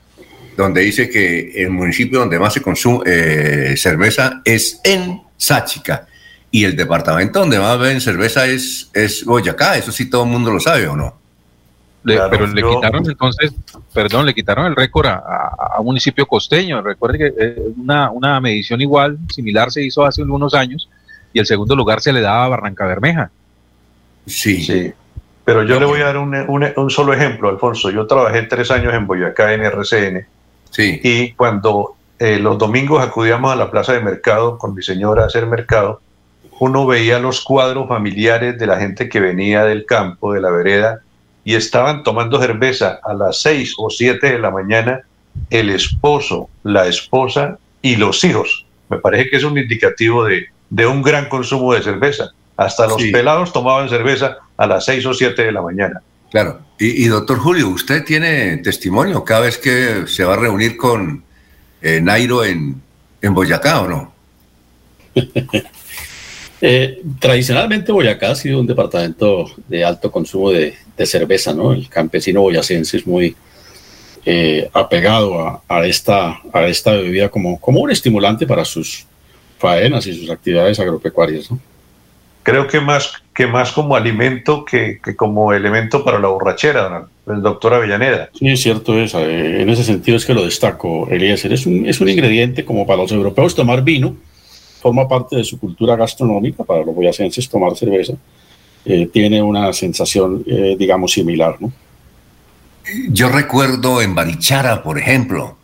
donde 0.56 0.80
dice 0.80 1.08
que 1.08 1.62
el 1.62 1.70
municipio 1.70 2.20
donde 2.20 2.38
más 2.38 2.54
se 2.54 2.62
consume 2.62 3.02
eh, 3.06 3.74
cerveza 3.76 4.40
es 4.44 4.80
en 4.82 5.22
Sáchica. 5.36 6.06
Y 6.50 6.64
el 6.64 6.76
departamento 6.76 7.40
donde 7.40 7.58
más 7.58 7.78
ven 7.78 8.00
cerveza 8.00 8.46
es, 8.46 8.90
es 8.92 9.24
Boyacá. 9.24 9.76
Eso 9.76 9.92
sí 9.92 10.08
todo 10.08 10.24
el 10.24 10.30
mundo 10.30 10.50
lo 10.50 10.60
sabe, 10.60 10.86
¿o 10.86 10.96
no? 10.96 11.23
Pero 12.04 12.46
le 12.46 12.62
quitaron 12.62 13.08
entonces, 13.08 13.54
perdón, 13.92 14.26
le 14.26 14.34
quitaron 14.34 14.66
el 14.66 14.76
récord 14.76 15.06
a, 15.06 15.76
un 15.78 15.86
municipio 15.86 16.26
costeño. 16.26 16.82
Recuerde 16.82 17.18
que 17.18 17.32
eh, 17.38 17.62
una, 17.76 18.10
una 18.10 18.40
medición 18.40 18.80
igual, 18.80 19.18
similar, 19.32 19.70
se 19.70 19.82
hizo 19.82 20.04
hace 20.04 20.22
unos 20.22 20.54
años 20.54 20.88
y 21.32 21.38
el 21.38 21.46
segundo 21.46 21.74
lugar 21.74 22.00
se 22.00 22.12
le 22.12 22.20
daba 22.20 22.44
a 22.44 22.48
Barranca 22.48 22.86
Bermeja. 22.86 23.30
Sí. 24.26 24.62
sí. 24.62 24.92
Pero 25.44 25.62
yo 25.64 25.78
le 25.78 25.86
voy 25.86 26.00
a 26.00 26.06
dar 26.06 26.16
un, 26.16 26.34
un, 26.76 26.90
solo 26.90 27.12
ejemplo, 27.12 27.50
Alfonso. 27.50 27.90
Yo 27.90 28.06
trabajé 28.06 28.42
tres 28.42 28.70
años 28.70 28.94
en 28.94 29.06
Boyacá, 29.06 29.52
en 29.52 29.62
RCN. 29.62 30.26
Sí. 30.70 31.00
Y 31.02 31.32
cuando 31.32 31.96
eh, 32.18 32.38
los 32.38 32.56
domingos 32.56 33.02
acudíamos 33.02 33.52
a 33.52 33.56
la 33.56 33.70
plaza 33.70 33.92
de 33.92 34.00
mercado 34.00 34.56
con 34.56 34.74
mi 34.74 34.82
señora 34.82 35.24
a 35.24 35.26
hacer 35.26 35.46
mercado, 35.46 36.00
uno 36.60 36.86
veía 36.86 37.18
los 37.18 37.42
cuadros 37.42 37.88
familiares 37.88 38.58
de 38.58 38.66
la 38.66 38.78
gente 38.78 39.08
que 39.08 39.20
venía 39.20 39.64
del 39.64 39.84
campo, 39.84 40.32
de 40.32 40.40
la 40.40 40.50
vereda, 40.50 41.00
y 41.44 41.54
estaban 41.54 42.02
tomando 42.02 42.40
cerveza 42.40 43.00
a 43.02 43.14
las 43.14 43.40
seis 43.42 43.74
o 43.76 43.90
siete 43.90 44.32
de 44.32 44.38
la 44.38 44.50
mañana 44.50 45.02
el 45.50 45.70
esposo, 45.70 46.48
la 46.62 46.86
esposa 46.86 47.58
y 47.82 47.96
los 47.96 48.24
hijos. 48.24 48.64
Me 48.88 48.98
parece 48.98 49.30
que 49.30 49.36
es 49.36 49.44
un 49.44 49.58
indicativo 49.58 50.24
de, 50.24 50.48
un 50.86 51.02
gran 51.02 51.28
consumo 51.28 51.74
de 51.74 51.82
cerveza. 51.82 52.30
Hasta 52.56 52.86
los 52.86 53.02
pelados 53.02 53.52
tomaban 53.52 53.88
cerveza 53.88 54.38
a 54.56 54.66
las 54.66 54.84
seis 54.84 55.04
o 55.06 55.12
siete 55.12 55.44
de 55.44 55.52
la 55.52 55.60
mañana. 55.60 56.00
Claro. 56.30 56.60
Y, 56.78 57.06
doctor 57.06 57.38
Julio, 57.38 57.68
¿usted 57.68 58.04
tiene 58.04 58.56
testimonio 58.58 59.24
cada 59.24 59.40
vez 59.40 59.58
que 59.58 60.06
se 60.06 60.24
va 60.24 60.34
a 60.34 60.36
reunir 60.36 60.76
con 60.76 61.22
eh, 61.80 62.00
Nairo 62.00 62.44
en, 62.44 62.80
en 63.22 63.34
Boyacá 63.34 63.82
o 63.82 63.88
no? 63.88 64.14
Eh, 66.66 67.02
tradicionalmente 67.18 67.92
Boyacá 67.92 68.30
ha 68.30 68.34
sido 68.34 68.58
un 68.58 68.66
departamento 68.66 69.50
de 69.68 69.84
alto 69.84 70.10
consumo 70.10 70.50
de, 70.50 70.74
cerveza, 70.98 71.52
¿no? 71.52 71.72
El 71.72 71.88
campesino 71.88 72.40
boyacense 72.40 72.98
es 72.98 73.06
muy 73.06 73.36
eh, 74.24 74.68
apegado 74.72 75.62
a, 75.68 75.86
esta, 75.86 76.40
a 76.52 76.66
esta 76.66 76.92
bebida 76.92 77.28
como, 77.28 77.60
como 77.60 77.80
un 77.80 77.90
estimulante 77.90 78.46
para 78.46 78.64
sus 78.64 79.06
faenas 79.58 80.06
y 80.06 80.14
sus 80.14 80.30
actividades 80.30 80.80
agropecuarias, 80.80 81.50
¿no? 81.50 81.58
Creo 82.42 82.66
que 82.66 82.78
más, 82.78 83.10
que 83.34 83.46
más 83.46 83.72
como 83.72 83.96
alimento 83.96 84.66
que, 84.66 85.00
como 85.16 85.54
elemento 85.54 86.04
para 86.04 86.18
la 86.18 86.28
borrachera, 86.28 87.06
el 87.26 87.40
doctor 87.40 87.72
Avellaneda. 87.72 88.28
Sí, 88.38 88.48
es 88.48 88.60
cierto 88.60 88.98
es. 88.98 89.14
Eh, 89.14 89.62
en 89.62 89.70
ese 89.70 89.82
sentido 89.82 90.18
es 90.18 90.26
que 90.26 90.34
lo 90.34 90.44
destaco, 90.44 91.08
Eliezer. 91.10 91.54
Es 91.54 91.64
un, 91.64 91.86
es 91.86 92.02
un 92.02 92.10
ingrediente 92.10 92.62
como 92.66 92.86
para 92.86 93.00
los 93.00 93.12
europeos 93.12 93.54
tomar 93.54 93.82
vino, 93.82 94.14
forma 94.82 95.08
parte 95.08 95.36
de 95.36 95.44
su 95.44 95.58
cultura 95.58 95.96
gastronómica, 95.96 96.64
para 96.64 96.84
los 96.84 96.94
boyacenses 96.94 97.48
tomar 97.48 97.74
cerveza, 97.76 98.12
eh, 98.84 99.08
tiene 99.12 99.42
una 99.42 99.72
sensación, 99.72 100.44
eh, 100.46 100.76
digamos, 100.78 101.12
similar, 101.12 101.56
¿no? 101.60 101.72
yo 103.08 103.28
recuerdo 103.28 104.02
en 104.02 104.14
Barichara, 104.14 104.82
por 104.82 104.98
ejemplo, 104.98 105.56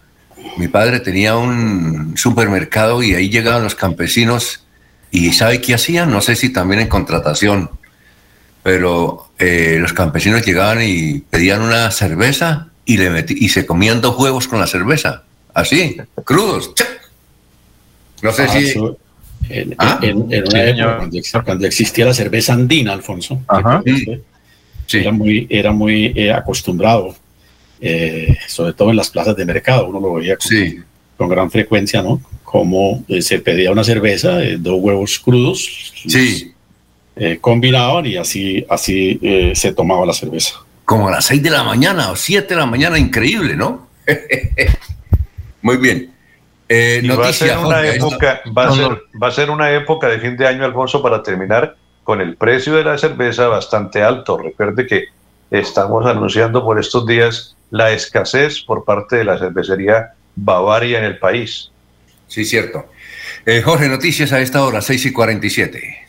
mi 0.56 0.68
padre 0.68 1.00
tenía 1.00 1.36
un 1.36 2.16
supermercado 2.16 3.02
y 3.02 3.14
ahí 3.14 3.28
llegaban 3.28 3.62
los 3.62 3.74
campesinos 3.74 4.64
y 5.10 5.32
¿sabe 5.32 5.60
qué 5.60 5.74
hacían? 5.74 6.10
No 6.10 6.20
sé 6.20 6.36
si 6.36 6.50
también 6.52 6.80
en 6.80 6.88
contratación, 6.88 7.70
pero 8.62 9.30
eh, 9.38 9.76
los 9.80 9.92
campesinos 9.92 10.44
llegaban 10.44 10.80
y 10.82 11.20
pedían 11.20 11.62
una 11.62 11.90
cerveza 11.90 12.68
y, 12.84 12.96
le 12.96 13.24
y 13.28 13.48
se 13.48 13.66
comían 13.66 14.00
dos 14.00 14.16
huevos 14.18 14.48
con 14.48 14.58
la 14.60 14.66
cerveza, 14.66 15.24
así, 15.54 15.96
crudos. 16.24 16.72
No 18.22 18.32
sé 18.32 18.42
ah, 18.42 18.48
si... 18.48 18.74
En, 19.52 19.74
¿Ah? 19.78 19.98
una 20.02 20.36
época 20.64 21.42
cuando, 21.44 21.66
existía 21.66 22.06
la 22.06 22.14
cerveza 22.14 22.52
andina, 22.52 22.92
Alfonso, 22.92 23.42
era 24.92 25.12
muy, 25.12 25.46
era 25.50 25.72
muy 25.72 26.12
eh, 26.14 26.32
acostumbrado 26.32 27.14
eh, 27.80 28.36
sobre 28.46 28.74
todo 28.74 28.90
en 28.90 28.96
las 28.96 29.08
plazas 29.08 29.34
de 29.34 29.46
mercado, 29.46 29.88
uno 29.88 30.00
lo 30.00 30.14
veía 30.14 30.36
con, 31.16 31.28
gran 31.28 31.50
frecuencia, 31.50 32.02
¿no? 32.02 32.20
Como 32.44 33.04
eh, 33.08 33.22
se 33.22 33.38
pedía 33.38 33.72
una 33.72 33.84
cerveza, 33.84 34.42
eh, 34.42 34.56
dos 34.58 34.80
huevos 34.80 35.18
crudos, 35.18 35.92
sí. 36.06 36.52
combinaban 37.40 38.06
y 38.06 38.16
así, 38.16 38.64
así 38.68 39.18
se 39.54 39.72
tomaba 39.72 40.04
la 40.04 40.12
cerveza. 40.12 40.56
Como 40.84 41.08
a 41.08 41.12
las 41.12 41.26
seis 41.26 41.42
de 41.42 41.50
la 41.50 41.62
mañana 41.62 42.10
o 42.10 42.16
siete 42.16 42.54
de 42.54 42.60
la 42.60 42.66
mañana, 42.66 42.98
increíble, 42.98 43.56
¿no? 43.56 43.88
Muy 45.62 45.76
bien. 45.76 46.10
Va, 46.70 47.28
a 47.28 47.32
ser 47.32 47.58
una 47.58 47.86
época, 47.86 48.40
va, 48.56 48.68
a 48.68 48.72
ser, 48.72 49.02
va 49.20 49.28
a 49.28 49.30
ser 49.30 49.50
una 49.50 49.72
época 49.72 50.08
de 50.08 50.20
fin 50.20 50.36
de 50.36 50.46
año, 50.46 50.64
Alfonso, 50.64 51.02
para 51.02 51.22
terminar 51.22 51.76
con 52.04 52.20
el 52.20 52.36
precio 52.36 52.74
de 52.74 52.84
la 52.84 52.96
cerveza 52.96 53.48
bastante 53.48 54.02
alto. 54.02 54.38
Recuerde 54.38 54.86
que 54.86 55.06
estamos 55.50 56.06
anunciando 56.06 56.64
por 56.64 56.78
estos 56.78 57.06
días 57.06 57.56
la 57.70 57.90
escasez 57.90 58.60
por 58.60 58.84
parte 58.84 59.16
de 59.16 59.24
la 59.24 59.38
cervecería 59.38 60.14
Bavaria 60.36 60.98
en 60.98 61.04
el 61.04 61.18
país. 61.18 61.70
Sí, 62.28 62.44
cierto. 62.44 62.86
Eh, 63.44 63.62
Jorge, 63.62 63.88
noticias 63.88 64.32
a 64.32 64.40
esta 64.40 64.64
hora, 64.64 64.80
6 64.80 65.06
y 65.06 65.12
47. 65.12 66.06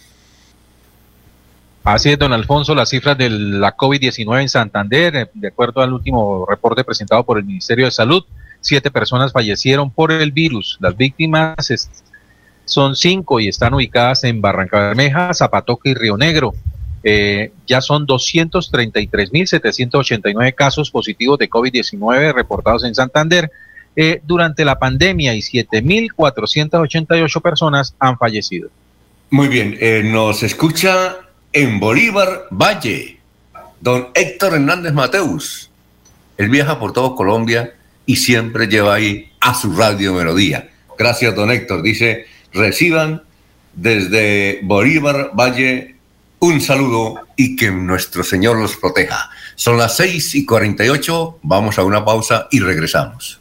Así 1.84 2.12
es, 2.12 2.20
don 2.20 2.32
Alfonso, 2.32 2.76
las 2.76 2.90
cifras 2.90 3.18
de 3.18 3.30
la 3.30 3.76
COVID-19 3.76 4.42
en 4.42 4.50
Santander, 4.50 5.16
eh, 5.16 5.30
de 5.34 5.48
acuerdo 5.48 5.82
al 5.82 5.94
último 5.94 6.46
reporte 6.48 6.84
presentado 6.84 7.24
por 7.24 7.40
el 7.40 7.46
Ministerio 7.46 7.86
de 7.86 7.92
Salud, 7.92 8.24
siete 8.62 8.92
personas 8.92 9.34
fallecieron 9.34 9.92
por 9.92 10.12
el 10.12 10.32
virus. 10.32 10.78
Las 10.80 10.96
víctimas 10.96 11.90
son 12.66 12.96
cinco 12.96 13.40
y 13.40 13.48
están 13.48 13.74
ubicadas 13.74 14.24
en 14.24 14.42
Barranca 14.42 14.80
Bermeja, 14.80 15.34
Zapatoca 15.34 15.90
y 15.90 15.96
Río 15.96 16.18
Negro. 16.18 16.54
Eh, 17.04 17.52
ya 17.66 17.82
son 17.82 18.06
233.789 18.06 20.54
casos 20.54 20.92
positivos 20.92 21.40
de 21.40 21.50
COVID-19 21.50 22.32
reportados 22.34 22.84
en 22.84 22.94
Santander 22.94 23.50
eh, 23.96 24.22
durante 24.24 24.64
la 24.64 24.78
pandemia 24.78 25.34
y 25.34 25.40
7.488 25.40 27.42
personas 27.42 27.96
han 28.00 28.20
fallecido. 28.20 28.70
Muy 29.32 29.48
bien, 29.48 29.76
eh, 29.80 30.04
nos 30.06 30.44
escucha 30.44 31.18
en 31.52 31.80
Bolívar 31.80 32.46
Valle, 32.52 33.18
don 33.80 34.10
Héctor 34.14 34.54
Hernández 34.54 34.94
Mateus. 34.94 35.72
Él 36.38 36.50
viaja 36.50 36.78
por 36.80 36.94
todo 36.94 37.16
Colombia 37.16 37.74
y 38.06 38.18
siempre 38.18 38.68
lleva 38.68 38.96
ahí 38.96 39.32
a 39.40 39.54
su 39.54 39.76
radio 39.76 40.14
melodía. 40.14 40.70
Gracias, 40.98 41.36
don 41.36 41.52
Héctor. 41.52 41.82
Dice, 41.82 42.26
reciban 42.54 43.24
desde 43.74 44.60
Bolívar 44.64 45.32
Valle 45.34 45.96
un 46.40 46.62
saludo 46.62 47.22
y 47.36 47.56
que 47.56 47.72
nuestro 47.72 48.24
Señor 48.24 48.58
los 48.58 48.76
proteja. 48.76 49.30
Son 49.56 49.78
las 49.78 49.98
6 49.98 50.36
y 50.36 50.46
48, 50.46 51.40
vamos 51.44 51.78
a 51.78 51.84
una 51.84 52.04
pausa 52.04 52.48
y 52.52 52.60
regresamos. 52.60 53.41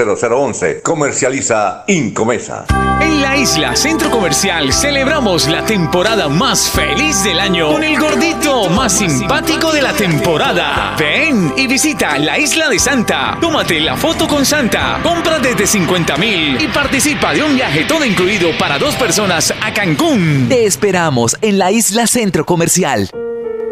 0011. 0.05 0.81
Comercializa 0.81 1.83
Incomesa. 1.87 2.65
En 3.01 3.21
la 3.21 3.35
isla 3.35 3.75
Centro 3.75 4.11
Comercial 4.11 4.71
celebramos 4.71 5.47
la 5.47 5.65
temporada 5.65 6.29
más 6.29 6.69
feliz 6.69 7.23
del 7.23 7.39
año 7.39 7.71
con 7.71 7.83
el 7.83 7.99
gordito 7.99 8.69
más 8.69 8.93
simpático 8.93 9.71
de 9.71 9.81
la 9.81 9.93
temporada. 9.93 10.95
Ven 10.97 11.53
y 11.57 11.67
visita 11.67 12.17
la 12.19 12.37
isla 12.37 12.69
de 12.69 12.77
Santa. 12.77 13.37
Tómate 13.41 13.79
la 13.79 13.97
foto 13.97 14.27
con 14.27 14.45
Santa. 14.45 14.99
Compra 15.01 15.39
desde 15.39 15.65
50 15.65 16.17
mil 16.17 16.61
y 16.61 16.67
participa 16.67 17.33
de 17.33 17.43
un 17.43 17.55
viaje 17.55 17.85
todo 17.85 18.05
incluido 18.05 18.49
para 18.59 18.77
dos 18.77 18.95
personas 18.95 19.53
a 19.61 19.73
Cancún. 19.73 20.47
Te 20.49 20.65
esperamos 20.65 21.35
en 21.41 21.57
la 21.57 21.71
isla 21.71 22.07
Centro 22.07 22.45
Comercial. 22.45 23.09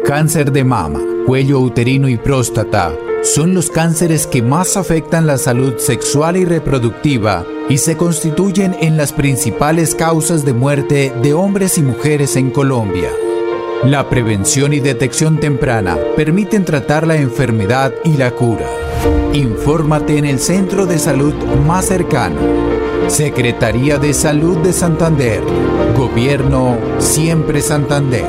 Cáncer 0.04 0.50
de 0.50 0.64
mama, 0.64 1.00
cuello 1.26 1.60
uterino 1.60 2.08
y 2.08 2.16
próstata 2.16 2.92
son 3.22 3.54
los 3.54 3.70
cánceres 3.70 4.26
que 4.26 4.42
más 4.42 4.76
afectan 4.76 5.26
la 5.26 5.36
salud 5.36 5.76
sexual 5.78 6.36
y 6.36 6.44
reproductiva 6.44 7.44
y 7.68 7.78
se 7.78 7.96
constituyen 7.96 8.76
en 8.80 8.96
las 8.96 9.12
principales 9.12 9.94
causas 9.94 10.44
de 10.44 10.52
muerte 10.52 11.12
de 11.22 11.34
hombres 11.34 11.76
y 11.78 11.82
mujeres 11.82 12.36
en 12.36 12.50
Colombia. 12.50 13.10
La 13.84 14.08
prevención 14.08 14.72
y 14.72 14.80
detección 14.80 15.38
temprana 15.38 15.98
permiten 16.16 16.64
tratar 16.64 17.06
la 17.06 17.16
enfermedad 17.16 17.92
y 18.04 18.16
la 18.16 18.30
cura. 18.30 18.66
Infórmate 19.32 20.18
en 20.18 20.24
el 20.24 20.38
centro 20.38 20.86
de 20.86 20.98
salud 20.98 21.34
más 21.66 21.86
cercano. 21.86 22.40
Secretaría 23.08 23.98
de 23.98 24.12
Salud 24.12 24.58
de 24.58 24.72
Santander. 24.72 25.42
Gobierno 25.96 26.78
Siempre 26.98 27.62
Santander. 27.62 28.24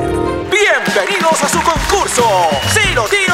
Bienvenidos 0.50 1.42
a 1.42 1.48
su 1.48 1.58
concurso. 1.62 2.24
Si 2.72 2.80
tiro 3.10 3.31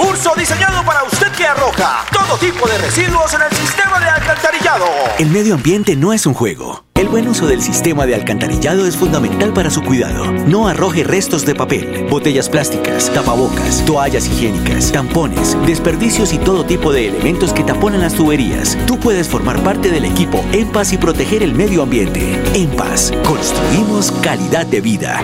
concurso 0.00 0.32
diseñado 0.34 0.82
para 0.84 1.04
usted 1.04 1.30
que 1.32 1.46
arroja 1.46 2.06
todo 2.10 2.38
tipo 2.38 2.66
de 2.66 2.78
residuos 2.78 3.34
en 3.34 3.42
el 3.42 3.52
sistema 3.54 4.00
de 4.00 4.08
alcantarillado. 4.08 4.86
El 5.18 5.28
medio 5.28 5.54
ambiente 5.54 5.94
no 5.94 6.14
es 6.14 6.24
un 6.24 6.32
juego. 6.32 6.84
El 7.00 7.08
buen 7.08 7.26
uso 7.28 7.46
del 7.46 7.62
sistema 7.62 8.04
de 8.04 8.14
alcantarillado 8.14 8.84
es 8.86 8.94
fundamental 8.94 9.54
para 9.54 9.70
su 9.70 9.80
cuidado. 9.80 10.30
No 10.32 10.68
arroje 10.68 11.02
restos 11.02 11.46
de 11.46 11.54
papel, 11.54 12.06
botellas 12.10 12.50
plásticas, 12.50 13.10
tapabocas, 13.14 13.82
toallas 13.86 14.26
higiénicas, 14.26 14.92
tampones, 14.92 15.56
desperdicios 15.64 16.34
y 16.34 16.38
todo 16.38 16.66
tipo 16.66 16.92
de 16.92 17.08
elementos 17.08 17.54
que 17.54 17.64
taponan 17.64 18.02
las 18.02 18.12
tuberías. 18.12 18.76
Tú 18.86 19.00
puedes 19.00 19.28
formar 19.28 19.62
parte 19.62 19.90
del 19.90 20.04
equipo 20.04 20.44
En 20.52 20.68
Paz 20.68 20.92
y 20.92 20.98
proteger 20.98 21.42
el 21.42 21.54
medio 21.54 21.82
ambiente. 21.84 22.38
En 22.52 22.68
Paz, 22.68 23.14
construimos 23.24 24.12
calidad 24.20 24.66
de 24.66 24.82
vida. 24.82 25.22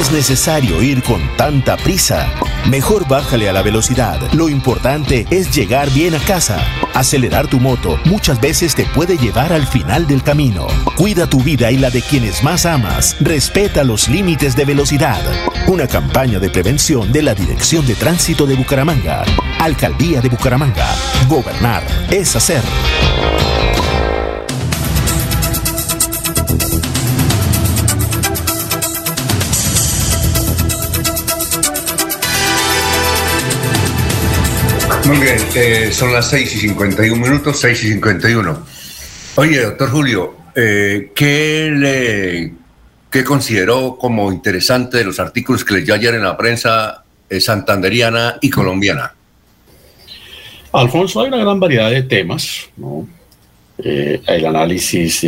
Es 0.00 0.10
necesario 0.10 0.82
ir 0.82 1.04
con 1.04 1.20
tanta 1.36 1.76
prisa. 1.76 2.26
Mejor 2.68 3.06
bájale 3.06 3.48
a 3.48 3.52
la 3.52 3.62
velocidad. 3.62 4.20
Lo 4.32 4.48
importante 4.48 5.24
es 5.30 5.54
llegar 5.54 5.88
bien 5.90 6.16
a 6.16 6.18
casa. 6.18 6.58
Acelerar 6.94 7.46
tu 7.46 7.60
moto 7.60 7.96
muchas 8.06 8.40
veces 8.40 8.74
te 8.74 8.86
puede 8.86 9.16
llevar 9.16 9.52
al 9.52 9.66
final 9.66 10.08
del 10.08 10.22
camino. 10.24 10.66
Cuida 10.96 11.26
tu 11.26 11.40
vida 11.40 11.70
y 11.70 11.76
la 11.78 11.90
de 11.90 12.02
quienes 12.02 12.42
más 12.42 12.66
amas. 12.66 13.16
Respeta 13.20 13.84
los 13.84 14.08
límites 14.08 14.56
de 14.56 14.64
velocidad. 14.64 15.20
Una 15.66 15.86
campaña 15.86 16.38
de 16.38 16.50
prevención 16.50 17.12
de 17.12 17.22
la 17.22 17.34
Dirección 17.34 17.86
de 17.86 17.94
Tránsito 17.94 18.46
de 18.46 18.54
Bucaramanga. 18.54 19.24
Alcaldía 19.58 20.20
de 20.20 20.28
Bucaramanga. 20.28 20.86
Gobernar 21.28 21.82
es 22.10 22.36
hacer. 22.36 22.62
Muy 35.06 35.18
bien, 35.18 35.38
eh, 35.54 35.90
son 35.92 36.12
las 36.12 36.28
6 36.28 36.54
y 36.54 36.58
51 36.60 37.20
minutos, 37.20 37.58
6 37.60 37.84
y 37.84 37.88
51. 37.92 38.64
Oye, 39.36 39.60
doctor 39.62 39.90
Julio, 39.90 40.39
eh, 40.54 41.12
¿qué, 41.14 41.70
le, 41.72 42.52
¿qué 43.10 43.24
consideró 43.24 43.96
como 43.98 44.32
interesante 44.32 44.98
de 44.98 45.04
los 45.04 45.18
artículos 45.20 45.64
que 45.64 45.74
leyó 45.74 45.94
ayer 45.94 46.14
en 46.14 46.22
la 46.22 46.36
prensa 46.36 47.04
eh, 47.28 47.40
santanderiana 47.40 48.38
y 48.40 48.50
colombiana? 48.50 49.14
Alfonso, 50.72 51.20
hay 51.20 51.28
una 51.28 51.38
gran 51.38 51.58
variedad 51.58 51.90
de 51.90 52.02
temas, 52.02 52.68
¿no? 52.76 53.08
eh, 53.78 54.20
el 54.26 54.46
análisis 54.46 55.26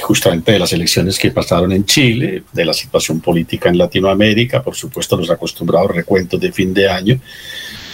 justamente 0.00 0.52
de 0.52 0.58
las 0.58 0.72
elecciones 0.72 1.18
que 1.18 1.30
pasaron 1.30 1.72
en 1.72 1.84
Chile, 1.84 2.42
de 2.52 2.64
la 2.64 2.74
situación 2.74 3.20
política 3.20 3.68
en 3.68 3.78
Latinoamérica, 3.78 4.62
por 4.62 4.74
supuesto 4.74 5.16
los 5.16 5.30
acostumbrados 5.30 5.90
recuentos 5.90 6.40
de 6.40 6.52
fin 6.52 6.74
de 6.74 6.88
año, 6.88 7.20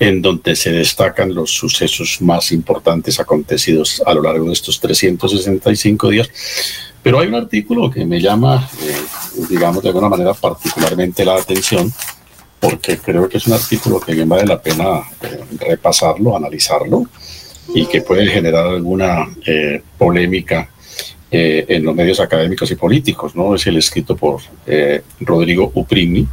en 0.00 0.22
donde 0.22 0.54
se 0.54 0.70
destacan 0.70 1.34
los 1.34 1.50
sucesos 1.50 2.18
más 2.20 2.52
importantes 2.52 3.18
acontecidos 3.18 4.02
a 4.06 4.14
lo 4.14 4.22
largo 4.22 4.46
de 4.46 4.52
estos 4.52 4.80
365 4.80 6.10
días. 6.10 6.30
Pero 7.02 7.20
hay 7.20 7.28
un 7.28 7.34
artículo 7.34 7.90
que 7.90 8.04
me 8.04 8.20
llama, 8.20 8.68
eh, 8.82 9.44
digamos, 9.48 9.82
de 9.82 9.88
alguna 9.88 10.08
manera 10.08 10.34
particularmente 10.34 11.24
la 11.24 11.36
atención, 11.36 11.92
porque 12.60 12.98
creo 12.98 13.28
que 13.28 13.38
es 13.38 13.46
un 13.46 13.54
artículo 13.54 14.00
que 14.00 14.14
bien 14.14 14.28
vale 14.28 14.46
la 14.46 14.60
pena 14.60 15.02
eh, 15.22 15.44
repasarlo, 15.58 16.36
analizarlo, 16.36 17.04
y 17.74 17.86
que 17.86 18.00
puede 18.02 18.26
generar 18.26 18.66
alguna 18.66 19.28
eh, 19.44 19.82
polémica 19.96 20.70
en 21.30 21.84
los 21.84 21.94
medios 21.94 22.20
académicos 22.20 22.70
y 22.70 22.74
políticos. 22.74 23.36
¿no? 23.36 23.54
Es 23.54 23.66
el 23.66 23.76
escrito 23.76 24.16
por 24.16 24.40
Rodrigo 25.20 25.70
Uprimi, 25.74 26.26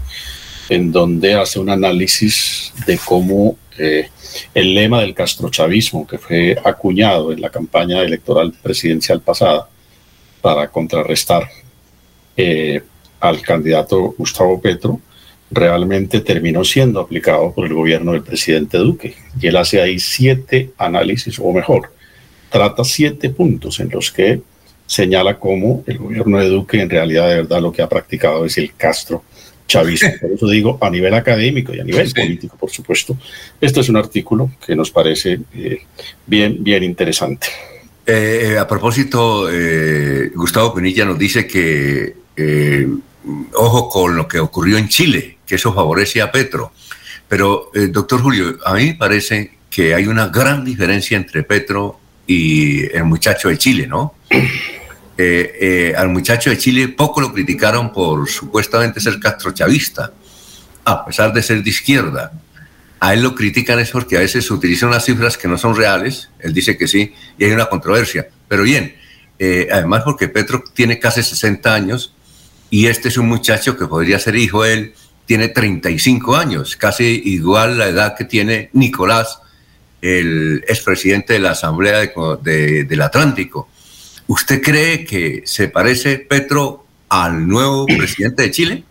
en 0.70 0.92
donde 0.92 1.36
hace 1.36 1.60
un 1.60 1.70
análisis 1.70 2.74
de 2.86 2.98
cómo 2.98 3.58
el 3.78 4.74
lema 4.74 5.02
del 5.02 5.14
castrochavismo, 5.14 6.08
que 6.08 6.18
fue 6.18 6.58
acuñado 6.64 7.32
en 7.32 7.42
la 7.42 7.50
campaña 7.50 8.02
electoral 8.02 8.54
presidencial 8.62 9.22
pasada, 9.22 9.70
para 10.42 10.68
contrarrestar 10.70 11.50
eh, 12.38 12.82
al 13.20 13.42
candidato 13.42 14.14
Gustavo 14.18 14.62
Petro, 14.62 15.00
realmente 15.50 16.22
terminó 16.22 16.64
siendo 16.64 17.00
aplicado 17.00 17.52
por 17.54 17.66
el 17.66 17.74
gobierno 17.74 18.12
del 18.12 18.24
presidente 18.24 18.78
Duque. 18.78 19.16
Y 19.40 19.48
él 19.48 19.58
hace 19.58 19.82
ahí 19.82 20.00
siete 20.00 20.72
análisis, 20.78 21.40
o 21.40 21.52
mejor, 21.52 21.92
trata 22.50 22.84
siete 22.84 23.30
puntos 23.30 23.80
en 23.80 23.90
los 23.90 24.12
que 24.12 24.42
señala 24.86 25.40
cómo 25.40 25.84
el 25.88 25.98
gobierno 25.98 26.38
de 26.38 26.50
Duque 26.50 26.80
en 26.80 26.90
realidad 26.90 27.28
de 27.28 27.36
verdad 27.38 27.62
lo 27.62 27.72
que 27.72 27.82
ha 27.82 27.90
practicado 27.90 28.46
es 28.46 28.58
el 28.60 28.76
Castro 28.76 29.24
chavismo. 29.68 30.12
Por 30.22 30.32
eso 30.32 30.48
digo, 30.48 30.78
a 30.82 30.90
nivel 30.90 31.14
académico 31.14 31.74
y 31.74 31.80
a 31.80 31.84
nivel 31.84 32.12
político, 32.12 32.58
por 32.58 32.70
supuesto, 32.70 33.18
esto 33.60 33.82
es 33.82 33.90
un 33.90 33.98
artículo 33.98 34.52
que 34.66 34.76
nos 34.76 34.92
parece 34.92 35.40
eh, 35.56 35.82
bien, 36.26 36.64
bien 36.64 36.84
interesante. 36.84 37.48
Eh, 38.06 38.56
a 38.60 38.68
propósito, 38.68 39.50
eh, 39.52 40.32
Gustavo 40.36 40.76
Penilla 40.76 41.06
nos 41.06 41.18
dice 41.18 41.48
que 41.48 42.16
eh, 42.36 42.88
ojo 43.54 43.90
con 43.90 44.16
lo 44.16 44.28
que 44.28 44.40
ocurrió 44.40 44.78
en 44.78 44.88
Chile, 44.90 45.40
que 45.46 45.56
eso 45.56 45.74
favorece 45.74 46.22
a 46.22 46.32
Petro. 46.32 46.72
Pero, 47.28 47.72
doctor 47.90 48.22
Julio, 48.22 48.60
a 48.64 48.76
mí 48.76 48.86
me 48.86 48.94
parece 48.94 49.54
que 49.72 49.96
hay 49.96 50.06
una 50.06 50.28
gran 50.28 50.64
diferencia 50.64 51.18
entre 51.18 51.42
Petro 51.42 52.00
y 52.28 52.86
el 52.96 53.06
muchacho 53.06 53.50
de 53.50 53.58
Chile, 53.58 53.88
¿no? 53.88 54.14
Al 55.98 56.10
muchacho 56.10 56.50
de 56.50 56.58
Chile 56.58 56.90
poco 56.90 57.22
lo 57.22 57.34
criticaron 57.34 57.94
por 57.94 58.30
supuestamente 58.30 59.00
ser 59.00 59.20
castrochavista, 59.20 60.12
a 60.84 61.06
pesar 61.06 61.34
de 61.34 61.42
ser 61.42 61.64
de 61.64 61.70
izquierda 61.70 62.32
a 63.00 63.14
él 63.14 63.22
lo 63.22 63.36
critican 63.36 63.80
es 63.80 63.92
porque 63.92 64.18
a 64.18 64.22
veces 64.22 64.50
utilizan 64.50 64.90
unas 64.90 65.06
cifras 65.06 65.38
que 65.38 65.48
no 65.48 65.58
son 65.58 65.76
reales, 65.76 66.30
él 66.40 66.54
dice 66.54 66.78
que 66.78 66.88
sí, 66.88 67.14
y 67.38 67.46
hay 67.46 67.52
una 67.52 67.68
controversia. 67.68 68.28
Pero 68.48 68.64
bien, 68.64 68.96
eh, 69.38 69.68
además 69.72 70.04
porque 70.04 70.28
Petro 70.28 70.64
tiene 70.74 70.98
casi 71.00 71.22
60 71.22 71.74
años 71.74 72.16
y 72.70 72.88
este 72.88 73.10
es 73.10 73.18
un 73.18 73.28
muchacho 73.28 73.78
que 73.78 73.86
podría 73.86 74.18
ser 74.18 74.36
hijo 74.36 74.64
de 74.64 74.74
él, 74.74 74.94
tiene 75.26 75.50
35 75.50 76.36
años, 76.36 76.76
casi 76.76 77.22
igual 77.26 77.78
la 77.78 77.88
edad 77.88 78.16
que 78.18 78.26
tiene 78.26 78.70
Nicolás, 78.74 79.40
el 80.02 80.64
expresidente 80.68 81.34
de 81.34 81.40
la 81.40 81.52
Asamblea 81.52 82.00
del 82.44 83.02
Atlántico. 83.02 83.70
¿Usted 84.28 84.62
cree 84.62 85.06
que 85.06 85.44
se 85.46 85.68
parece 85.68 86.18
Petro 86.18 86.86
al 87.10 87.48
nuevo 87.48 87.86
presidente 87.86 88.44
de 88.44 88.52
Chile? 88.52 88.84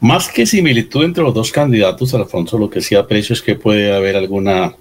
Más 0.00 0.28
que 0.28 0.46
similitud 0.46 1.04
entre 1.04 1.22
los 1.24 1.34
dos 1.34 1.50
candidatos, 1.50 2.14
Alfonso, 2.14 2.56
lo 2.56 2.70
que 2.70 2.80
sí 2.80 2.94
aprecio 2.94 3.32
es 3.34 3.42
que 3.42 3.56
puede 3.56 3.92
haber 3.92 4.16
alguna 4.16 4.74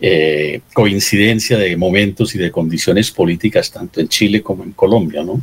eh, 0.00 0.60
coincidencia 0.72 1.58
de 1.58 1.76
momentos 1.76 2.34
y 2.34 2.38
de 2.38 2.50
condiciones 2.50 3.10
políticas 3.10 3.70
tanto 3.70 4.00
en 4.00 4.08
Chile 4.08 4.42
como 4.42 4.64
en 4.64 4.72
Colombia, 4.72 5.22
¿no? 5.22 5.40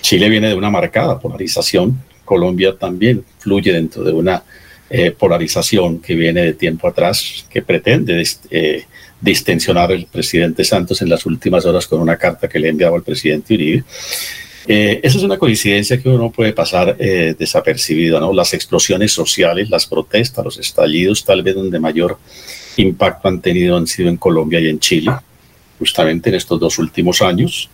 Chile 0.00 0.28
viene 0.28 0.48
de 0.48 0.54
una 0.54 0.70
marcada 0.70 1.18
polarización, 1.18 2.00
Colombia 2.24 2.76
también 2.78 3.24
fluye 3.38 3.72
dentro 3.72 4.04
de 4.04 4.12
una 4.12 4.42
eh, 4.90 5.10
polarización 5.10 5.98
que 6.00 6.14
viene 6.14 6.42
de 6.42 6.54
tiempo 6.54 6.88
atrás, 6.88 7.46
que 7.50 7.62
pretende 7.62 8.24
eh, 8.50 8.84
distensionar 9.20 9.90
el 9.92 10.06
presidente 10.06 10.64
Santos 10.64 11.02
en 11.02 11.08
las 11.08 11.26
últimas 11.26 11.64
horas 11.66 11.86
con 11.86 12.00
una 12.00 12.16
carta 12.16 12.48
que 12.48 12.58
le 12.58 12.68
enviaba 12.68 12.96
al 12.96 13.02
presidente 13.02 13.54
Uribe. 13.54 13.84
Eh, 14.66 15.00
esa 15.02 15.16
es 15.16 15.24
una 15.24 15.38
coincidencia 15.38 15.98
que 16.00 16.08
uno 16.08 16.30
puede 16.30 16.52
pasar 16.52 16.94
eh, 16.98 17.34
desapercibido, 17.38 18.20
¿no? 18.20 18.32
Las 18.34 18.52
explosiones 18.52 19.12
sociales, 19.12 19.70
las 19.70 19.86
protestas, 19.86 20.44
los 20.44 20.58
estallidos, 20.58 21.24
tal 21.24 21.42
vez 21.42 21.54
donde 21.54 21.80
mayor 21.80 22.18
impacto 22.76 23.28
han 23.28 23.40
tenido 23.40 23.76
han 23.76 23.86
sido 23.86 24.10
en 24.10 24.18
Colombia 24.18 24.60
y 24.60 24.68
en 24.68 24.78
Chile, 24.78 25.10
justamente 25.78 26.28
en 26.28 26.34
estos 26.36 26.60
dos 26.60 26.78
últimos 26.78 27.22
años. 27.22 27.70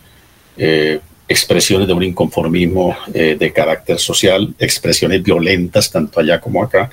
Eh, 0.57 0.99
expresiones 1.27 1.87
de 1.87 1.93
un 1.93 2.03
inconformismo 2.03 2.95
de 3.07 3.51
carácter 3.51 3.97
social, 3.97 4.53
expresiones 4.59 5.23
violentas 5.23 5.91
tanto 5.91 6.19
allá 6.19 6.39
como 6.39 6.61
acá, 6.61 6.91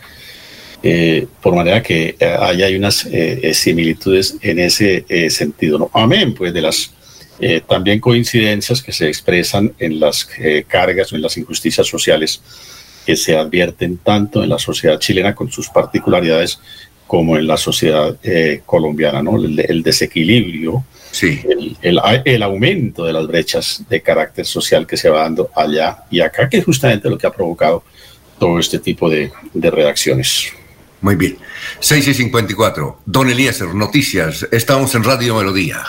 por 1.41 1.55
manera 1.55 1.83
que 1.83 2.17
ahí 2.41 2.63
hay 2.63 2.75
unas 2.75 3.07
similitudes 3.53 4.37
en 4.43 4.59
ese 4.59 5.05
sentido. 5.31 5.79
¿no? 5.79 5.91
Amén, 5.95 6.35
pues 6.35 6.53
de 6.53 6.61
las 6.61 6.93
eh, 7.45 7.61
también 7.69 7.99
coincidencias 7.99 8.81
que 8.81 8.93
se 8.93 9.09
expresan 9.09 9.75
en 9.81 9.99
las 9.99 10.29
eh, 10.39 10.65
cargas 10.65 11.13
o 11.13 11.17
en 11.17 11.23
las 11.23 11.37
injusticias 11.37 11.85
sociales 11.87 12.41
que 13.05 13.17
se 13.17 13.37
advierten 13.37 13.99
tanto 13.99 14.45
en 14.45 14.51
la 14.51 14.61
sociedad 14.61 15.01
chilena 15.01 15.35
con 15.35 15.51
sus 15.51 15.69
particularidades 15.69 16.61
como 17.05 17.37
en 17.37 17.49
la 17.49 17.57
sociedad 17.57 18.17
eh, 18.23 18.63
colombiana, 18.65 19.25
¿no? 19.25 19.37
El, 19.37 19.83
desequilibrio, 19.83 20.85
sí. 21.11 21.41
el, 21.83 22.01
el, 22.25 22.43
aumento 22.45 23.05
de 23.05 23.13
las 23.13 23.27
brechas 23.27 23.83
de 23.89 24.01
carácter 24.01 24.47
social 24.47 24.87
que 24.87 24.97
se 24.97 25.11
va 25.11 25.23
dando 25.23 25.51
allá 25.57 26.05
y 26.13 26.21
acá, 26.21 26.49
que 26.49 26.59
es 26.59 26.65
justamente 26.65 27.11
lo 27.11 27.19
que 27.19 27.27
ha 27.27 27.33
provocado 27.33 27.83
todo 28.39 28.61
este 28.61 28.79
tipo 28.79 29.11
de, 29.11 29.33
de 29.53 29.71
reacciones. 29.71 30.53
Muy 31.03 31.17
bien. 31.17 31.37
6 31.81 32.09
y 32.09 32.15
54. 32.15 32.99
Don 33.05 33.29
Eliezer, 33.29 33.75
noticias. 33.75 34.47
Estamos 34.53 34.95
en 34.95 35.05
Radio 35.05 35.37
Melodía. 35.37 35.83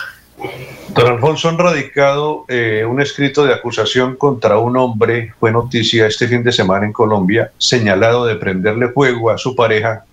Don 0.90 1.08
Alfonso 1.08 1.50
han 1.50 1.58
radicado 1.58 2.46
eh, 2.48 2.84
un 2.88 3.00
escrito 3.00 3.46
de 3.46 3.54
acusación 3.54 4.16
contra 4.16 4.58
un 4.58 4.76
hombre, 4.76 5.34
fue 5.40 5.52
noticia 5.52 6.08
este 6.08 6.28
fin 6.28 6.44
de 6.44 6.52
semana 6.52 6.86
en 6.86 6.94
Colombia, 6.94 7.52
señalado 7.58 8.26
de 8.26 8.36
prenderle 8.36 8.90
fuego 8.90 9.30
a 9.30 9.38
su 9.38 9.56
pareja 9.56 10.04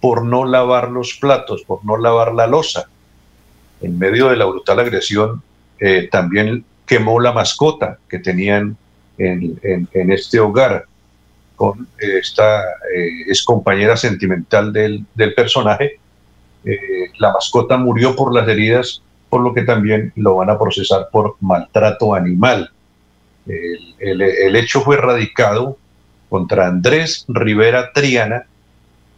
por 0.00 0.24
no 0.24 0.44
lavar 0.44 0.90
los 0.90 1.14
platos, 1.14 1.62
por 1.62 1.84
no 1.84 1.96
lavar 1.96 2.34
la 2.34 2.46
losa. 2.46 2.88
En 3.80 3.98
medio 3.98 4.28
de 4.28 4.36
la 4.36 4.44
brutal 4.44 4.80
agresión, 4.80 5.42
eh, 5.80 6.08
también 6.10 6.64
quemó 6.84 7.20
la 7.20 7.32
mascota 7.32 7.98
que 8.08 8.18
tenían 8.18 8.76
en, 9.18 9.58
este 9.92 10.40
hogar 10.40 10.86
con 11.58 11.86
esta 11.98 12.60
eh, 12.96 13.24
es 13.28 13.42
compañera 13.42 13.98
sentimental 13.98 14.72
del, 14.72 15.04
del 15.14 15.34
personaje. 15.34 15.98
la 17.18 17.32
mascota 17.32 17.76
murió 17.76 18.14
por 18.14 18.34
las 18.34 18.46
heridas 18.48 19.02
por 19.28 19.42
lo 19.42 19.52
que 19.52 19.62
también 19.62 20.12
lo 20.16 20.36
van 20.36 20.50
a 20.50 20.58
procesar 20.58 21.08
por 21.12 21.36
maltrato 21.40 22.14
animal. 22.14 22.70
El, 23.46 24.56
hecho 24.56 24.82
fue 24.82 24.96
radicado 24.96 25.78
contra 26.28 26.66
Andrés 26.66 27.24
Rivera 27.28 27.92
Triana, 27.92 28.44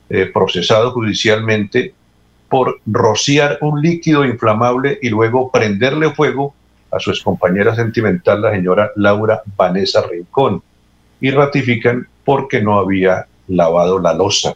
eh, 0.09 0.26
procesado 0.26 0.93
judicialmente 0.93 1.95
por 2.49 2.80
rociar 2.86 3.59
un 3.61 3.80
líquido 3.80 4.24
inflamable 4.24 4.99
y 5.03 5.09
luego 5.09 5.51
prenderle 5.51 6.12
fuego 6.12 6.55
a 6.91 6.99
su 6.99 7.11
excompañera 7.11 7.74
sentimental, 7.74 8.43
la 8.43 8.51
señora 8.51 8.91
Laura 8.97 9.43
Vanessa 9.57 10.03
Rincón, 10.03 10.62
y 11.20 11.30
ratifican 11.30 12.09
porque 12.25 12.61
no 12.61 12.79
había 12.79 13.27
lavado 13.49 13.99
la 13.99 14.14
losa. 14.14 14.55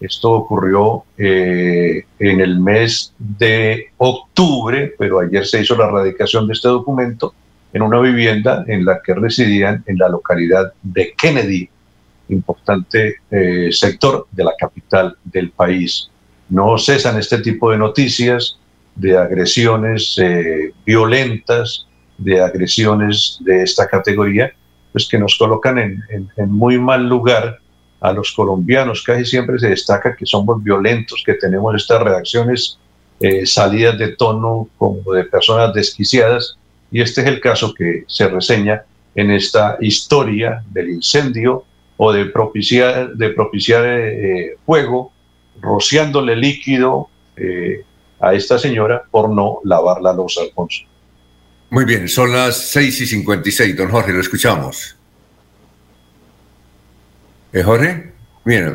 Esto 0.00 0.32
ocurrió 0.32 1.04
eh, 1.16 2.04
en 2.18 2.40
el 2.40 2.60
mes 2.60 3.14
de 3.18 3.86
octubre, 3.96 4.94
pero 4.98 5.20
ayer 5.20 5.46
se 5.46 5.62
hizo 5.62 5.76
la 5.76 5.88
radicación 5.88 6.46
de 6.46 6.52
este 6.52 6.68
documento 6.68 7.34
en 7.72 7.82
una 7.82 8.00
vivienda 8.00 8.64
en 8.68 8.84
la 8.84 9.00
que 9.02 9.14
residían 9.14 9.82
en 9.86 9.98
la 9.98 10.08
localidad 10.08 10.72
de 10.82 11.14
Kennedy, 11.16 11.68
importante 12.28 13.16
eh, 13.30 13.68
sector 13.70 14.26
de 14.32 14.44
la 14.44 14.52
capital 14.58 15.16
del 15.24 15.50
país. 15.50 16.10
No 16.48 16.78
cesan 16.78 17.18
este 17.18 17.38
tipo 17.38 17.70
de 17.70 17.78
noticias 17.78 18.58
de 18.94 19.16
agresiones 19.16 20.16
eh, 20.18 20.72
violentas, 20.84 21.86
de 22.18 22.40
agresiones 22.40 23.38
de 23.40 23.62
esta 23.62 23.86
categoría, 23.86 24.52
pues 24.96 25.08
que 25.08 25.18
nos 25.18 25.36
colocan 25.36 25.76
en 25.78 26.50
muy 26.50 26.78
mal 26.78 27.06
lugar 27.06 27.60
a 28.00 28.14
los 28.14 28.32
colombianos 28.32 29.02
casi 29.02 29.26
siempre 29.26 29.58
se 29.58 29.68
destaca 29.68 30.16
que 30.16 30.24
somos 30.24 30.64
violentos, 30.64 31.22
que 31.22 31.34
tenemos 31.34 31.74
estas 31.74 32.00
reacciones 32.00 32.78
eh, 33.20 33.44
salidas 33.44 33.98
de 33.98 34.16
tono 34.16 34.70
como 34.78 35.12
de 35.12 35.24
personas 35.24 35.74
desquiciadas 35.74 36.56
y 36.90 37.02
este 37.02 37.20
es 37.20 37.26
el 37.26 37.40
caso 37.40 37.74
que 37.74 38.04
se 38.06 38.26
reseña 38.26 38.84
en 39.14 39.30
esta 39.32 39.76
historia 39.82 40.64
del 40.70 40.88
incendio 40.88 41.64
o 41.98 42.10
de 42.10 42.24
propiciar, 42.24 43.10
de 43.12 43.28
propiciar 43.34 43.84
eh, 43.84 44.56
fuego, 44.64 45.12
rociándole 45.60 46.36
líquido 46.36 47.10
eh, 47.36 47.84
a 48.18 48.32
esta 48.32 48.58
señora 48.58 49.02
por 49.10 49.28
no 49.28 49.58
lavar 49.62 50.00
la 50.00 50.14
losa, 50.14 50.40
Alfonso. 50.40 50.84
Muy 51.70 51.84
bien, 51.84 52.08
son 52.08 52.32
las 52.32 52.56
6 52.56 53.00
y 53.00 53.06
56, 53.06 53.76
don 53.76 53.90
Jorge, 53.90 54.12
lo 54.12 54.20
escuchamos. 54.20 54.96
¿Eh, 57.52 57.62
Jorge? 57.62 58.12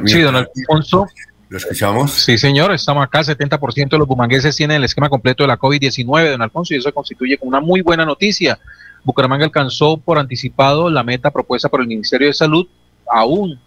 Sí, 0.06 0.22
don 0.22 0.36
Alfonso. 0.36 1.08
¿Lo 1.48 1.58
escuchamos? 1.58 2.12
Sí, 2.12 2.38
señor, 2.38 2.74
estamos 2.74 3.04
acá. 3.04 3.22
70% 3.22 3.89
de 3.89 3.98
los 3.98 4.08
bumangueses 4.08 4.56
tienen 4.56 4.78
el 4.78 4.84
esquema 4.84 5.10
completo 5.10 5.44
de 5.44 5.48
la 5.48 5.58
COVID-19, 5.58 6.32
don 6.32 6.42
Alfonso, 6.42 6.74
y 6.74 6.78
eso 6.78 6.94
constituye 6.94 7.38
una 7.42 7.62
muy 7.62 7.82
buena 7.82 8.06
noticia. 8.06 8.60
Bucaramanga 9.04 9.46
alcanzó 9.46 9.98
por 9.98 10.18
anticipado 10.18 10.89
la 10.89 11.04
meta 11.04 11.32
propuesta 11.32 11.70
por 11.70 11.82
el 11.82 11.88
Ministerio 11.88 12.28
de 12.28 12.34
Salud, 12.34 12.68
aún, 13.10 13.60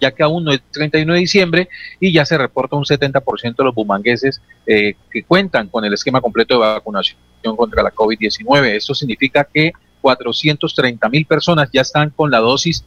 ya 0.00 0.10
que 0.10 0.22
aún 0.22 0.44
no 0.44 0.52
es 0.52 0.60
31 0.70 1.14
de 1.14 1.18
diciembre, 1.18 1.68
y 1.98 2.12
ya 2.12 2.24
se 2.24 2.36
reporta 2.36 2.76
un 2.76 2.84
70% 2.84 3.56
de 3.56 3.64
los 3.64 3.74
bumangueses 3.74 4.40
eh, 4.66 4.94
que 5.10 5.22
cuentan 5.22 5.68
con 5.68 5.84
el 5.84 5.94
esquema 5.94 6.20
completo 6.20 6.54
de 6.54 6.60
vacunación 6.60 7.18
contra 7.42 7.82
la 7.82 7.92
COVID-19. 7.92 8.76
Esto 8.76 8.94
significa 8.94 9.46
que 9.52 9.72
430 10.00 11.08
mil 11.08 11.26
personas 11.26 11.68
ya 11.72 11.82
están 11.82 12.10
con 12.10 12.30
la 12.30 12.38
dosis 12.38 12.84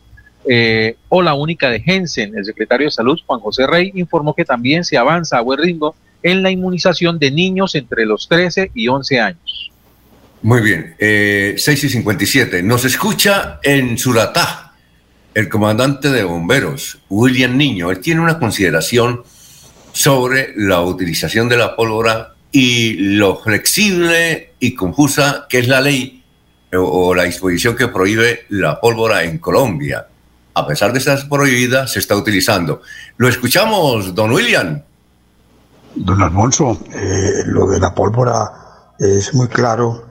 eh, 0.47 0.95
o 1.09 1.21
la 1.21 1.33
única 1.33 1.69
de 1.69 1.81
Jensen. 1.81 2.35
El 2.35 2.45
secretario 2.45 2.87
de 2.87 2.91
Salud, 2.91 3.19
Juan 3.25 3.39
José 3.39 3.67
Rey, 3.67 3.91
informó 3.95 4.33
que 4.33 4.45
también 4.45 4.83
se 4.83 4.97
avanza 4.97 5.37
a 5.37 5.41
buen 5.41 5.59
ritmo 5.59 5.95
en 6.23 6.43
la 6.43 6.51
inmunización 6.51 7.19
de 7.19 7.31
niños 7.31 7.75
entre 7.75 8.05
los 8.05 8.27
13 8.27 8.71
y 8.73 8.87
11 8.87 9.19
años. 9.19 9.71
Muy 10.43 10.61
bien, 10.61 10.95
eh, 10.97 11.55
6 11.57 11.83
y 11.83 11.89
57. 11.89 12.63
Nos 12.63 12.85
escucha 12.85 13.59
en 13.61 13.97
Suratá 13.97 14.73
el 15.33 15.47
comandante 15.47 16.09
de 16.09 16.23
bomberos, 16.23 16.99
William 17.09 17.55
Niño. 17.55 17.91
Él 17.91 17.99
tiene 17.99 18.21
una 18.21 18.39
consideración 18.39 19.23
sobre 19.93 20.53
la 20.55 20.81
utilización 20.81 21.47
de 21.49 21.57
la 21.57 21.75
pólvora 21.75 22.35
y 22.51 22.93
lo 23.15 23.37
flexible 23.37 24.53
y 24.59 24.75
confusa 24.75 25.45
que 25.49 25.59
es 25.59 25.67
la 25.67 25.81
ley 25.81 26.23
o 26.73 27.13
la 27.13 27.23
disposición 27.23 27.75
que 27.75 27.87
prohíbe 27.87 28.45
la 28.49 28.79
pólvora 28.79 29.23
en 29.23 29.39
Colombia 29.39 30.07
a 30.53 30.67
pesar 30.67 30.91
de 30.91 30.99
estar 30.99 31.17
prohibida, 31.29 31.87
se 31.87 31.99
está 31.99 32.15
utilizando. 32.15 32.81
Lo 33.17 33.27
escuchamos, 33.27 34.13
don 34.13 34.31
William. 34.31 34.81
Don 35.95 36.21
Alfonso, 36.21 36.79
eh, 36.93 37.43
lo 37.45 37.67
de 37.67 37.79
la 37.79 37.93
pólvora 37.93 38.51
es 38.99 39.33
muy 39.33 39.47
claro 39.47 40.05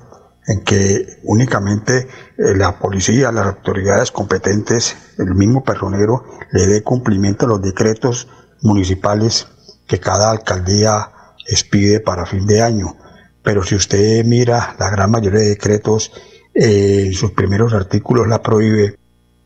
en 0.46 0.62
que 0.62 1.20
únicamente 1.24 2.08
eh, 2.36 2.56
la 2.56 2.78
policía, 2.78 3.32
las 3.32 3.46
autoridades 3.46 4.10
competentes, 4.10 4.96
el 5.18 5.34
mismo 5.34 5.62
personero, 5.62 6.24
le 6.52 6.66
dé 6.66 6.82
cumplimiento 6.82 7.46
a 7.46 7.50
los 7.50 7.62
decretos 7.62 8.28
municipales 8.62 9.46
que 9.86 10.00
cada 10.00 10.30
alcaldía 10.30 11.10
expide 11.50 12.00
para 12.00 12.26
fin 12.26 12.46
de 12.46 12.62
año. 12.62 12.96
Pero 13.42 13.62
si 13.62 13.74
usted 13.74 14.24
mira 14.24 14.76
la 14.78 14.90
gran 14.90 15.10
mayoría 15.10 15.40
de 15.40 15.48
decretos, 15.50 16.12
eh, 16.54 17.04
en 17.06 17.12
sus 17.14 17.32
primeros 17.32 17.72
artículos 17.74 18.28
la 18.28 18.42
prohíbe 18.42 18.96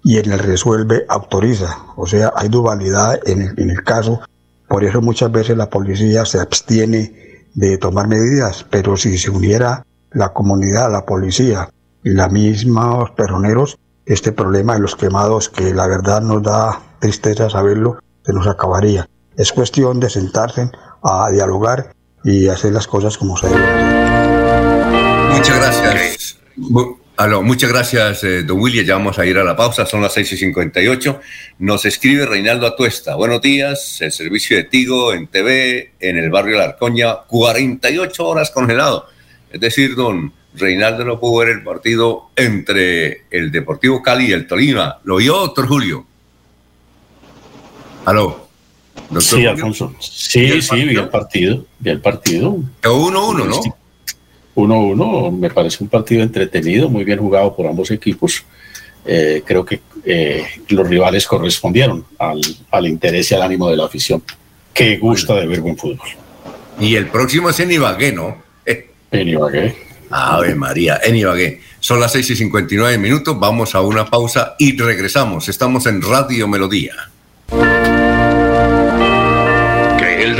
y 0.02 0.18
en 0.18 0.32
el 0.32 0.38
resuelve 0.38 1.04
autoriza. 1.08 1.78
O 1.96 2.06
sea, 2.06 2.32
hay 2.36 2.48
dualidad 2.48 3.20
en 3.26 3.42
el, 3.42 3.58
en 3.58 3.70
el 3.70 3.82
caso. 3.82 4.20
Por 4.68 4.84
eso 4.84 5.00
muchas 5.00 5.32
veces 5.32 5.56
la 5.56 5.70
policía 5.70 6.24
se 6.24 6.40
abstiene 6.40 7.46
de 7.54 7.78
tomar 7.78 8.08
medidas, 8.08 8.66
pero 8.68 8.96
si 8.96 9.16
se 9.18 9.30
uniera 9.30 9.84
la 10.12 10.32
comunidad, 10.32 10.90
la 10.90 11.04
policía 11.04 11.70
y 12.02 12.10
la 12.10 12.28
misma 12.28 13.14
peroneros, 13.14 13.78
este 14.06 14.32
problema 14.32 14.74
de 14.74 14.80
los 14.80 14.96
quemados, 14.96 15.48
que 15.48 15.72
la 15.72 15.86
verdad 15.86 16.20
nos 16.20 16.42
da 16.42 16.80
tristeza 16.98 17.48
saberlo, 17.48 17.98
se 18.24 18.32
nos 18.32 18.46
acabaría. 18.46 19.08
Es 19.36 19.52
cuestión 19.52 20.00
de 20.00 20.10
sentarse 20.10 20.70
a 21.04 21.30
dialogar 21.30 21.94
y 22.24 22.48
hacer 22.48 22.72
las 22.72 22.86
cosas 22.86 23.16
como 23.18 23.36
se 23.36 23.48
deben. 23.48 23.62
Muchas 25.32 25.56
gracias. 25.58 26.38
Aló, 27.16 27.42
muchas 27.42 27.70
gracias, 27.70 28.24
eh, 28.24 28.42
don 28.42 28.58
William. 28.58 28.84
Ya 28.84 28.94
vamos 28.94 29.20
a 29.20 29.26
ir 29.26 29.38
a 29.38 29.44
la 29.44 29.54
pausa, 29.54 29.86
son 29.86 30.02
las 30.02 30.14
6 30.14 30.32
y 30.32 30.36
58. 30.36 31.20
Nos 31.60 31.84
escribe 31.84 32.26
Reinaldo 32.26 32.66
Atuesta. 32.66 33.14
Buenos 33.14 33.40
días, 33.40 34.00
el 34.00 34.10
servicio 34.10 34.56
de 34.56 34.64
Tigo 34.64 35.12
en 35.12 35.28
TV, 35.28 35.92
en 36.00 36.16
el 36.16 36.30
barrio 36.30 36.58
La 36.58 36.64
Arcoña, 36.64 37.18
48 37.28 38.26
horas 38.26 38.50
congelado. 38.50 39.06
Es 39.52 39.60
decir, 39.60 39.94
don 39.94 40.32
Reinaldo 40.54 41.04
no 41.04 41.20
pudo 41.20 41.40
ver 41.40 41.50
el 41.50 41.62
partido 41.62 42.30
entre 42.34 43.26
el 43.30 43.52
Deportivo 43.52 44.02
Cali 44.02 44.30
y 44.30 44.32
el 44.32 44.48
Tolima. 44.48 44.98
¿Lo 45.04 45.16
vio, 45.16 45.34
doctor 45.34 45.68
Julio? 45.68 46.06
Aló. 48.06 48.43
Sí, 49.20 49.46
Alfonso. 49.46 49.94
Sí, 50.00 50.60
sí, 50.62 50.84
vi 50.84 50.96
el 50.96 51.08
partido. 51.08 51.64
Vi 51.78 51.90
el 51.90 52.00
partido. 52.00 52.58
1-1, 52.82 53.46
¿no? 53.46 53.60
1-1, 54.54 55.36
me 55.36 55.50
parece 55.50 55.82
un 55.82 55.88
partido 55.88 56.22
entretenido, 56.22 56.88
muy 56.88 57.04
bien 57.04 57.18
jugado 57.18 57.54
por 57.54 57.66
ambos 57.66 57.90
equipos. 57.90 58.44
Eh, 59.04 59.42
creo 59.44 59.64
que 59.64 59.80
eh, 60.04 60.44
los 60.68 60.88
rivales 60.88 61.26
correspondieron 61.26 62.04
al, 62.18 62.86
interés 62.86 63.30
y 63.30 63.34
al 63.34 63.42
ánimo 63.42 63.68
de 63.68 63.76
la 63.76 63.86
afición, 63.86 64.22
que 64.72 64.96
gusta 64.98 65.34
de 65.34 65.46
ver 65.46 65.60
buen 65.60 65.76
fútbol. 65.76 66.08
Y 66.80 66.94
el 66.94 67.08
próximo 67.08 67.50
es 67.50 67.60
en 67.60 67.72
Ibagué, 67.72 68.12
¿no? 68.12 68.42
Eh. 68.64 68.90
En 69.10 69.28
Ibagué. 69.28 69.76
Ave 70.10 70.54
María, 70.54 71.00
en 71.02 71.16
Ibagué. 71.16 71.60
Son 71.80 72.00
las 72.00 72.12
6 72.12 72.30
y 72.30 72.36
59 72.36 72.98
minutos, 72.98 73.38
vamos 73.38 73.74
a 73.74 73.80
una 73.80 74.06
pausa 74.06 74.54
y 74.58 74.76
regresamos. 74.76 75.48
Estamos 75.48 75.86
en 75.86 76.00
Radio 76.02 76.48
Melodía 76.48 76.94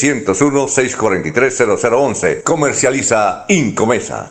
643 0.00 1.78
0011. 1.78 2.42
Comercializa 2.42 3.44
Incomesa. 3.48 4.30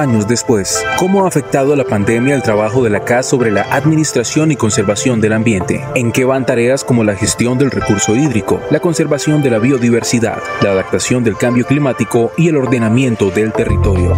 años 0.00 0.26
después, 0.26 0.84
¿cómo 0.98 1.24
ha 1.24 1.28
afectado 1.28 1.76
la 1.76 1.84
pandemia 1.84 2.34
el 2.34 2.42
trabajo 2.42 2.82
de 2.82 2.90
la 2.90 3.04
CAS 3.04 3.26
sobre 3.26 3.50
la 3.50 3.62
administración 3.62 4.50
y 4.50 4.56
conservación 4.56 5.20
del 5.20 5.34
ambiente? 5.34 5.84
¿En 5.94 6.10
qué 6.10 6.24
van 6.24 6.46
tareas 6.46 6.84
como 6.84 7.04
la 7.04 7.14
gestión 7.14 7.58
del 7.58 7.70
recurso 7.70 8.16
hídrico, 8.16 8.60
la 8.70 8.80
conservación 8.80 9.42
de 9.42 9.50
la 9.50 9.58
biodiversidad, 9.58 10.38
la 10.62 10.70
adaptación 10.70 11.22
del 11.22 11.36
cambio 11.36 11.66
climático 11.66 12.32
y 12.36 12.48
el 12.48 12.56
ordenamiento 12.56 13.30
del 13.30 13.52
territorio? 13.52 14.16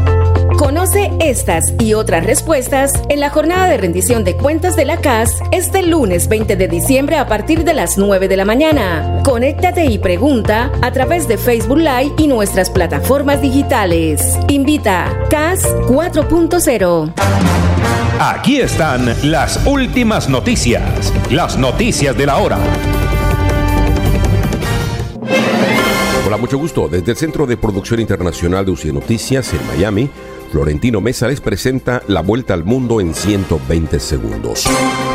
Conoce 0.62 1.10
estas 1.18 1.74
y 1.80 1.94
otras 1.94 2.24
respuestas 2.24 2.92
en 3.08 3.18
la 3.18 3.30
jornada 3.30 3.66
de 3.66 3.78
rendición 3.78 4.22
de 4.22 4.36
cuentas 4.36 4.76
de 4.76 4.84
la 4.84 4.98
CAS 4.98 5.40
este 5.50 5.82
lunes 5.82 6.28
20 6.28 6.54
de 6.54 6.68
diciembre 6.68 7.16
a 7.16 7.26
partir 7.26 7.64
de 7.64 7.74
las 7.74 7.98
9 7.98 8.28
de 8.28 8.36
la 8.36 8.44
mañana. 8.44 9.22
Conéctate 9.24 9.86
y 9.86 9.98
pregunta 9.98 10.70
a 10.80 10.92
través 10.92 11.26
de 11.26 11.36
Facebook 11.36 11.78
Live 11.78 12.12
y 12.16 12.28
nuestras 12.28 12.70
plataformas 12.70 13.42
digitales. 13.42 14.38
Invita 14.46 15.12
CAS 15.28 15.66
4.0. 15.88 17.12
Aquí 18.20 18.60
están 18.60 19.16
las 19.24 19.66
últimas 19.66 20.28
noticias, 20.28 21.12
las 21.32 21.58
noticias 21.58 22.16
de 22.16 22.24
la 22.24 22.36
hora. 22.38 22.58
Hola, 26.24 26.36
mucho 26.36 26.56
gusto. 26.56 26.88
Desde 26.88 27.10
el 27.10 27.16
Centro 27.18 27.46
de 27.46 27.56
Producción 27.56 27.98
Internacional 27.98 28.64
de 28.64 28.70
UCI 28.70 28.92
Noticias 28.92 29.52
en 29.52 29.66
Miami, 29.66 30.08
Florentino 30.52 31.00
Mesa 31.00 31.28
les 31.28 31.40
presenta 31.40 32.02
la 32.08 32.20
vuelta 32.20 32.52
al 32.52 32.62
mundo 32.62 33.00
en 33.00 33.14
120 33.14 33.98
segundos. 33.98 34.66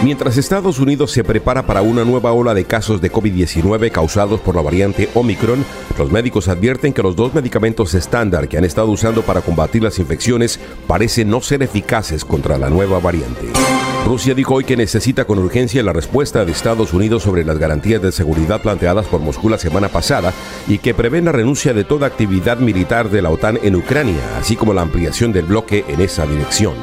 Mientras 0.03 0.35
Estados 0.35 0.79
Unidos 0.79 1.11
se 1.11 1.23
prepara 1.23 1.67
para 1.67 1.83
una 1.83 2.03
nueva 2.03 2.31
ola 2.31 2.55
de 2.55 2.65
casos 2.65 3.01
de 3.01 3.11
COVID-19 3.11 3.91
causados 3.91 4.41
por 4.41 4.55
la 4.55 4.63
variante 4.63 5.09
Omicron, 5.13 5.63
los 5.99 6.11
médicos 6.11 6.47
advierten 6.47 6.91
que 6.91 7.03
los 7.03 7.15
dos 7.15 7.35
medicamentos 7.35 7.93
estándar 7.93 8.47
que 8.47 8.57
han 8.57 8.65
estado 8.65 8.87
usando 8.87 9.21
para 9.21 9.41
combatir 9.41 9.83
las 9.83 9.99
infecciones 9.99 10.59
parecen 10.87 11.29
no 11.29 11.39
ser 11.41 11.61
eficaces 11.61 12.25
contra 12.25 12.57
la 12.57 12.71
nueva 12.71 12.99
variante. 12.99 13.45
Rusia 14.07 14.33
dijo 14.33 14.53
hoy 14.53 14.63
que 14.63 14.77
necesita 14.77 15.25
con 15.25 15.37
urgencia 15.37 15.83
la 15.83 15.91
respuesta 15.91 16.45
de 16.45 16.53
Estados 16.53 16.93
Unidos 16.93 17.23
sobre 17.23 17.43
las 17.43 17.57
garantías 17.57 18.01
de 18.01 18.13
seguridad 18.13 18.61
planteadas 18.61 19.05
por 19.05 19.19
Moscú 19.19 19.49
la 19.49 19.57
semana 19.57 19.89
pasada 19.89 20.31
y 20.65 20.77
que 20.77 20.93
prevé 20.93 21.21
la 21.21 21.33
renuncia 21.33 21.73
de 21.73 21.83
toda 21.83 22.07
actividad 22.07 22.57
militar 22.59 23.09
de 23.09 23.21
la 23.21 23.29
OTAN 23.31 23.59
en 23.63 23.75
Ucrania, 23.75 24.21
así 24.39 24.55
como 24.55 24.73
la 24.73 24.81
ampliación 24.81 25.33
del 25.33 25.47
bloque 25.47 25.83
en 25.89 25.99
esa 25.99 26.25
dirección. 26.25 26.75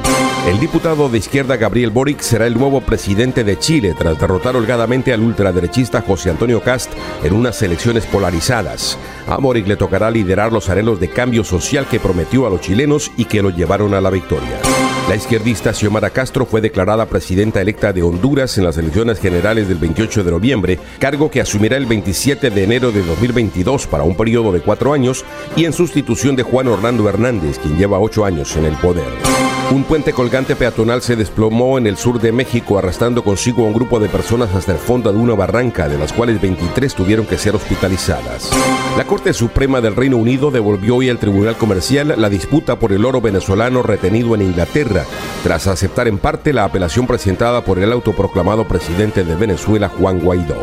El 0.47 0.59
diputado 0.59 1.09
de 1.09 1.17
izquierda 1.17 1.57
Gabriel 1.57 1.89
Boric 1.89 2.19
será 2.19 2.45
el 2.45 2.59
nuevo 2.59 2.81
presidente 2.81 3.43
de 3.43 3.57
Chile 3.57 3.95
tras 3.97 4.19
derrotar 4.19 4.55
holgadamente 4.55 5.11
al 5.11 5.21
ultraderechista 5.21 6.03
José 6.03 6.29
Antonio 6.29 6.61
Cast 6.61 6.91
en 7.23 7.33
unas 7.33 7.59
elecciones 7.63 8.05
polarizadas. 8.05 8.99
A 9.27 9.37
Boric 9.37 9.65
le 9.65 9.77
tocará 9.77 10.11
liderar 10.11 10.53
los 10.53 10.69
arenos 10.69 10.99
de 10.99 11.09
cambio 11.09 11.43
social 11.43 11.87
que 11.87 11.99
prometió 11.99 12.45
a 12.45 12.51
los 12.51 12.61
chilenos 12.61 13.11
y 13.17 13.25
que 13.25 13.41
lo 13.41 13.49
llevaron 13.49 13.95
a 13.95 14.01
la 14.01 14.11
victoria. 14.11 14.59
La 15.07 15.15
izquierdista 15.15 15.71
Xiomara 15.71 16.09
Castro 16.09 16.47
fue 16.47 16.61
declarada 16.61 17.05
presidenta 17.05 17.61
electa 17.61 17.93
de 17.93 18.01
Honduras 18.01 18.57
en 18.57 18.63
las 18.63 18.75
elecciones 18.79 19.19
generales 19.19 19.67
del 19.67 19.77
28 19.77 20.23
de 20.23 20.31
noviembre, 20.31 20.79
cargo 20.97 21.29
que 21.29 21.41
asumirá 21.41 21.77
el 21.77 21.85
27 21.85 22.49
de 22.49 22.63
enero 22.63 22.91
de 22.91 23.03
2022 23.03 23.85
para 23.85 24.03
un 24.03 24.17
periodo 24.17 24.51
de 24.51 24.61
cuatro 24.61 24.93
años 24.93 25.23
y 25.55 25.65
en 25.65 25.73
sustitución 25.73 26.35
de 26.35 26.41
Juan 26.41 26.67
Orlando 26.67 27.07
Hernández, 27.07 27.59
quien 27.59 27.77
lleva 27.77 27.99
ocho 27.99 28.25
años 28.25 28.55
en 28.55 28.65
el 28.65 28.75
poder. 28.77 29.44
Un 29.71 29.83
puente 29.83 30.13
colgante 30.13 30.55
peatonal 30.55 31.01
se 31.01 31.15
desplomó 31.15 31.77
en 31.77 31.87
el 31.87 31.97
sur 31.97 32.21
de 32.21 32.31
México, 32.31 32.77
arrastrando 32.77 33.23
consigo 33.23 33.63
a 33.63 33.67
un 33.67 33.73
grupo 33.73 33.99
de 33.99 34.07
personas 34.07 34.53
hasta 34.53 34.71
el 34.71 34.77
fondo 34.77 35.11
de 35.11 35.17
una 35.17 35.33
barranca, 35.33 35.89
de 35.89 35.97
las 35.97 36.13
cuales 36.13 36.39
23 36.39 36.93
tuvieron 36.93 37.25
que 37.25 37.37
ser 37.37 37.55
hospitalizadas. 37.55 38.51
La 38.95 39.05
Corte 39.05 39.33
Suprema 39.33 39.81
del 39.81 39.95
Reino 39.95 40.17
Unido 40.17 40.51
devolvió 40.51 40.97
hoy 40.97 41.09
al 41.09 41.17
Tribunal 41.17 41.57
Comercial 41.57 42.13
la 42.15 42.29
disputa 42.29 42.77
por 42.77 42.93
el 42.93 43.03
oro 43.05 43.21
venezolano 43.21 43.81
retenido 43.81 44.35
en 44.35 44.43
Inglaterra, 44.43 45.03
tras 45.43 45.67
aceptar 45.67 46.07
en 46.07 46.19
parte 46.19 46.53
la 46.53 46.63
apelación 46.63 47.07
presentada 47.07 47.65
por 47.65 47.79
el 47.79 47.91
autoproclamado 47.91 48.67
presidente 48.67 49.23
de 49.23 49.35
Venezuela, 49.35 49.89
Juan 49.89 50.19
Guaidó. 50.19 50.55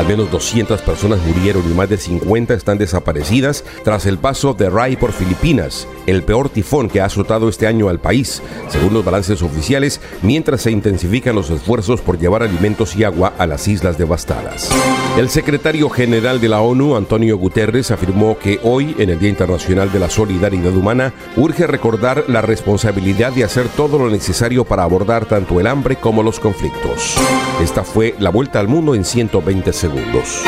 Al 0.00 0.06
menos 0.06 0.30
200 0.30 0.80
personas 0.80 1.20
murieron 1.26 1.62
y 1.70 1.74
más 1.74 1.88
de 1.90 1.98
50 1.98 2.54
están 2.54 2.78
desaparecidas 2.78 3.64
tras 3.84 4.06
el 4.06 4.16
paso 4.16 4.54
de 4.54 4.70
Rai 4.70 4.96
por 4.96 5.12
Filipinas, 5.12 5.86
el 6.06 6.22
peor 6.22 6.48
tifón 6.48 6.88
que 6.88 7.02
ha 7.02 7.04
azotado 7.04 7.50
este 7.50 7.66
año 7.66 7.90
al 7.90 8.00
país, 8.00 8.39
según 8.68 8.94
los 8.94 9.04
balances 9.04 9.42
oficiales, 9.42 10.00
mientras 10.22 10.62
se 10.62 10.70
intensifican 10.70 11.34
los 11.34 11.50
esfuerzos 11.50 12.00
por 12.00 12.18
llevar 12.18 12.42
alimentos 12.42 12.96
y 12.96 13.04
agua 13.04 13.32
a 13.38 13.46
las 13.46 13.68
islas 13.68 13.98
devastadas. 13.98 14.70
El 15.16 15.28
secretario 15.28 15.90
general 15.90 16.40
de 16.40 16.48
la 16.48 16.60
ONU, 16.60 16.96
Antonio 16.96 17.36
Guterres, 17.36 17.90
afirmó 17.90 18.38
que 18.38 18.60
hoy, 18.62 18.94
en 18.98 19.10
el 19.10 19.18
Día 19.18 19.28
Internacional 19.28 19.92
de 19.92 19.98
la 19.98 20.10
Solidaridad 20.10 20.74
Humana, 20.74 21.12
urge 21.36 21.66
recordar 21.66 22.24
la 22.28 22.42
responsabilidad 22.42 23.32
de 23.32 23.44
hacer 23.44 23.68
todo 23.68 23.98
lo 23.98 24.10
necesario 24.10 24.64
para 24.64 24.84
abordar 24.84 25.26
tanto 25.26 25.60
el 25.60 25.66
hambre 25.66 25.96
como 25.96 26.22
los 26.22 26.40
conflictos. 26.40 27.16
Esta 27.62 27.84
fue 27.84 28.14
la 28.18 28.30
vuelta 28.30 28.60
al 28.60 28.68
mundo 28.68 28.94
en 28.94 29.04
120 29.04 29.72
segundos. 29.72 30.42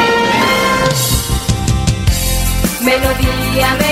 Melodía, 2.81 3.75
melodía. 3.75 3.92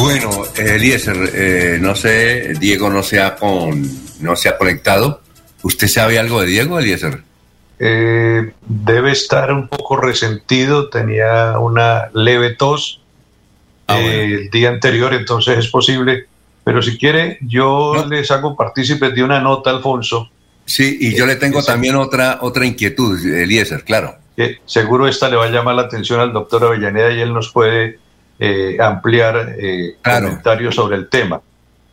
Bueno, 0.00 0.44
Eliezer, 0.56 1.16
eh, 1.34 1.78
no 1.80 1.94
sé, 1.94 2.54
Diego 2.58 2.90
no 2.90 3.02
se 3.02 3.20
ha 3.20 3.36
con, 3.36 3.82
no 4.20 4.36
se 4.36 4.48
ha 4.48 4.58
conectado. 4.58 5.20
¿Usted 5.62 5.88
sabe 5.88 6.18
algo 6.18 6.40
de 6.40 6.46
Diego, 6.46 6.78
Eliezer? 6.78 7.22
Eh, 7.78 8.52
debe 8.66 9.12
estar 9.12 9.52
un 9.52 9.68
poco 9.68 9.96
resentido, 9.96 10.88
tenía 10.88 11.58
una 11.58 12.10
leve 12.12 12.54
tos 12.54 13.00
Ah, 13.86 14.00
eh, 14.00 14.24
el 14.24 14.50
día 14.50 14.70
anterior, 14.70 15.12
entonces 15.12 15.58
es 15.58 15.68
posible. 15.68 16.26
Pero 16.64 16.80
si 16.80 16.96
quiere, 16.96 17.38
yo 17.42 18.06
les 18.08 18.30
hago 18.30 18.56
partícipes 18.56 19.14
de 19.14 19.22
una 19.22 19.40
nota, 19.40 19.70
Alfonso. 19.70 20.30
Sí, 20.64 20.96
y 20.98 21.14
yo 21.14 21.26
le 21.26 21.36
tengo 21.36 21.62
también 21.62 21.94
otra, 21.96 22.38
otra 22.40 22.64
inquietud, 22.64 23.22
Eliezer, 23.22 23.84
claro. 23.84 24.16
que 24.34 24.60
seguro 24.64 25.06
esta 25.06 25.28
le 25.28 25.36
va 25.36 25.44
a 25.44 25.50
llamar 25.50 25.74
la 25.74 25.82
atención 25.82 26.20
al 26.20 26.32
doctor 26.32 26.64
Avellaneda 26.64 27.12
y 27.12 27.20
él 27.20 27.34
nos 27.34 27.52
puede 27.52 27.98
eh, 28.46 28.76
ampliar 28.80 29.54
eh, 29.58 29.96
comentarios 30.26 30.74
sobre 30.74 30.96
el 30.96 31.08
tema. 31.08 31.40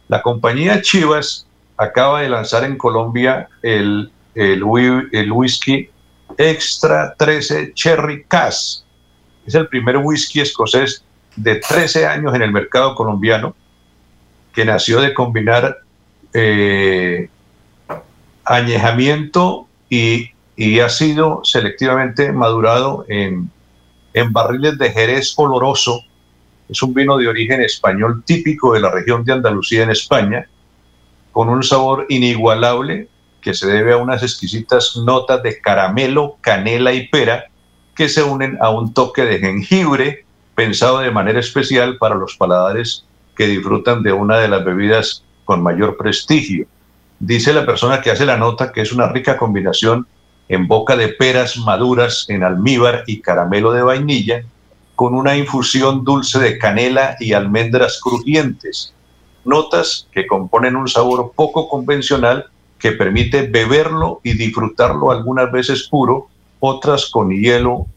La 0.09 0.21
compañía 0.21 0.81
Chivas 0.81 1.45
acaba 1.77 2.21
de 2.21 2.29
lanzar 2.29 2.63
en 2.65 2.77
Colombia 2.77 3.47
el, 3.61 4.11
el, 4.35 4.61
whi- 4.63 5.07
el 5.13 5.31
whisky 5.31 5.89
Extra 6.37 7.13
13 7.17 7.73
Cherry 7.73 8.23
Cass. 8.27 8.85
Es 9.45 9.55
el 9.55 9.67
primer 9.67 9.97
whisky 9.97 10.41
escocés 10.41 11.03
de 11.35 11.55
13 11.55 12.05
años 12.07 12.33
en 12.35 12.41
el 12.41 12.51
mercado 12.51 12.95
colombiano 12.95 13.55
que 14.53 14.65
nació 14.65 14.99
de 15.01 15.13
combinar 15.13 15.77
eh, 16.33 17.29
añejamiento 18.45 19.67
y, 19.89 20.31
y 20.55 20.79
ha 20.79 20.89
sido 20.89 21.41
selectivamente 21.43 22.31
madurado 22.31 23.05
en, 23.07 23.49
en 24.13 24.33
barriles 24.33 24.77
de 24.77 24.91
Jerez 24.91 25.33
oloroso. 25.37 26.01
Es 26.71 26.81
un 26.81 26.93
vino 26.93 27.17
de 27.17 27.27
origen 27.27 27.61
español 27.61 28.23
típico 28.25 28.73
de 28.73 28.79
la 28.79 28.89
región 28.89 29.25
de 29.25 29.33
Andalucía 29.33 29.83
en 29.83 29.89
España, 29.89 30.47
con 31.33 31.49
un 31.49 31.63
sabor 31.63 32.05
inigualable 32.07 33.09
que 33.41 33.53
se 33.53 33.67
debe 33.67 33.91
a 33.91 33.97
unas 33.97 34.23
exquisitas 34.23 34.95
notas 34.95 35.43
de 35.43 35.59
caramelo, 35.59 36.37
canela 36.39 36.93
y 36.93 37.09
pera 37.09 37.45
que 37.93 38.07
se 38.07 38.23
unen 38.23 38.57
a 38.61 38.69
un 38.69 38.93
toque 38.93 39.23
de 39.25 39.39
jengibre 39.39 40.23
pensado 40.55 40.99
de 40.99 41.11
manera 41.11 41.41
especial 41.41 41.97
para 41.97 42.15
los 42.15 42.37
paladares 42.37 43.03
que 43.35 43.47
disfrutan 43.47 44.01
de 44.01 44.13
una 44.13 44.37
de 44.37 44.47
las 44.47 44.63
bebidas 44.63 45.25
con 45.43 45.61
mayor 45.61 45.97
prestigio. 45.97 46.67
Dice 47.19 47.51
la 47.51 47.65
persona 47.65 48.01
que 48.01 48.11
hace 48.11 48.25
la 48.25 48.37
nota 48.37 48.71
que 48.71 48.79
es 48.79 48.93
una 48.93 49.09
rica 49.09 49.37
combinación 49.37 50.07
en 50.47 50.67
boca 50.67 50.95
de 50.95 51.09
peras 51.09 51.57
maduras 51.57 52.25
en 52.29 52.45
almíbar 52.45 53.03
y 53.07 53.19
caramelo 53.19 53.73
de 53.73 53.81
vainilla, 53.81 54.43
con 55.01 55.15
una 55.15 55.35
infusión 55.35 56.03
dulce 56.03 56.37
de 56.37 56.59
canela 56.59 57.17
y 57.19 57.33
almendras 57.33 57.99
crujientes. 57.99 58.93
Notas 59.43 60.07
que 60.11 60.27
componen 60.27 60.75
un 60.75 60.87
sabor 60.87 61.31
poco 61.35 61.67
convencional 61.67 62.45
que 62.77 62.91
permite 62.91 63.47
beberlo 63.47 64.21
y 64.23 64.33
disfrutarlo 64.33 65.09
algunas 65.09 65.51
veces 65.51 65.87
puro, 65.89 66.27
otras 66.59 67.07
con 67.07 67.31
hielo 67.31 67.87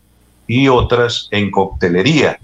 y 0.46 0.68
otras 0.68 1.28
en 1.30 1.50
coctelería. 1.50 2.38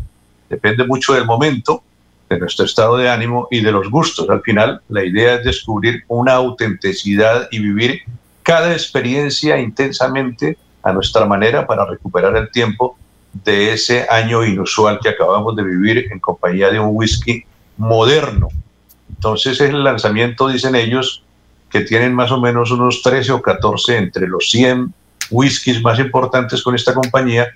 Depende 0.50 0.86
mucho 0.86 1.14
del 1.14 1.24
momento, 1.24 1.82
de 2.28 2.38
nuestro 2.38 2.66
estado 2.66 2.98
de 2.98 3.08
ánimo 3.08 3.48
y 3.50 3.62
de 3.62 3.72
los 3.72 3.88
gustos. 3.88 4.28
Al 4.28 4.42
final, 4.42 4.82
la 4.90 5.02
idea 5.02 5.36
es 5.36 5.44
descubrir 5.44 6.04
una 6.06 6.34
autenticidad 6.34 7.48
y 7.50 7.60
vivir 7.60 8.02
cada 8.42 8.74
experiencia 8.74 9.58
intensamente 9.58 10.58
a 10.82 10.92
nuestra 10.92 11.24
manera 11.24 11.66
para 11.66 11.86
recuperar 11.86 12.36
el 12.36 12.50
tiempo 12.50 12.98
de 13.32 13.72
ese 13.72 14.06
año 14.10 14.44
inusual 14.44 14.98
que 15.00 15.08
acabamos 15.08 15.54
de 15.56 15.62
vivir 15.62 16.08
en 16.10 16.18
compañía 16.18 16.70
de 16.70 16.80
un 16.80 16.90
whisky 16.92 17.44
moderno. 17.76 18.48
Entonces 19.08 19.60
es 19.60 19.70
el 19.70 19.84
lanzamiento, 19.84 20.48
dicen 20.48 20.74
ellos, 20.74 21.22
que 21.70 21.82
tienen 21.82 22.14
más 22.14 22.32
o 22.32 22.40
menos 22.40 22.70
unos 22.70 23.02
13 23.02 23.32
o 23.32 23.42
14 23.42 23.96
entre 23.96 24.26
los 24.26 24.50
100 24.50 24.92
whiskies 25.30 25.80
más 25.82 25.98
importantes 25.98 26.62
con 26.62 26.74
esta 26.74 26.92
compañía 26.92 27.48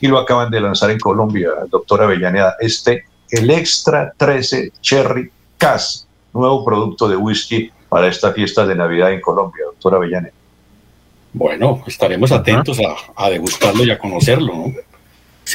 y 0.00 0.06
lo 0.06 0.18
acaban 0.18 0.50
de 0.50 0.60
lanzar 0.60 0.90
en 0.90 0.98
Colombia, 0.98 1.50
doctora 1.70 2.04
Avellaneda. 2.04 2.56
Este, 2.60 3.06
el 3.30 3.50
Extra 3.50 4.12
13 4.16 4.72
Cherry 4.80 5.30
Cass, 5.56 6.06
nuevo 6.32 6.64
producto 6.64 7.08
de 7.08 7.16
whisky 7.16 7.70
para 7.88 8.08
esta 8.08 8.32
fiesta 8.32 8.66
de 8.66 8.74
Navidad 8.74 9.12
en 9.12 9.20
Colombia, 9.20 9.64
doctora 9.66 9.96
Avellaneda. 9.96 10.34
Bueno, 11.32 11.82
estaremos 11.86 12.30
atentos 12.30 12.78
a, 13.16 13.30
degustarlo 13.30 13.84
y 13.84 13.90
a 13.90 13.98
conocerlo, 13.98 14.54
¿no? 14.54 14.72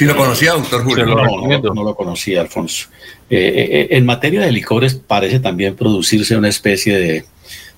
Sí 0.00 0.06
lo 0.06 0.16
conocía, 0.16 0.52
doctor 0.52 0.82
Julio. 0.82 1.04
No, 1.04 1.84
lo 1.84 1.94
conocía, 1.94 2.40
Alfonso. 2.40 2.88
Eh, 3.28 3.36
eh, 3.36 3.68
eh, 3.70 3.88
en 3.90 4.06
materia 4.06 4.40
de 4.40 4.50
licores 4.50 4.94
parece 4.94 5.40
también 5.40 5.76
producirse 5.76 6.38
una 6.38 6.48
especie 6.48 6.96
de, 6.98 7.24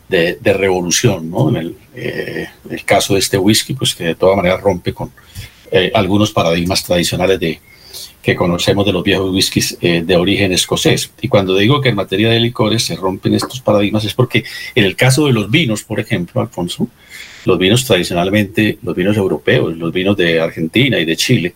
de, 0.08 0.52
revolución, 0.52 1.28
¿no? 1.28 1.48
En 1.48 1.56
el, 1.56 1.76
eh, 1.96 2.46
el, 2.70 2.84
caso 2.84 3.14
de 3.14 3.18
este 3.18 3.38
whisky, 3.38 3.74
pues 3.74 3.96
que 3.96 4.04
de 4.04 4.14
todas 4.14 4.36
maneras 4.36 4.60
rompe 4.60 4.94
con 4.94 5.10
eh, 5.72 5.90
algunos 5.92 6.30
paradigmas 6.30 6.84
tradicionales 6.84 7.40
de, 7.40 7.60
que 8.22 8.36
conocemos 8.36 8.86
de 8.86 8.92
los 8.92 9.02
viejos 9.02 9.34
whiskies 9.34 9.76
eh, 9.80 10.04
de 10.06 10.14
origen 10.14 10.52
escocés. 10.52 11.10
Y 11.20 11.26
cuando 11.26 11.56
digo 11.56 11.80
que 11.80 11.88
en 11.88 11.96
materia 11.96 12.30
de 12.30 12.38
licores 12.38 12.84
se 12.84 12.94
rompen 12.94 13.34
estos 13.34 13.60
paradigmas 13.60 14.04
es 14.04 14.14
porque 14.14 14.44
en 14.76 14.84
el 14.84 14.94
caso 14.94 15.26
de 15.26 15.32
los 15.32 15.50
vinos, 15.50 15.82
por 15.82 15.98
ejemplo, 15.98 16.40
Alfonso, 16.40 16.86
los 17.46 17.58
vinos 17.58 17.84
tradicionalmente, 17.84 18.78
los 18.80 18.94
vinos 18.94 19.16
europeos, 19.16 19.76
los 19.76 19.92
vinos 19.92 20.16
de 20.16 20.40
Argentina 20.40 21.00
y 21.00 21.04
de 21.04 21.16
Chile, 21.16 21.54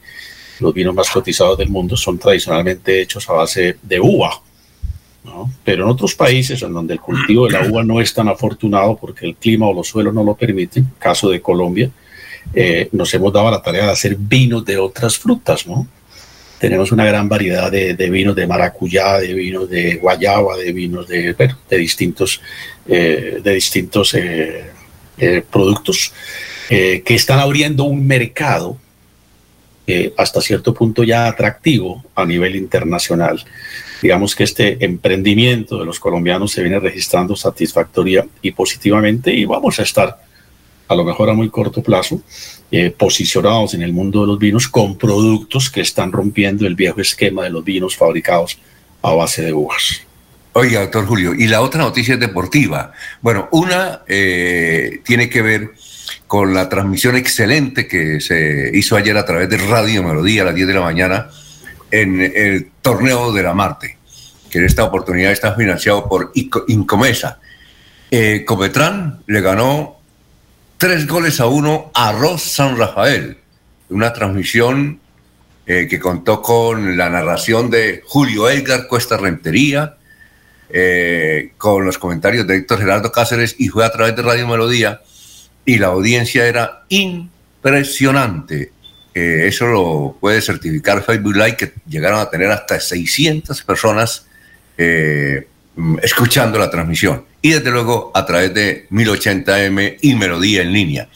los 0.61 0.75
vinos 0.75 0.95
más 0.95 1.11
cotizados 1.11 1.59
del 1.59 1.69
mundo 1.69 1.97
son 1.97 2.19
tradicionalmente 2.19 3.03
hechos 3.03 3.29
a 3.29 3.35
base 3.35 3.77
de 3.83 4.01
uva, 4.01 4.41
pero 5.65 5.85
en 5.85 5.91
otros 5.91 6.15
países 6.15 6.63
en 6.63 6.73
donde 6.73 6.95
el 6.95 7.01
cultivo 7.01 7.47
de 7.47 7.53
la 7.53 7.69
uva 7.69 7.83
no 7.83 8.01
es 8.01 8.15
tan 8.15 8.29
afortunado 8.29 8.97
porque 8.97 9.27
el 9.27 9.37
clima 9.37 9.67
o 9.67 9.75
los 9.75 9.89
suelos 9.89 10.15
no 10.15 10.25
lo 10.25 10.35
permiten, 10.35 10.93
caso 10.99 11.29
de 11.29 11.41
Colombia, 11.41 11.91
eh, 12.55 12.89
nos 12.93 13.13
hemos 13.13 13.33
dado 13.33 13.51
la 13.51 13.63
tarea 13.63 13.87
de 13.87 13.93
hacer 13.93 14.17
vinos 14.17 14.65
de 14.65 14.79
otras 14.79 15.19
frutas. 15.19 15.65
Tenemos 16.59 16.93
una 16.93 17.05
gran 17.05 17.29
variedad 17.29 17.71
de, 17.71 18.11
vinos 18.11 18.35
de 18.35 18.47
maracuyá, 18.47 19.19
de 19.19 19.35
vinos 19.35 19.69
de 19.69 19.97
guayaba, 19.97 20.57
de 20.57 20.73
vinos 20.73 21.07
de, 21.09 21.35
de 21.35 21.77
distintos, 21.77 22.41
eh, 22.87 23.41
de 23.43 23.55
distintos 23.55 24.15
eh, 24.15 24.73
productos 25.51 26.13
que 26.69 27.03
están 27.07 27.39
abriendo 27.39 27.85
un 27.85 28.07
mercado 28.07 28.77
hasta 30.17 30.41
cierto 30.41 30.75
punto 30.75 31.05
ya 31.05 31.29
atractivo 31.29 32.05
a 32.15 32.25
nivel 32.25 32.57
internacional 32.57 33.45
digamos 34.03 34.35
que 34.35 34.45
este 34.45 34.85
emprendimiento 34.85 35.79
de 35.79 35.85
los 35.85 36.01
colombianos 36.01 36.53
se 36.53 36.63
viene 36.63 36.81
registrando 36.81 37.37
satisfactoria 37.37 38.27
y 38.43 38.51
positivamente 38.51 39.33
y 39.33 39.45
vamos 39.45 39.79
a 39.79 39.83
estar 39.83 40.19
a 40.89 40.95
lo 40.95 41.05
mejor 41.05 41.31
a 41.31 41.35
muy 41.35 41.51
corto 41.51 41.83
plazo 41.83 42.21
eh, 42.71 42.91
posicionados 42.91 43.75
en 43.75 43.83
el 43.83 43.93
mundo 43.93 44.21
de 44.21 44.27
los 44.27 44.39
vinos 44.39 44.69
con 44.69 44.97
productos 44.97 45.71
que 45.71 45.81
están 45.81 46.13
rompiendo 46.13 46.67
el 46.67 46.75
viejo 46.75 47.01
esquema 47.01 47.45
de 47.45 47.51
los 47.51 47.65
vinos 47.65 47.97
fabricados 47.97 48.59
a 49.03 49.13
base 49.13 49.43
de 49.43 49.53
uvas. 49.53 50.03
Oiga, 50.53 50.81
doctor 50.81 51.07
Julio, 51.07 51.35
y 51.35 51.49
la 51.49 51.61
otra 51.61 51.83
noticia 51.83 52.15
es 52.15 52.21
deportiva. 52.21 52.93
Bueno, 53.21 53.49
una 53.53 54.03
eh, 54.09 55.01
tiene 55.05 55.29
que 55.29 55.43
ver 55.43 55.73
con 56.27 56.55
la 56.55 56.69
transmisión 56.69 57.17
excelente 57.17 57.87
que 57.87 58.21
se 58.21 58.71
hizo 58.75 58.97
ayer 58.97 59.17
a 59.17 59.25
través 59.25 59.49
de 59.49 59.59
Radio 59.59 60.03
Melodía 60.03 60.43
a 60.43 60.47
las 60.47 60.55
10 60.55 60.69
de 60.69 60.75
la 60.75 60.81
mañana 60.81 61.31
en 61.91 62.21
el 62.21 62.71
torneo 62.83 63.33
de 63.33 63.43
la 63.43 63.55
Marte, 63.55 63.97
que 64.51 64.59
en 64.59 64.65
esta 64.65 64.85
oportunidad 64.85 65.33
está 65.33 65.55
financiado 65.55 66.09
por 66.09 66.33
Incomesa. 66.69 67.39
Eh, 68.11 68.45
le 69.27 69.41
ganó 69.41 69.97
tres 70.79 71.07
goles 71.07 71.41
a 71.41 71.47
uno 71.47 71.91
a 71.95 72.13
Ross 72.13 72.43
San 72.43 72.77
Rafael, 72.77 73.39
una 73.89 74.13
transmisión 74.13 75.01
eh, 75.67 75.87
que 75.89 75.99
contó 75.99 76.43
con 76.43 76.97
la 76.97 77.09
narración 77.09 77.71
de 77.71 78.03
Julio 78.05 78.49
Edgar 78.49 78.87
Cuesta 78.89 79.17
Rentería, 79.17 79.97
eh, 80.69 81.53
con 81.57 81.85
los 81.85 81.99
comentarios 81.99 82.47
de 82.47 82.57
Héctor 82.57 82.81
Gerardo 82.81 83.13
Cáceres 83.13 83.55
y 83.59 83.69
fue 83.69 83.85
a 83.85 83.93
través 83.93 84.17
de 84.17 84.23
Radio 84.23 84.49
Melodía 84.49 85.01
y 85.67 85.77
la 85.79 85.89
audiencia 85.89 86.47
era 86.47 86.85
impresionante 86.89 88.73
eso 89.19 89.67
lo 89.67 90.17
puede 90.21 90.43
certificar 90.43 91.03
Facebook 91.03 91.37
Live, 91.37 91.57
que 91.57 91.73
llegaron 91.89 92.21
a 92.21 92.29
tener 92.29 92.51
hasta 92.51 92.79
600 92.79 93.63
personas 93.63 94.27
eh, 94.77 95.47
escuchando 96.03 96.59
la 96.59 96.69
transmisión. 96.69 97.25
Y 97.41 97.53
desde 97.53 97.71
luego 97.71 98.11
a 98.15 98.27
través 98.27 98.53
de 98.53 98.87
1080m 98.91 99.99
y 100.03 100.15
Melodía 100.17 100.63
en 100.63 100.73
línea. 100.73 101.09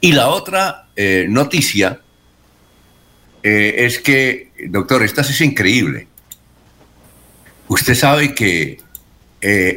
Y 0.00 0.12
la 0.12 0.28
otra 0.28 0.86
eh, 0.94 1.26
noticia 1.28 2.00
eh, 3.42 3.74
es 3.78 3.98
que, 3.98 4.52
doctor, 4.68 5.02
esta 5.02 5.22
es 5.22 5.40
increíble. 5.40 6.06
Usted 7.66 7.94
sabe 7.94 8.34
que 8.34 8.78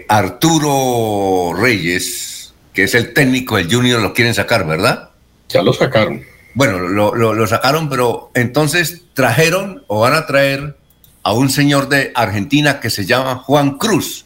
Arturo 0.07 1.53
Reyes, 1.55 2.40
que 2.73 2.83
es 2.83 2.95
el 2.95 3.13
técnico 3.13 3.57
del 3.57 3.71
Junior, 3.71 4.01
lo 4.01 4.13
quieren 4.13 4.33
sacar, 4.33 4.65
¿verdad? 4.65 5.09
Ya 5.49 5.61
lo 5.61 5.73
sacaron. 5.73 6.23
Bueno, 6.53 6.79
lo, 6.79 7.47
sacaron, 7.47 7.89
pero 7.89 8.31
entonces 8.33 9.03
trajeron 9.13 9.83
o 9.87 10.01
van 10.01 10.13
a 10.13 10.25
traer 10.25 10.75
a 11.23 11.33
un 11.33 11.49
señor 11.49 11.87
de 11.87 12.11
Argentina 12.15 12.79
que 12.79 12.89
se 12.89 13.05
llama 13.05 13.37
Juan 13.37 13.77
Cruz. 13.77 14.25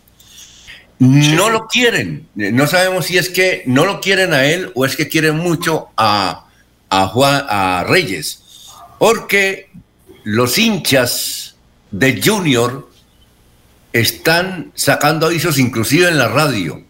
No 0.98 1.50
lo 1.50 1.68
quieren. 1.68 2.28
No 2.36 2.68
sabemos 2.68 3.08
si 3.08 3.18
es 3.18 3.30
que 3.30 3.64
no 3.66 3.86
lo 3.86 4.00
quieren 4.00 4.34
a 4.34 4.46
él 4.46 4.72
o 4.76 4.86
es 4.86 4.96
que 4.96 5.10
quieren 5.10 5.38
mucho 5.38 5.90
a, 5.98 6.46
a, 6.90 7.08
Juan, 7.08 7.46
a 7.50 7.84
Reyes. 7.88 8.42
Porque 8.98 9.70
los 10.24 10.58
hinchas 10.58 11.56
de 11.92 12.22
Junior 12.24 12.90
están 13.94 14.72
sacando 14.74 15.28
avisos 15.28 15.60
inclusive 15.60 16.08
en 16.08 16.18
la 16.18 16.30
radio. 16.30 16.85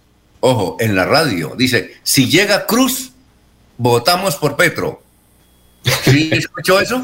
Ojo, 0.47 0.77
en 0.79 0.95
la 0.95 1.05
radio. 1.05 1.55
Dice, 1.57 1.95
si 2.03 2.29
llega 2.29 2.67
Cruz, 2.67 3.13
votamos 3.79 4.35
por 4.35 4.55
Petro. 4.55 5.01
¿Sí 6.03 6.29
escuchó 6.31 6.79
eso? 6.79 7.01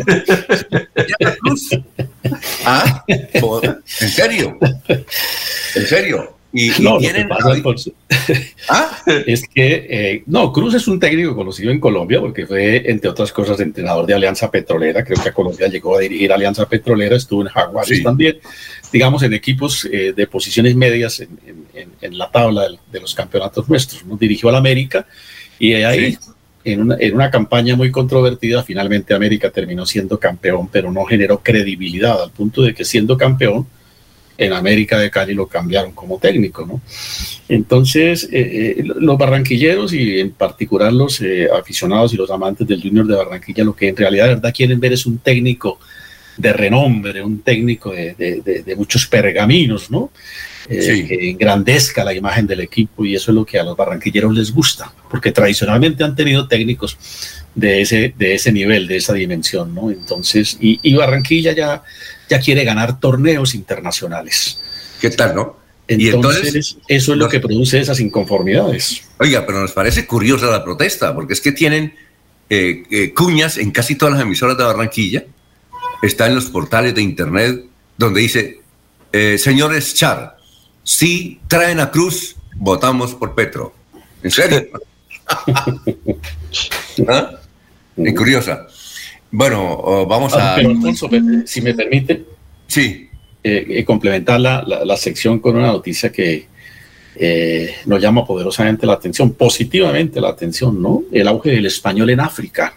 ¿Ah? 2.64 3.04
¿En 3.08 4.10
serio? 4.10 4.60
¿En 5.74 5.88
serio? 5.88 6.38
Y, 6.54 6.70
no, 6.82 6.98
tienen... 6.98 7.30
¿Ah? 8.70 8.98
es 9.26 9.48
que, 9.48 9.88
eh, 9.90 10.24
no, 10.26 10.52
Cruz 10.52 10.74
es 10.74 10.88
un 10.88 11.00
técnico 11.00 11.36
conocido 11.36 11.72
en 11.72 11.80
Colombia 11.80 12.20
porque 12.20 12.46
fue, 12.46 12.90
entre 12.90 13.10
otras 13.10 13.32
cosas, 13.32 13.60
entrenador 13.60 14.06
de 14.06 14.14
Alianza 14.14 14.52
Petrolera. 14.52 15.04
Creo 15.04 15.22
que 15.22 15.30
a 15.30 15.34
Colombia 15.34 15.68
llegó 15.68 15.98
a 15.98 16.02
dirigir 16.02 16.32
Alianza 16.32 16.68
Petrolera, 16.68 17.16
estuvo 17.16 17.42
en 17.42 17.48
Jaguares 17.48 18.04
también, 18.04 18.40
digamos, 18.92 19.24
en 19.24 19.34
equipos 19.34 19.86
eh, 19.86 20.14
de 20.16 20.28
posiciones 20.28 20.76
medias 20.76 21.22
en, 21.22 22.18
la 22.18 22.30
tabla 22.30 22.68
de, 22.92 23.00
los 23.00 23.16
campeonatos 23.16 23.68
nuestros. 23.70 24.06
Nos 24.06 24.20
dirigió 24.20 24.50
al 24.50 24.56
América 24.56 25.06
y 25.58 25.74
ahí 25.74 26.18
en 26.64 26.82
una, 26.82 26.98
en 27.00 27.16
una 27.16 27.32
campaña 27.32 27.76
muy 27.76 27.92
controvertida, 27.92 28.64
finalmente 28.64 29.14
América 29.14 29.50
terminó 29.50 29.86
siendo 29.86 30.20
campeón, 30.20 30.68
pero 30.72 30.92
no 30.92 31.06
generó 31.06 31.40
credibilidad 31.40 32.22
al 32.22 32.32
punto 32.32 32.62
de 32.62 32.74
que 32.74 32.86
siendo 32.86 33.18
campeón, 33.18 33.66
en 34.42 34.54
América 34.54 34.98
de 34.98 35.12
Cali 35.12 35.36
lo 35.36 35.46
cambiaron 35.46 35.92
como 35.92 36.18
técnico, 36.18 36.66
¿no? 36.66 36.82
Entonces, 37.48 38.28
eh, 38.32 38.76
eh, 38.80 38.84
los 38.84 39.18
barranquilleros 39.18 39.94
y 39.94 40.20
en 40.20 40.32
particular 40.32 40.92
los 40.92 41.22
eh, 41.22 41.48
aficionados 41.56 42.14
y 42.14 42.18
los 42.18 42.32
amantes 42.32 42.68
del 42.68 42.82
Junior 42.82 43.06
de 43.06 43.16
Barranquilla, 43.16 43.64
lo 43.64 43.76
que 43.76 43.90
en 43.90 43.96
realidad 43.96 44.26
de 44.26 44.36
verdad 44.36 44.54
quieren 44.56 44.80
ver 44.80 44.94
es 44.94 45.06
un 45.06 45.20
técnico 45.20 45.80
de 46.38 46.54
renombre, 46.54 47.22
un 47.22 47.42
técnico 47.42 47.92
de, 47.92 48.16
de, 48.16 48.64
de, 48.64 48.76
muchos 48.76 49.06
pergaminos, 49.06 49.92
¿no? 49.92 50.12
que 50.68 51.30
engrandezca 51.30 52.04
la 52.04 52.14
imagen 52.14 52.48
del 52.48 52.62
equipo 52.62 53.04
y 53.04 53.16
eso 53.16 53.32
es 53.32 53.36
lo 53.36 53.46
que 53.46 53.60
a 53.60 53.64
los 53.64 53.76
barranquilleros 53.76 54.34
les 54.34 54.52
gusta, 54.52 54.94
porque 55.10 55.32
tradicionalmente 55.32 56.04
han 56.04 56.16
tenido 56.16 56.48
técnicos 56.48 56.98
de 57.54 57.82
ese, 57.82 58.14
de 58.18 58.36
ese 58.36 58.52
nivel, 58.52 58.88
de 58.88 58.98
esa 58.98 59.14
dimensión, 59.14 59.76
¿no? 59.76 59.92
Entonces, 59.92 60.58
y, 60.62 60.80
y 60.82 60.94
Barranquilla 60.94 61.54
ya 61.54 61.84
ya 62.32 62.40
quiere 62.40 62.64
ganar 62.64 62.98
torneos 62.98 63.54
internacionales. 63.54 64.58
¿Qué 65.02 65.10
tal, 65.10 65.36
no? 65.36 65.58
Entonces, 65.86 66.78
eso 66.88 67.12
es 67.12 67.18
lo 67.18 67.28
que 67.28 67.42
produce 67.42 67.82
esas 67.82 68.00
inconformidades. 68.00 69.04
Oiga, 69.20 69.46
pero 69.46 69.60
nos 69.60 69.74
parece 69.74 70.06
curiosa 70.08 70.46
la 70.46 70.64
protesta, 70.64 71.14
porque 71.14 71.34
es 71.34 71.42
que 71.42 71.52
tienen 71.52 71.94
eh, 72.50 72.84
eh, 72.90 73.14
cuñas 73.14 73.58
en 73.58 73.72
casi 73.72 73.96
todas 73.96 74.14
las 74.14 74.24
emisoras 74.24 74.58
de 74.58 74.64
Barranquilla, 74.64 75.26
está 76.02 76.28
en 76.28 76.36
los 76.36 76.46
portales 76.46 76.96
de 76.96 77.02
internet 77.02 77.66
donde 77.98 78.22
dice, 78.22 78.62
eh, 79.12 79.38
señores 79.38 79.94
Char, 79.94 80.38
si 80.84 81.42
traen 81.50 81.82
a 81.82 81.92
Cruz, 81.92 82.38
votamos 82.56 83.14
por 83.14 83.36
Petro. 83.36 83.76
¿En 84.24 84.32
serio? 84.32 84.70
¿Ah? 87.10 87.32
Y 87.98 88.14
curiosa. 88.14 88.68
Bueno, 89.32 90.06
vamos 90.08 90.34
ah, 90.34 90.54
a... 90.54 90.56
Pero 90.56 90.70
Alfonso, 90.72 91.10
si 91.46 91.62
me 91.62 91.74
permite. 91.74 92.24
Sí. 92.68 93.08
Eh, 93.44 93.66
eh, 93.70 93.86
complementar 93.86 94.40
la, 94.40 94.62
la, 94.64 94.98
sección 94.98 95.40
con 95.40 95.56
una 95.56 95.72
noticia 95.72 96.12
que 96.12 96.46
eh, 97.16 97.74
nos 97.88 98.00
llama 98.00 98.24
poderosamente 98.24 98.86
la 98.86 98.94
atención, 98.94 99.34
positivamente 99.34 100.22
la 100.22 100.30
atención, 100.30 100.80
¿no? 100.80 101.02
El 101.12 101.28
auge 101.28 101.50
del 101.50 101.66
español 101.66 102.12
en 102.12 102.20
África. 102.20 102.76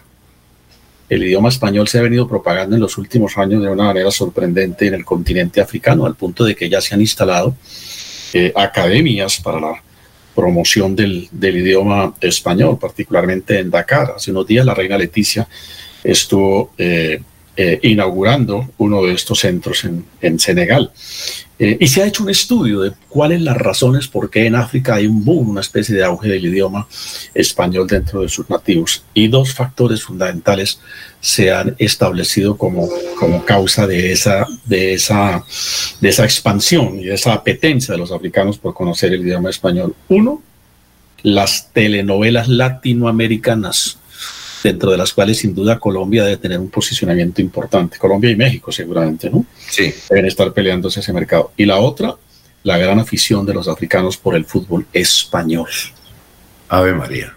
El 1.07 1.23
idioma 1.23 1.49
español 1.49 1.87
se 1.87 1.99
ha 1.99 2.01
venido 2.01 2.27
propagando 2.27 2.75
en 2.75 2.81
los 2.81 2.97
últimos 2.97 3.37
años 3.37 3.61
de 3.61 3.69
una 3.69 3.83
manera 3.83 4.09
sorprendente 4.09 4.87
en 4.87 4.95
el 4.95 5.05
continente 5.05 5.61
africano, 5.61 6.07
al 6.07 6.15
punto 6.15 6.43
de 6.43 6.55
que 6.55 6.67
ya 6.67 6.81
se 6.81 6.95
han 6.95 7.01
instalado 7.01 7.55
academias 8.55 9.39
para 9.39 9.61
la 9.61 9.83
promoción 10.33 10.95
del, 10.95 11.29
del 11.31 11.57
idioma 11.57 12.15
español, 12.19 12.79
particularmente 12.79 13.59
en 13.59 13.69
Dakar. 13.69 14.15
Hace 14.15 14.31
unos 14.31 14.47
días 14.47 14.65
la 14.65 14.73
reina 14.73 14.97
Leticia 14.97 15.47
estuvo 16.05 16.71
eh, 16.77 17.21
eh, 17.57 17.79
inaugurando 17.83 18.69
uno 18.79 19.01
de 19.03 19.13
estos 19.13 19.39
centros 19.39 19.85
en, 19.85 20.39
Senegal. 20.39 20.91
Eh, 21.57 21.77
y 21.79 21.87
se 21.87 22.03
ha 22.03 22.05
hecho 22.05 22.23
un 22.23 22.29
estudio 22.29 22.81
de 22.81 22.91
cuáles 23.07 23.41
las 23.41 23.55
razones 23.55 24.09
por 24.09 24.29
qué 24.29 24.45
en 24.45 24.55
África 24.55 24.95
hay 24.95 25.07
un 25.07 25.23
boom, 25.23 25.51
una 25.51 25.61
especie 25.61 25.95
de 25.95 26.03
auge 26.03 26.27
del 26.27 26.45
idioma 26.45 26.85
español 27.33 27.87
dentro 27.87 28.19
de 28.19 28.27
sus 28.27 28.49
nativos. 28.49 29.05
Y 29.13 29.29
dos 29.29 29.53
factores 29.53 30.03
fundamentales 30.03 30.81
se 31.21 31.53
han 31.53 31.77
establecido 31.79 32.57
como, 32.57 32.89
como 33.17 33.45
causa 33.45 33.87
de 33.87 34.11
esa, 34.11 34.45
de, 34.65 34.93
esa, 34.93 35.45
de 36.01 36.09
esa 36.09 36.25
expansión 36.25 36.99
y 36.99 37.05
de 37.05 37.13
esa 37.13 37.31
apetencia 37.31 37.93
de 37.93 37.99
los 37.99 38.11
africanos 38.11 38.57
por 38.57 38.73
conocer 38.73 39.13
el 39.13 39.21
idioma 39.21 39.49
español. 39.49 39.95
Uno, 40.09 40.41
las 41.23 41.71
telenovelas 41.71 42.49
latinoamericanas 42.49 43.97
dentro 44.65 44.89
de 44.89 44.97
las 44.97 45.13
cuales 45.13 45.37
sin 45.37 45.53
duda 45.53 45.79
Colombia 45.79 46.23
debe 46.23 46.37
tener 46.37 46.59
un 46.59 46.69
posicionamiento 46.69 47.39
importante. 47.39 47.99
Colombia 47.99 48.31
y 48.31 48.35
México 48.35 48.71
seguramente, 48.71 49.29
¿no? 49.29 49.45
Sí. 49.69 49.93
Deben 50.09 50.25
estar 50.25 50.51
peleándose 50.53 51.01
ese 51.01 51.13
mercado. 51.13 51.51
Y 51.55 51.65
la 51.65 51.77
otra, 51.77 52.15
la 52.63 52.77
gran 52.77 52.99
afición 52.99 53.45
de 53.45 53.53
los 53.53 53.67
africanos 53.67 54.17
por 54.17 54.35
el 54.35 54.45
fútbol 54.45 54.87
español. 54.91 55.69
Ave 56.67 56.93
María. 56.93 57.35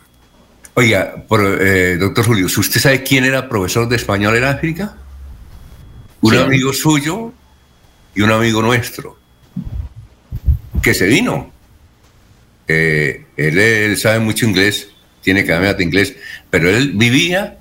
Oiga, 0.73 1.27
eh, 1.61 1.97
doctor 2.01 2.25
Julio, 2.25 2.47
¿usted 2.47 2.81
sabe 2.81 3.03
quién 3.03 3.25
era 3.25 3.47
profesor 3.47 3.87
de 3.89 3.97
español 3.97 4.35
en 4.37 4.45
África? 4.45 4.97
Un 6.23 6.35
amigo 6.35 6.73
suyo 6.73 7.33
y 8.15 8.23
un 8.23 8.33
amigo 8.33 8.63
nuestro, 8.63 9.19
que 10.81 10.95
se 10.95 11.07
vino. 11.07 11.53
Eh, 12.67 13.27
él, 13.37 13.97
sabe 13.99 14.19
mucho 14.19 14.47
inglés 14.47 14.89
tiene 15.29 15.45
que 15.45 15.53
de 15.53 15.85
inglés, 15.85 16.15
pero 16.49 16.71
él 16.71 16.93
vivía 16.95 17.59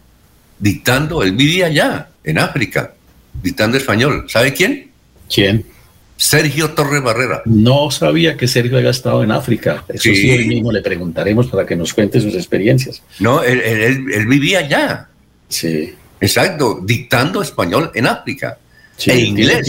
dictando, 0.57 1.21
él 1.21 1.33
vivía 1.33 1.65
allá, 1.65 2.07
en 2.23 2.39
África, 2.39 2.93
dictando 3.43 3.75
español. 3.75 4.23
¿Sabe 4.29 4.53
quién? 4.53 4.89
¿Quién? 5.27 5.65
Sergio 6.15 6.71
Torres 6.71 7.03
Barrera. 7.03 7.41
No 7.43 7.91
sabía 7.91 8.37
que 8.37 8.47
Sergio 8.47 8.77
había 8.77 8.91
estado 8.91 9.21
en 9.21 9.33
África. 9.33 9.83
Eso 9.89 10.03
sí, 10.03 10.31
hoy 10.31 10.47
mismo 10.47 10.71
le 10.71 10.81
preguntaremos 10.81 11.47
para 11.47 11.65
que 11.65 11.75
nos 11.75 11.93
cuente 11.93 12.21
sus 12.21 12.35
experiencias. 12.35 13.03
No, 13.19 13.43
él, 13.43 14.25
vivía 14.27 14.59
allá. 14.59 15.09
Sí. 15.49 15.93
Exacto, 16.21 16.79
dictando 16.81 17.41
español 17.41 17.91
en 17.95 18.07
África. 18.07 18.57
Sí, 18.95 19.11
e 19.11 19.19
inglés. 19.25 19.67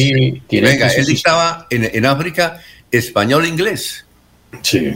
Venga, 0.49 0.87
él 0.87 1.05
dictaba 1.05 1.67
en, 1.69 1.91
en 1.93 2.07
África 2.07 2.63
español 2.93 3.45
e 3.45 3.49
inglés. 3.49 4.05
Sí. 4.63 4.95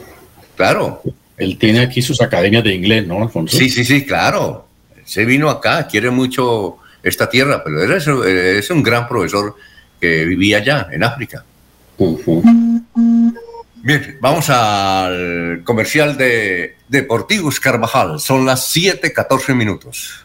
Claro. 0.54 1.02
Él 1.36 1.58
tiene 1.58 1.80
aquí 1.80 2.02
sus 2.02 2.20
academias 2.20 2.64
de 2.64 2.74
inglés, 2.74 3.06
¿no, 3.06 3.22
Alfonso? 3.22 3.56
Sí, 3.56 3.68
sí, 3.68 3.84
sí, 3.84 4.04
claro. 4.04 4.68
Se 5.04 5.24
vino 5.24 5.50
acá, 5.50 5.86
quiere 5.86 6.10
mucho 6.10 6.78
esta 7.02 7.28
tierra, 7.28 7.62
pero 7.64 7.82
es, 7.96 8.06
es 8.06 8.70
un 8.70 8.82
gran 8.82 9.08
profesor 9.08 9.56
que 10.00 10.24
vivía 10.24 10.58
allá, 10.58 10.88
en 10.92 11.04
África. 11.04 11.44
Bien, 13.84 14.18
vamos 14.20 14.50
al 14.50 15.62
comercial 15.64 16.16
de 16.16 16.76
Deportivos 16.88 17.58
Carvajal. 17.60 18.20
Son 18.20 18.46
las 18.46 18.74
7:14 18.74 19.54
minutos. 19.54 20.24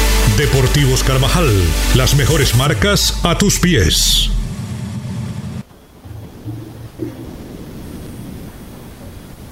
Deportivos 0.41 1.03
Carvajal, 1.03 1.51
las 1.93 2.15
mejores 2.15 2.55
marcas 2.55 3.19
a 3.21 3.37
tus 3.37 3.59
pies. 3.59 4.40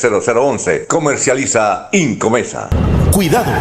0011 0.00 0.20
301 0.20 0.58
643 0.58 0.60
0011. 0.60 0.86
Comercializa 0.86 1.88
Incomesa. 1.92 2.68
Cuidado. 3.10 3.52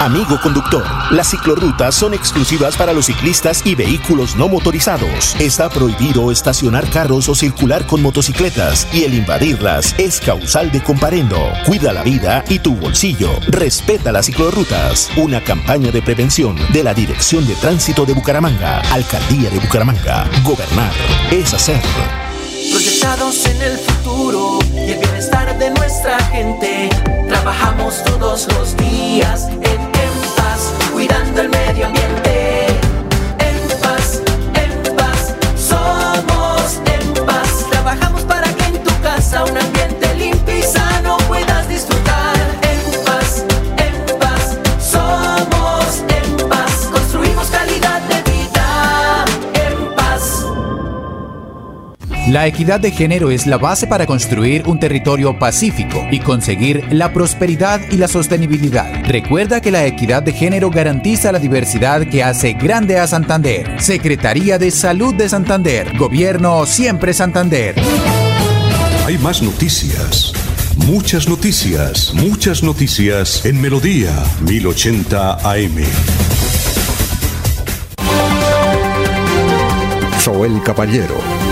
Amigo 0.00 0.36
conductor, 0.42 0.84
las 1.12 1.30
ciclorrutas 1.30 1.94
son 1.94 2.12
exclusivas 2.12 2.76
para 2.76 2.92
los 2.92 3.06
ciclistas 3.06 3.64
y 3.64 3.76
vehículos 3.76 4.34
no 4.34 4.48
motorizados. 4.48 5.36
Está 5.38 5.68
prohibido 5.68 6.32
estacionar 6.32 6.90
carros 6.90 7.28
o 7.28 7.36
circular 7.36 7.86
con 7.86 8.02
motocicletas 8.02 8.88
y 8.92 9.04
el 9.04 9.14
invadirlas 9.14 9.94
es 9.98 10.20
causal 10.20 10.72
de 10.72 10.82
comparendo. 10.82 11.38
Cuida 11.66 11.92
la 11.92 12.02
vida 12.02 12.42
y 12.48 12.58
tu 12.58 12.74
bolsillo. 12.74 13.30
Respeta 13.46 14.10
las 14.10 14.26
ciclorrutas. 14.26 15.08
Una 15.16 15.40
campaña 15.40 15.92
de 15.92 16.02
prevención 16.02 16.56
de 16.72 16.82
la 16.82 16.94
Dirección 16.94 17.46
de 17.46 17.54
Tránsito 17.54 18.04
de 18.04 18.14
Bucaramanga, 18.14 18.80
Alcaldía 18.90 19.50
de 19.50 19.60
Bucaramanga. 19.60 20.28
Gobernar 20.42 20.92
es 21.30 21.54
hacer 21.54 21.80
proyectados 22.70 23.46
en 23.46 23.62
el 23.62 23.78
futuro 23.78 24.58
y 24.74 24.92
el 24.92 24.98
bienestar 24.98 25.58
de 25.58 25.70
nuestra 25.70 26.18
gente. 26.24 26.88
Trabajamos 27.28 28.02
todos 28.04 28.46
los 28.54 28.76
días 28.76 29.48
en, 29.48 29.80
en 29.80 30.14
paz, 30.36 30.72
cuidando 30.92 31.40
el 31.40 31.48
medio 31.48 31.86
ambiente. 31.86 32.66
En 33.38 33.80
paz, 33.80 34.22
en 34.54 34.96
paz, 34.96 35.34
somos 35.56 36.80
en 36.86 37.26
paz. 37.26 37.66
Trabajamos 37.70 38.22
para 38.22 38.52
que 38.54 38.64
en 38.64 38.82
tu 38.82 39.00
casa 39.02 39.44
un 39.44 39.56
ambiente 39.56 40.01
La 52.28 52.46
equidad 52.46 52.78
de 52.78 52.92
género 52.92 53.32
es 53.32 53.48
la 53.48 53.58
base 53.58 53.88
para 53.88 54.06
construir 54.06 54.62
un 54.68 54.78
territorio 54.78 55.36
pacífico 55.40 56.06
y 56.08 56.20
conseguir 56.20 56.84
la 56.92 57.12
prosperidad 57.12 57.80
y 57.90 57.96
la 57.96 58.06
sostenibilidad. 58.06 59.04
Recuerda 59.04 59.60
que 59.60 59.72
la 59.72 59.84
equidad 59.86 60.22
de 60.22 60.32
género 60.32 60.70
garantiza 60.70 61.32
la 61.32 61.40
diversidad 61.40 62.06
que 62.08 62.22
hace 62.22 62.52
grande 62.52 63.00
a 63.00 63.08
Santander. 63.08 63.80
Secretaría 63.80 64.56
de 64.56 64.70
Salud 64.70 65.14
de 65.16 65.28
Santander. 65.28 65.98
Gobierno 65.98 66.64
siempre 66.64 67.12
Santander. 67.12 67.74
Hay 69.04 69.18
más 69.18 69.42
noticias. 69.42 70.32
Muchas 70.76 71.28
noticias, 71.28 72.14
muchas 72.14 72.62
noticias 72.62 73.44
en 73.44 73.60
Melodía 73.60 74.12
1080 74.46 75.32
AM. 75.42 75.82
Soel 80.20 80.62
Caballero 80.62 81.51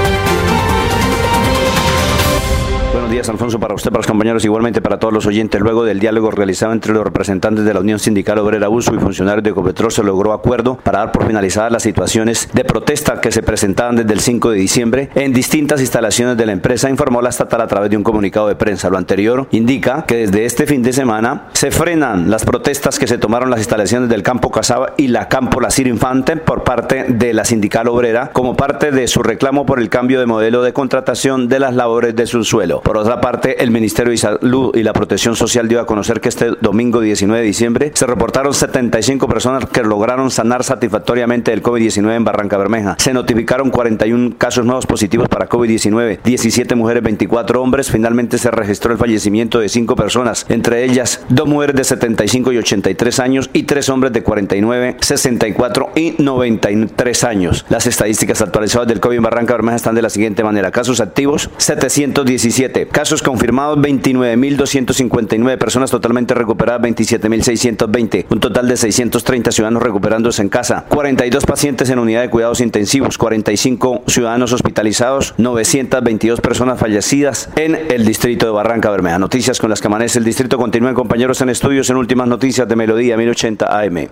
días, 3.11 3.27
Alfonso, 3.27 3.59
para 3.59 3.75
usted, 3.75 3.91
para 3.91 3.99
los 3.99 4.07
compañeros, 4.07 4.45
igualmente 4.45 4.81
para 4.81 4.97
todos 4.97 5.13
los 5.13 5.25
oyentes. 5.25 5.59
Luego 5.59 5.83
del 5.83 5.99
diálogo 5.99 6.31
realizado 6.31 6.71
entre 6.71 6.93
los 6.93 7.03
representantes 7.03 7.65
de 7.65 7.73
la 7.73 7.81
Unión 7.81 7.99
Sindical 7.99 8.39
Obrera 8.39 8.69
Uso 8.69 8.95
y 8.95 8.99
funcionarios 8.99 9.43
de 9.43 9.49
Ecopetrol, 9.49 9.91
se 9.91 10.01
logró 10.01 10.31
acuerdo 10.31 10.77
para 10.77 10.99
dar 10.99 11.11
por 11.11 11.27
finalizadas 11.27 11.73
las 11.73 11.83
situaciones 11.83 12.47
de 12.53 12.63
protesta 12.63 13.19
que 13.19 13.33
se 13.33 13.43
presentaban 13.43 13.97
desde 13.97 14.13
el 14.13 14.21
5 14.21 14.51
de 14.51 14.57
diciembre 14.57 15.09
en 15.15 15.33
distintas 15.33 15.81
instalaciones 15.81 16.37
de 16.37 16.45
la 16.45 16.53
empresa, 16.53 16.89
informó 16.89 17.21
la 17.21 17.29
estatal 17.29 17.59
a 17.59 17.67
través 17.67 17.89
de 17.89 17.97
un 17.97 18.03
comunicado 18.03 18.47
de 18.47 18.55
prensa. 18.55 18.89
Lo 18.89 18.97
anterior 18.97 19.45
indica 19.51 20.05
que 20.05 20.15
desde 20.15 20.45
este 20.45 20.65
fin 20.65 20.81
de 20.81 20.93
semana 20.93 21.49
se 21.51 21.69
frenan 21.69 22.31
las 22.31 22.45
protestas 22.45 22.97
que 22.97 23.07
se 23.07 23.17
tomaron 23.17 23.49
las 23.49 23.59
instalaciones 23.59 24.07
del 24.07 24.23
Campo 24.23 24.51
Casaba 24.51 24.93
y 24.95 25.09
la 25.09 25.27
Campo 25.27 25.59
Lacir 25.59 25.87
Infante 25.87 26.37
por 26.37 26.63
parte 26.63 27.03
de 27.09 27.33
la 27.33 27.43
Sindical 27.43 27.89
Obrera 27.89 28.31
como 28.31 28.55
parte 28.55 28.91
de 28.91 29.09
su 29.09 29.21
reclamo 29.21 29.65
por 29.65 29.79
el 29.79 29.89
cambio 29.89 30.21
de 30.21 30.27
modelo 30.27 30.63
de 30.63 30.71
contratación 30.71 31.49
de 31.49 31.59
las 31.59 31.75
labores 31.75 32.15
de 32.15 32.25
su 32.25 32.45
suelo. 32.45 32.79
Por 32.81 33.00
otra 33.01 33.21
parte, 33.21 33.63
el 33.63 33.71
Ministerio 33.71 34.11
de 34.11 34.17
Salud 34.17 34.75
y 34.75 34.83
la 34.83 34.93
Protección 34.93 35.35
Social 35.35 35.67
dio 35.67 35.79
a 35.79 35.85
conocer 35.85 36.21
que 36.21 36.29
este 36.29 36.51
domingo 36.61 37.01
19 37.01 37.41
de 37.41 37.47
diciembre 37.47 37.91
se 37.93 38.05
reportaron 38.05 38.53
75 38.53 39.27
personas 39.27 39.65
que 39.65 39.83
lograron 39.83 40.31
sanar 40.31 40.63
satisfactoriamente 40.63 41.51
del 41.51 41.63
COVID-19 41.63 42.15
en 42.15 42.23
Barranca 42.23 42.57
Bermeja. 42.57 42.95
Se 42.99 43.13
notificaron 43.13 43.69
41 43.69 44.35
casos 44.37 44.65
nuevos 44.65 44.85
positivos 44.85 45.27
para 45.29 45.49
COVID-19, 45.49 46.19
17 46.23 46.75
mujeres, 46.75 47.03
24 47.03 47.61
hombres. 47.61 47.89
Finalmente 47.89 48.37
se 48.37 48.51
registró 48.51 48.91
el 48.91 48.97
fallecimiento 48.97 49.59
de 49.59 49.69
5 49.69 49.95
personas, 49.95 50.45
entre 50.49 50.83
ellas 50.83 51.21
dos 51.29 51.47
mujeres 51.47 51.75
de 51.75 51.83
75 51.83 52.51
y 52.51 52.57
83 52.57 53.19
años 53.19 53.49
y 53.53 53.63
3 53.63 53.89
hombres 53.89 54.13
de 54.13 54.23
49, 54.23 54.97
64 54.99 55.91
y 55.95 56.15
93 56.17 57.23
años. 57.23 57.65
Las 57.69 57.87
estadísticas 57.87 58.41
actualizadas 58.41 58.87
del 58.87 58.99
COVID 58.99 59.17
en 59.17 59.23
Barranca 59.23 59.53
Bermeja 59.53 59.77
están 59.77 59.95
de 59.95 60.01
la 60.01 60.09
siguiente 60.09 60.43
manera. 60.43 60.71
Casos 60.71 61.01
activos 61.01 61.49
717, 61.57 62.87
Casos 62.91 63.21
confirmados 63.21 63.77
29.259 63.79 65.57
personas 65.57 65.89
totalmente 65.89 66.33
recuperadas 66.33 66.81
27.620. 66.81 68.25
Un 68.29 68.39
total 68.39 68.67
de 68.67 68.75
630 68.75 69.51
ciudadanos 69.51 69.81
recuperándose 69.81 70.41
en 70.41 70.49
casa. 70.49 70.85
42 70.89 71.45
pacientes 71.45 71.89
en 71.89 71.99
unidad 71.99 72.21
de 72.21 72.29
cuidados 72.29 72.59
intensivos. 72.59 73.17
45 73.17 74.03
ciudadanos 74.07 74.51
hospitalizados. 74.51 75.33
922 75.37 76.41
personas 76.41 76.79
fallecidas 76.79 77.49
en 77.55 77.75
el 77.75 78.05
distrito 78.05 78.45
de 78.45 78.51
Barranca 78.51 78.91
Bermeja. 78.91 79.19
Noticias 79.19 79.59
con 79.59 79.69
las 79.69 79.79
que 79.79 79.87
amanece 79.87 80.19
el 80.19 80.25
distrito. 80.25 80.57
Continúen 80.57 80.93
compañeros 80.93 81.39
en 81.41 81.49
estudios 81.49 81.89
en 81.89 81.95
últimas 81.95 82.27
noticias 82.27 82.67
de 82.67 82.75
Melodía 82.75 83.15
1080 83.15 83.79
AM. 83.79 84.09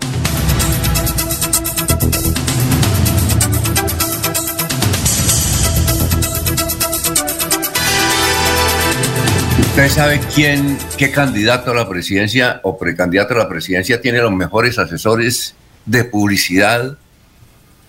¿Usted 9.80 9.92
sabe 9.96 10.20
quién, 10.36 10.78
qué 10.98 11.10
candidato 11.10 11.72
a 11.72 11.74
la 11.74 11.88
presidencia 11.88 12.60
o 12.64 12.78
precandidato 12.78 13.34
a 13.34 13.38
la 13.38 13.48
presidencia 13.48 14.02
tiene 14.02 14.20
los 14.20 14.34
mejores 14.34 14.78
asesores 14.78 15.56
de 15.86 16.04
publicidad 16.04 16.98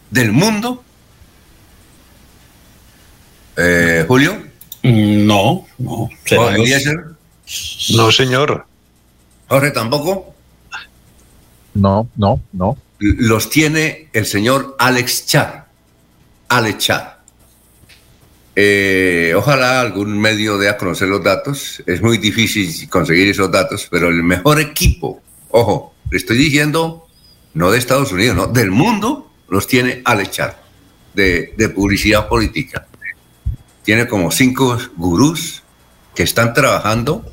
del 0.09 0.31
mundo? 0.31 0.85
Eh, 3.57 4.05
Julio. 4.07 4.41
No, 4.85 5.67
no. 5.79 6.09
No, 7.97 8.13
señor. 8.13 8.67
Jorge 9.49 9.73
tampoco. 9.73 10.33
No, 11.75 12.09
no, 12.15 12.41
no. 12.53 12.79
Los 13.01 13.51
tiene 13.51 14.11
el 14.13 14.27
señor 14.27 14.77
Alex 14.79 15.27
Char. 15.27 15.67
Alex 16.51 16.79
Char. 16.79 17.20
Eh, 18.57 19.33
ojalá 19.37 19.81
algún 19.81 20.19
medio 20.19 20.59
dé 20.59 20.69
a 20.69 20.77
conocer 20.77 21.09
los 21.09 21.23
datos. 21.23 21.83
Es 21.87 22.03
muy 22.03 22.19
difícil 22.19 22.89
conseguir 22.89 23.29
esos 23.29 23.51
datos, 23.51 23.87
pero 23.91 24.09
el 24.09 24.23
mejor 24.23 24.61
equipo, 24.61 25.23
ojo, 25.51 25.95
le 26.11 26.19
estoy 26.19 26.37
diciendo, 26.37 27.07
no 27.55 27.71
de 27.71 27.79
Estados 27.79 28.13
Unidos, 28.13 28.37
no, 28.37 28.47
del 28.49 28.71
mundo, 28.71 29.31
los 29.49 29.67
tiene 29.67 30.03
al 30.05 30.21
echar 30.21 30.63
de, 31.15 31.73
publicidad 31.75 32.29
política. 32.29 32.87
Tiene 33.85 34.07
como 34.07 34.31
cinco 34.31 34.79
gurús 34.97 35.63
que 36.15 36.23
están 36.23 36.53
trabajando, 36.53 37.25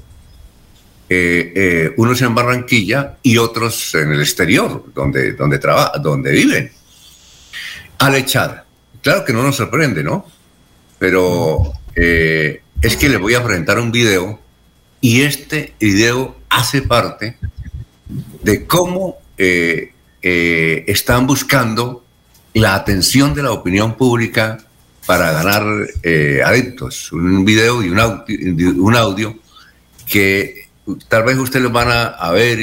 eh, 1.09 1.53
eh, 1.55 1.93
unos 1.97 2.21
en 2.21 2.35
Barranquilla 2.35 3.17
y 3.23 3.37
otros 3.37 3.95
en 3.95 4.11
el 4.11 4.21
exterior, 4.21 4.85
donde, 4.93 5.33
donde, 5.33 5.59
donde 6.01 6.31
viven. 6.31 6.71
Al 7.99 8.15
echar. 8.15 8.65
Claro 9.01 9.25
que 9.25 9.33
no 9.33 9.41
nos 9.43 9.55
sorprende, 9.55 10.03
¿no? 10.03 10.25
Pero 10.99 11.73
eh, 11.95 12.61
es 12.81 12.97
que 12.97 13.09
les 13.09 13.19
voy 13.19 13.35
a 13.35 13.43
presentar 13.43 13.79
un 13.79 13.91
video 13.91 14.39
y 15.01 15.21
este 15.21 15.73
video 15.79 16.35
hace 16.49 16.81
parte 16.81 17.37
de 18.43 18.65
cómo 18.65 19.17
eh, 19.37 19.93
eh, 20.21 20.83
están 20.87 21.27
buscando 21.27 22.03
la 22.53 22.75
atención 22.75 23.33
de 23.35 23.43
la 23.43 23.51
opinión 23.51 23.95
pública 23.95 24.57
para 25.05 25.31
ganar 25.31 25.63
adeptos. 26.43 27.11
Un 27.13 27.45
video 27.45 27.81
y 27.81 27.89
un 27.89 28.95
audio, 28.95 29.37
que 30.05 30.67
tal 31.07 31.23
vez 31.23 31.37
ustedes 31.37 31.71
van 31.71 31.87
a, 31.89 32.31
ver 32.31 32.59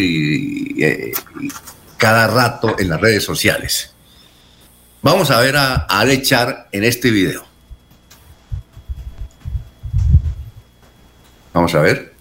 cada 1.97 2.27
rato 2.27 2.77
en 2.79 2.89
las 2.89 3.01
redes 3.01 3.25
sociales. 3.25 3.95
Vamos 5.01 5.31
a 5.31 5.41
ver 5.41 5.57
a, 5.57 5.87
a 5.89 6.01
Alechar 6.01 6.69
en 6.73 6.85
este 6.85 7.11
video. 7.11 7.54
Vamos 11.55 11.73
a 11.77 11.81
ver. 11.81 12.13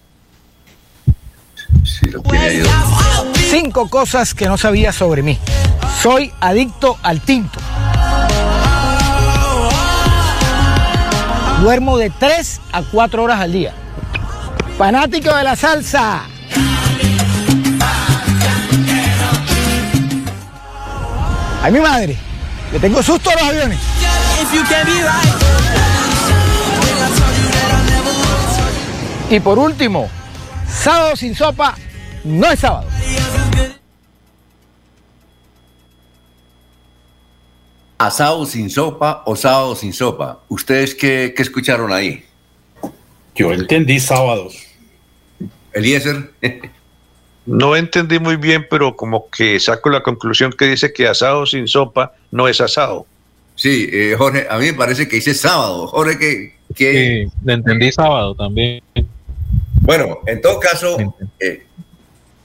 Si 1.84 2.08
lo 2.08 2.22
tiene 2.22 2.44
ahí. 2.46 2.62
Cinco 3.50 3.90
cosas 3.90 4.32
que 4.32 4.46
no 4.46 4.56
sabía 4.56 4.92
sobre 4.92 5.22
mí. 5.22 5.38
Soy 6.00 6.32
adicto 6.40 6.96
al 7.02 7.20
tinto. 7.20 7.58
Duermo 11.60 11.98
de 11.98 12.10
3 12.10 12.60
a 12.72 12.82
4 12.82 13.22
horas 13.24 13.40
al 13.40 13.52
día. 13.52 13.74
Fanático 14.78 15.34
de 15.34 15.42
la 15.42 15.56
salsa. 15.56 16.22
Ay, 21.62 21.72
mi 21.72 21.80
madre, 21.80 22.16
le 22.72 22.78
tengo 22.78 23.02
susto 23.02 23.30
a 23.30 23.34
los 23.34 23.42
aviones. 23.42 23.78
Y 29.30 29.40
por 29.40 29.58
último, 29.58 30.10
sábado 30.68 31.16
sin 31.16 31.34
sopa 31.34 31.74
no 32.24 32.50
es 32.50 32.60
sábado. 32.60 32.88
Asado 37.96 38.44
sin 38.44 38.68
sopa 38.68 39.22
o 39.24 39.34
sábado 39.34 39.74
sin 39.76 39.92
sopa. 39.94 40.40
¿Ustedes 40.48 40.94
qué, 40.94 41.34
escucharon 41.38 41.90
ahí? 41.92 42.24
Yo 43.34 43.52
entendí 43.52 43.98
sábados. 43.98 44.56
Eliezer. 45.72 46.30
No 47.46 47.76
entendí 47.76 48.18
muy 48.18 48.36
bien, 48.36 48.66
pero 48.68 48.94
como 48.94 49.30
que 49.30 49.58
saco 49.58 49.88
la 49.88 50.02
conclusión 50.02 50.52
que 50.52 50.66
dice 50.66 50.92
que 50.92 51.08
asado 51.08 51.46
sin 51.46 51.66
sopa 51.66 52.12
no 52.30 52.46
es 52.46 52.60
asado. 52.60 53.06
Sí, 53.54 53.88
eh, 53.90 54.14
Jorge, 54.18 54.46
a 54.50 54.58
mí 54.58 54.66
me 54.66 54.74
parece 54.74 55.08
que 55.08 55.16
dice 55.16 55.34
sábado. 55.34 55.86
Jorge, 55.86 56.18
que... 56.18 56.54
que... 56.74 57.26
Sí, 57.26 57.50
entendí 57.50 57.90
sábado 57.90 58.34
también. 58.34 58.82
Bueno, 59.84 60.20
en 60.26 60.40
todo 60.40 60.58
caso, 60.58 60.96
eh, 61.38 61.66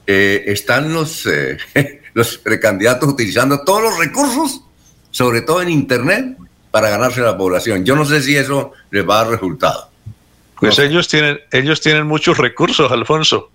eh, 0.06 0.44
están 0.46 0.92
los, 0.92 1.26
eh, 1.26 1.56
los 2.14 2.36
precandidatos 2.36 3.08
utilizando 3.08 3.64
todos 3.64 3.82
los 3.82 3.98
recursos, 3.98 4.62
sobre 5.10 5.40
todo 5.40 5.62
en 5.62 5.70
Internet, 5.70 6.36
para 6.70 6.90
ganarse 6.90 7.22
la 7.22 7.36
población. 7.36 7.84
Yo 7.84 7.96
no 7.96 8.04
sé 8.04 8.20
si 8.22 8.36
eso 8.36 8.72
les 8.90 9.08
va 9.08 9.20
a 9.20 9.24
dar 9.24 9.32
resultado. 9.32 9.88
Pues 10.60 10.78
ellos 10.78 11.08
tienen, 11.08 11.40
ellos 11.50 11.80
tienen 11.80 12.06
muchos 12.06 12.36
recursos, 12.36 12.92
Alfonso. 12.92 13.50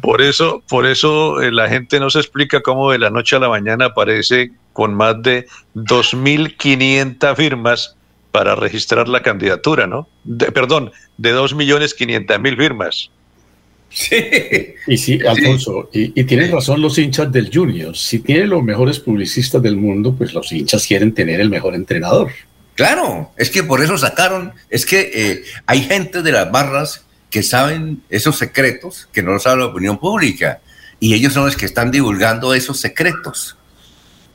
Por 0.00 0.22
eso, 0.22 0.62
por 0.66 0.86
eso 0.86 1.42
eh, 1.42 1.52
la 1.52 1.68
gente 1.68 2.00
no 2.00 2.08
se 2.08 2.20
explica 2.20 2.62
cómo 2.62 2.90
de 2.90 2.98
la 2.98 3.10
noche 3.10 3.36
a 3.36 3.38
la 3.38 3.50
mañana 3.50 3.86
aparece 3.86 4.52
con 4.72 4.94
más 4.94 5.22
de 5.22 5.46
2.500 5.74 7.36
firmas 7.36 7.96
para 8.32 8.54
registrar 8.54 9.08
la 9.08 9.22
candidatura, 9.22 9.86
¿no? 9.86 10.08
perdón, 10.54 10.90
de 11.18 11.34
2.500.000 11.34 12.56
firmas. 12.56 13.10
Sí. 13.90 14.16
Y 14.86 14.96
sí, 14.96 15.18
Alfonso, 15.26 15.90
Y, 15.92 16.18
y, 16.18 16.24
tienen 16.24 16.50
razón 16.50 16.80
los 16.80 16.96
hinchas 16.96 17.30
del 17.30 17.50
Junior. 17.52 17.94
Si 17.94 18.20
tienen 18.20 18.48
los 18.48 18.62
mejores 18.62 18.98
publicistas 18.98 19.62
del 19.62 19.76
mundo, 19.76 20.14
pues 20.16 20.32
los 20.32 20.50
hinchas 20.50 20.86
quieren 20.86 21.12
tener 21.12 21.42
el 21.42 21.50
mejor 21.50 21.74
entrenador. 21.74 22.32
Claro, 22.74 23.32
es 23.36 23.50
que 23.50 23.62
por 23.62 23.82
eso 23.82 23.98
sacaron, 23.98 24.52
es 24.70 24.86
que 24.86 25.10
eh, 25.12 25.44
hay 25.66 25.82
gente 25.82 26.22
de 26.22 26.32
las 26.32 26.50
barras 26.50 27.04
que 27.30 27.42
saben 27.42 28.02
esos 28.08 28.36
secretos 28.38 29.08
que 29.12 29.22
no 29.22 29.32
lo 29.32 29.38
sabe 29.38 29.60
la 29.60 29.66
opinión 29.66 29.98
pública 29.98 30.60
y 31.00 31.14
ellos 31.14 31.32
son 31.32 31.46
los 31.46 31.56
que 31.56 31.66
están 31.66 31.90
divulgando 31.90 32.54
esos 32.54 32.78
secretos. 32.78 33.56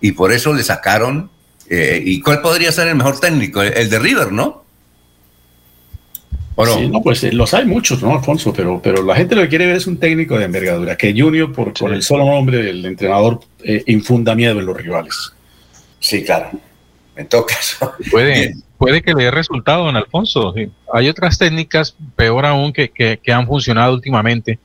Y 0.02 0.12
por 0.12 0.32
eso 0.32 0.54
le 0.54 0.64
sacaron, 0.64 1.32
eh, 1.70 2.02
¿y 2.04 2.22
cuál 2.22 2.42
podría 2.42 2.72
ser 2.72 2.88
el 2.88 2.96
mejor 2.96 3.20
técnico? 3.20 3.62
El 3.62 3.90
de 3.90 4.00
River, 4.00 4.32
¿no? 4.32 4.64
¿O 6.56 6.66
no? 6.66 6.74
Sí, 6.74 6.88
no, 6.88 7.02
pues 7.02 7.24
eh, 7.24 7.32
los 7.32 7.54
hay 7.54 7.66
muchos, 7.66 8.02
¿no, 8.02 8.14
Alfonso? 8.14 8.52
Pero, 8.52 8.82
pero 8.82 9.04
la 9.04 9.16
gente 9.16 9.36
lo 9.36 9.44
que 9.44 9.50
quiere 9.50 9.68
ver 9.68 9.76
es 9.76 9.86
un 9.86 9.98
técnico 9.98 10.40
de 10.40 10.46
envergadura, 10.46 10.98
que 10.98 11.14
Junior, 11.16 11.52
por, 11.54 11.78
con 11.78 11.94
el 11.94 12.02
solo 12.02 12.26
nombre 12.26 12.58
del 12.58 12.86
entrenador, 12.86 13.42
eh, 13.64 13.84
infunda 13.88 14.34
miedo 14.34 14.60
en 14.60 14.66
los 14.66 14.76
rivales. 14.76 15.34
Sí, 16.00 16.24
claro. 16.24 16.52
En 17.16 17.28
todo 17.28 17.46
caso. 17.46 17.94
Puede, 18.12 18.56
puede 18.78 19.02
que 19.02 19.14
le 19.14 19.26
dé 19.26 19.32
resultado, 19.32 19.86
don 19.86 19.96
Alfonso. 19.96 20.54
Hay 20.94 21.10
otras 21.10 21.38
técnicas, 21.38 21.96
peor 22.16 22.46
aún, 22.46 22.72
que, 22.72 22.90
que, 22.90 23.20
que, 23.22 23.34
han 23.34 23.46
funcionado 23.46 23.94
últimamente. 23.94 24.58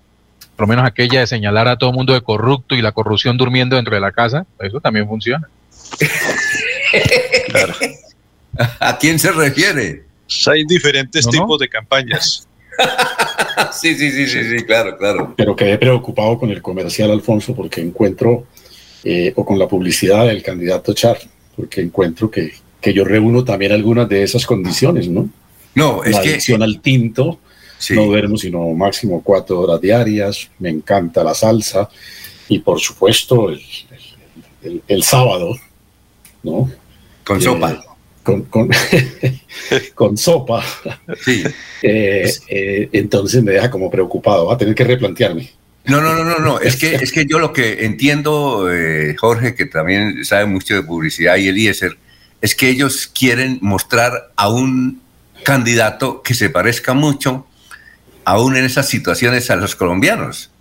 Por 0.56 0.68
lo 0.68 0.68
menos 0.68 0.86
aquella 0.86 1.20
de 1.20 1.26
señalar 1.26 1.66
a 1.68 1.76
todo 1.76 1.90
el 1.90 1.96
mundo 1.96 2.12
de 2.12 2.20
corrupto 2.20 2.74
y 2.74 2.82
la 2.82 2.92
corrupción 2.92 3.36
durmiendo 3.36 3.76
dentro 3.76 3.94
de 3.94 4.00
la 4.00 4.12
casa. 4.12 4.46
Eso 4.60 4.80
también 4.80 5.08
funciona. 5.08 5.48
claro. 7.48 7.74
¿A 8.80 8.98
quién 8.98 9.18
se 9.18 9.32
refiere? 9.32 10.04
Hay 10.46 10.64
diferentes 10.64 11.26
tipos 11.28 11.58
de 11.58 11.68
campañas. 11.68 12.46
sí, 13.72 13.94
sí, 13.94 14.10
sí, 14.10 14.26
sí, 14.26 14.44
sí, 14.44 14.64
claro, 14.64 14.96
claro. 14.96 15.34
Pero 15.36 15.56
quedé 15.56 15.78
preocupado 15.78 16.38
con 16.38 16.50
el 16.50 16.62
comercial, 16.62 17.10
Alfonso, 17.10 17.54
porque 17.54 17.80
encuentro, 17.80 18.46
eh, 19.04 19.32
o 19.36 19.44
con 19.44 19.58
la 19.58 19.68
publicidad 19.68 20.26
del 20.26 20.42
candidato 20.42 20.92
Char, 20.94 21.18
porque 21.56 21.80
encuentro 21.80 22.30
que, 22.30 22.52
que 22.80 22.92
yo 22.92 23.04
reúno 23.04 23.44
también 23.44 23.72
algunas 23.72 24.08
de 24.08 24.22
esas 24.22 24.46
condiciones, 24.46 25.08
¿no? 25.08 25.28
No, 25.74 26.04
es 26.04 26.12
la 26.12 26.22
que... 26.22 26.30
adicción 26.30 26.62
al 26.62 26.80
tinto, 26.80 27.38
sí. 27.78 27.94
no 27.94 28.04
duermo 28.04 28.36
sino 28.36 28.68
máximo 28.70 29.22
cuatro 29.22 29.60
horas 29.60 29.80
diarias, 29.80 30.50
me 30.58 30.70
encanta 30.70 31.24
la 31.24 31.34
salsa, 31.34 31.88
y 32.48 32.58
por 32.58 32.80
supuesto 32.80 33.50
el, 33.50 33.60
el, 34.62 34.82
el 34.86 35.02
sábado, 35.02 35.56
¿no? 36.42 36.70
Con 37.24 37.38
eh, 37.38 37.42
sopa 37.42 37.82
con, 38.22 38.42
con, 38.44 38.70
con 39.94 40.16
sopa. 40.16 40.64
Sí. 41.24 41.44
Eh, 41.84 42.32
eh, 42.46 42.88
entonces 42.92 43.42
me 43.42 43.50
deja 43.50 43.68
como 43.68 43.90
preocupado, 43.90 44.46
va 44.46 44.54
a 44.54 44.56
tener 44.56 44.72
que 44.72 44.84
replantearme. 44.84 45.50
No, 45.86 46.00
no, 46.00 46.14
no, 46.14 46.22
no, 46.22 46.38
no. 46.38 46.60
Es 46.60 46.76
que, 46.76 46.94
es 47.02 47.10
que 47.10 47.26
yo 47.26 47.40
lo 47.40 47.52
que 47.52 47.84
entiendo, 47.84 48.72
eh, 48.72 49.16
Jorge, 49.18 49.56
que 49.56 49.66
también 49.66 50.24
sabe 50.24 50.46
mucho 50.46 50.76
de 50.76 50.84
publicidad 50.84 51.38
y 51.38 51.48
Eliezer, 51.48 51.98
es 52.40 52.54
que 52.54 52.68
ellos 52.68 53.10
quieren 53.12 53.58
mostrar 53.62 54.30
a 54.36 54.48
un 54.48 55.02
candidato 55.42 56.22
que 56.22 56.34
se 56.34 56.50
parezca 56.50 56.94
mucho, 56.94 57.48
aún 58.24 58.56
en 58.56 58.64
esas 58.64 58.88
situaciones, 58.88 59.50
a 59.50 59.56
los 59.56 59.74
colombianos. 59.74 60.52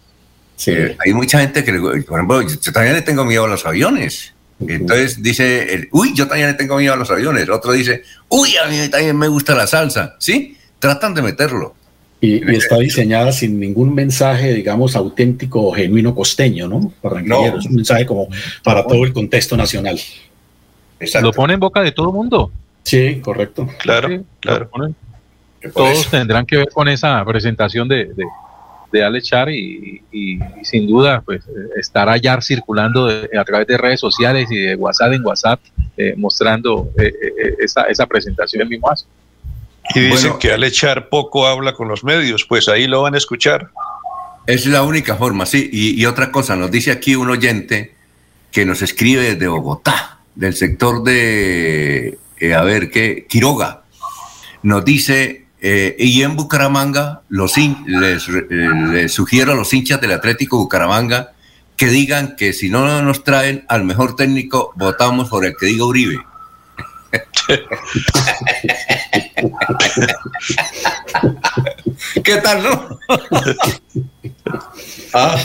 Sí. 0.55 0.71
Eh, 0.71 0.97
hay 1.05 1.13
mucha 1.13 1.39
gente 1.39 1.63
que, 1.63 1.71
por 1.73 1.95
ejemplo, 1.95 2.41
yo 2.41 2.71
también 2.71 2.95
le 2.95 3.03
tengo 3.03 3.25
miedo 3.25 3.45
a 3.45 3.47
los 3.47 3.63
aviones. 3.67 4.33
Entonces 4.67 5.21
dice, 5.21 5.73
el, 5.73 5.89
uy, 5.91 6.13
yo 6.13 6.27
también 6.27 6.49
le 6.49 6.53
tengo 6.53 6.77
miedo 6.77 6.93
a 6.93 6.97
los 6.97 7.09
aviones. 7.11 7.49
Otro 7.49 7.71
dice, 7.71 8.03
uy, 8.29 8.55
a 8.57 8.67
mí 8.67 8.77
también 8.89 9.17
me 9.17 9.27
gusta 9.27 9.55
la 9.55 9.67
salsa. 9.67 10.15
¿Sí? 10.19 10.57
Tratan 10.79 11.13
de 11.13 11.21
meterlo. 11.21 11.75
Y, 12.19 12.35
y 12.35 12.55
está 12.55 12.77
diseñada 12.77 13.31
sin 13.31 13.59
ningún 13.59 13.95
mensaje, 13.95 14.53
digamos, 14.53 14.95
auténtico 14.95 15.63
o 15.67 15.71
genuino 15.71 16.13
costeño, 16.13 16.67
¿no? 16.67 16.93
No. 17.23 17.57
Es 17.57 17.65
un 17.65 17.75
mensaje 17.75 18.05
como 18.05 18.27
para 18.63 18.85
todo 18.85 19.03
el 19.03 19.11
contexto 19.11 19.57
nacional. 19.57 19.99
Exacto. 20.99 21.27
Lo 21.27 21.33
pone 21.33 21.55
en 21.55 21.59
boca 21.59 21.81
de 21.81 21.91
todo 21.91 22.09
el 22.09 22.13
mundo. 22.13 22.51
Sí, 22.83 23.19
correcto. 23.21 23.67
Claro, 23.79 24.09
sí, 24.09 24.21
claro. 24.39 24.69
Todos 25.73 26.09
tendrán 26.09 26.45
que 26.45 26.57
ver 26.57 26.69
con 26.69 26.87
esa 26.87 27.23
presentación 27.25 27.87
de, 27.87 28.05
de, 28.05 28.25
de 28.91 29.03
Alex 29.03 29.27
Char 29.27 29.49
y, 29.49 30.01
y, 30.11 30.35
y, 30.35 30.39
sin 30.63 30.87
duda 30.87 31.21
pues 31.21 31.43
estará 31.77 32.17
ya 32.17 32.39
circulando 32.41 33.07
de, 33.07 33.29
a 33.37 33.43
través 33.43 33.67
de 33.67 33.77
redes 33.77 33.99
sociales 33.99 34.47
y 34.51 34.57
de 34.57 34.75
WhatsApp 34.75 35.13
en 35.13 35.25
WhatsApp 35.25 35.59
eh, 35.97 36.13
mostrando 36.17 36.89
eh, 36.97 37.05
eh, 37.07 37.55
esa, 37.59 37.83
esa 37.83 38.05
presentación 38.05 38.67
mismo 38.67 38.89
hace. 38.89 39.05
Y 39.93 39.99
dicen 39.99 40.29
bueno, 40.29 40.39
que 40.39 40.51
Alex 40.51 40.77
Char 40.77 41.09
poco 41.09 41.47
habla 41.47 41.73
con 41.73 41.87
los 41.87 42.03
medios, 42.03 42.45
pues 42.45 42.69
ahí 42.69 42.87
lo 42.87 43.01
van 43.01 43.15
a 43.15 43.17
escuchar. 43.17 43.69
Es 44.47 44.65
la 44.65 44.83
única 44.83 45.15
forma, 45.15 45.45
sí. 45.45 45.69
Y, 45.71 46.01
y 46.01 46.05
otra 46.05 46.31
cosa, 46.31 46.55
nos 46.55 46.71
dice 46.71 46.91
aquí 46.91 47.15
un 47.15 47.29
oyente 47.29 47.93
que 48.51 48.65
nos 48.65 48.81
escribe 48.81 49.33
desde 49.33 49.47
Bogotá, 49.47 50.19
del 50.35 50.53
sector 50.55 51.03
de, 51.03 52.17
eh, 52.37 52.53
a 52.53 52.63
ver, 52.63 52.89
¿qué? 52.89 53.25
Quiroga. 53.29 53.83
Nos 54.63 54.83
dice, 54.83 55.40
eh, 55.63 55.95
y 55.99 56.23
en 56.23 56.35
Bucaramanga, 56.35 57.21
los 57.29 57.55
in, 57.59 57.77
les, 57.85 58.27
eh, 58.27 58.45
les, 58.49 59.13
sugiero 59.13 59.51
a 59.51 59.55
los 59.55 59.71
hinchas 59.71 60.01
del 60.01 60.13
Atlético 60.13 60.57
Bucaramanga 60.57 61.33
que 61.77 61.85
digan 61.85 62.35
que 62.35 62.51
si 62.51 62.69
no 62.69 63.01
nos 63.03 63.23
traen 63.23 63.63
al 63.67 63.83
mejor 63.83 64.15
técnico, 64.15 64.73
votamos 64.75 65.29
por 65.29 65.45
el 65.45 65.55
que 65.55 65.67
diga 65.67 65.85
Uribe. 65.85 66.19
¿Qué 72.23 72.37
tal, 72.37 72.63
no? 72.63 72.99
ah. 75.13 75.37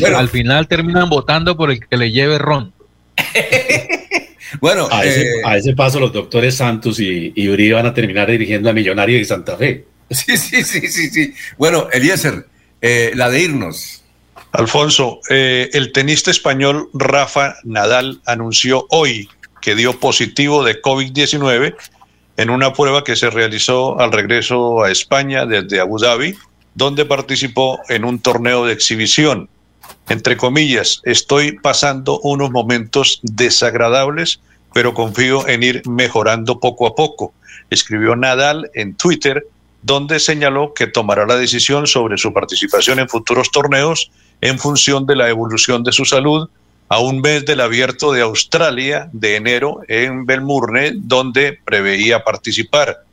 bueno. 0.00 0.18
Al 0.18 0.28
final 0.28 0.68
terminan 0.68 1.08
votando 1.08 1.56
por 1.56 1.72
el 1.72 1.84
que 1.84 1.96
le 1.96 2.12
lleve 2.12 2.38
ron. 2.38 2.72
Bueno, 4.60 4.88
a, 4.90 5.04
eh, 5.04 5.08
ese, 5.08 5.32
a, 5.44 5.56
ese, 5.56 5.74
paso 5.74 6.00
los 6.00 6.12
doctores 6.12 6.56
Santos 6.56 7.00
y, 7.00 7.32
y, 7.34 7.48
Uribe 7.48 7.74
van 7.74 7.86
a 7.86 7.94
terminar 7.94 8.30
dirigiendo 8.30 8.70
a 8.70 8.72
Millonario 8.72 9.18
de 9.18 9.24
Santa 9.24 9.56
Fe. 9.56 9.84
Sí, 10.10 10.38
sí, 10.38 10.64
sí, 10.64 10.88
sí, 10.88 11.10
sí. 11.10 11.34
Bueno, 11.58 11.88
Eliezer, 11.92 12.46
eh, 12.80 13.12
la 13.14 13.28
de 13.28 13.42
irnos. 13.42 14.02
Alfonso, 14.52 15.20
eh, 15.28 15.68
el 15.74 15.92
tenista 15.92 16.30
español 16.30 16.88
Rafa 16.94 17.56
Nadal 17.64 18.22
anunció 18.24 18.86
hoy 18.88 19.28
que 19.60 19.74
dio 19.74 20.00
positivo 20.00 20.64
de 20.64 20.80
COVID-19 20.80 21.74
en 22.38 22.50
una 22.50 22.72
prueba 22.72 23.04
que 23.04 23.16
se 23.16 23.28
realizó 23.28 24.00
al 24.00 24.12
regreso 24.12 24.82
a 24.82 24.90
España 24.90 25.44
desde 25.44 25.80
Abu 25.80 25.98
Dhabi, 25.98 26.34
donde 26.74 27.04
participó 27.04 27.80
en 27.88 28.06
un 28.06 28.20
torneo 28.20 28.64
de 28.64 28.72
exhibición 28.72 29.50
entre 30.08 30.36
comillas, 30.36 31.00
estoy 31.04 31.58
pasando 31.58 32.18
unos 32.20 32.50
momentos 32.50 33.20
desagradables, 33.22 34.40
pero 34.72 34.94
confío 34.94 35.46
en 35.48 35.62
ir 35.62 35.82
mejorando 35.86 36.60
poco 36.60 36.86
a 36.86 36.94
poco, 36.94 37.34
escribió 37.70 38.16
Nadal 38.16 38.70
en 38.74 38.94
Twitter, 38.94 39.46
donde 39.82 40.18
señaló 40.18 40.72
que 40.74 40.86
tomará 40.86 41.26
la 41.26 41.36
decisión 41.36 41.86
sobre 41.86 42.18
su 42.18 42.32
participación 42.32 42.98
en 42.98 43.08
futuros 43.08 43.50
torneos 43.50 44.10
en 44.40 44.58
función 44.58 45.06
de 45.06 45.16
la 45.16 45.28
evolución 45.28 45.82
de 45.82 45.92
su 45.92 46.04
salud 46.04 46.48
a 46.88 47.00
un 47.00 47.20
mes 47.20 47.44
del 47.44 47.60
abierto 47.60 48.12
de 48.12 48.22
Australia 48.22 49.10
de 49.12 49.36
enero 49.36 49.80
en 49.88 50.24
Belmurne, 50.24 50.92
donde 50.94 51.58
preveía 51.64 52.24
participar. 52.24 53.04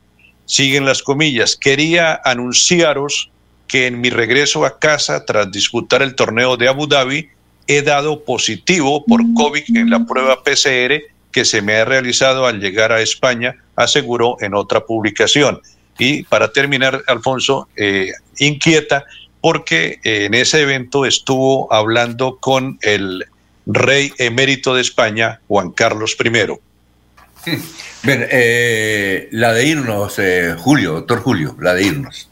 Siguen 0.46 0.86
las 0.86 1.02
comillas. 1.02 1.56
Quería 1.56 2.20
anunciaros 2.24 3.30
que 3.66 3.86
en 3.86 4.00
mi 4.00 4.10
regreso 4.10 4.64
a 4.64 4.78
casa 4.78 5.24
tras 5.24 5.50
disputar 5.50 6.02
el 6.02 6.14
torneo 6.14 6.56
de 6.56 6.68
Abu 6.68 6.86
Dhabi 6.86 7.28
he 7.66 7.82
dado 7.82 8.24
positivo 8.24 9.04
por 9.04 9.22
COVID 9.34 9.76
en 9.76 9.90
la 9.90 10.04
prueba 10.04 10.42
PCR 10.42 11.02
que 11.32 11.44
se 11.44 11.62
me 11.62 11.76
ha 11.76 11.84
realizado 11.84 12.46
al 12.46 12.60
llegar 12.60 12.92
a 12.92 13.02
España, 13.02 13.56
aseguró 13.74 14.36
en 14.40 14.54
otra 14.54 14.86
publicación. 14.86 15.60
Y 15.98 16.22
para 16.22 16.52
terminar, 16.52 17.02
Alfonso, 17.06 17.68
eh, 17.76 18.12
inquieta 18.38 19.04
porque 19.40 20.00
en 20.02 20.34
ese 20.34 20.62
evento 20.62 21.04
estuvo 21.04 21.72
hablando 21.72 22.38
con 22.38 22.78
el 22.82 23.26
rey 23.66 24.12
emérito 24.18 24.74
de 24.74 24.80
España, 24.80 25.40
Juan 25.48 25.72
Carlos 25.72 26.16
I. 26.18 26.30
Bien, 28.02 28.26
eh, 28.30 29.28
la 29.32 29.52
de 29.52 29.66
irnos, 29.66 30.18
eh, 30.18 30.54
Julio, 30.58 30.92
doctor 30.94 31.20
Julio, 31.20 31.56
la 31.60 31.74
de 31.74 31.84
irnos. 31.84 32.28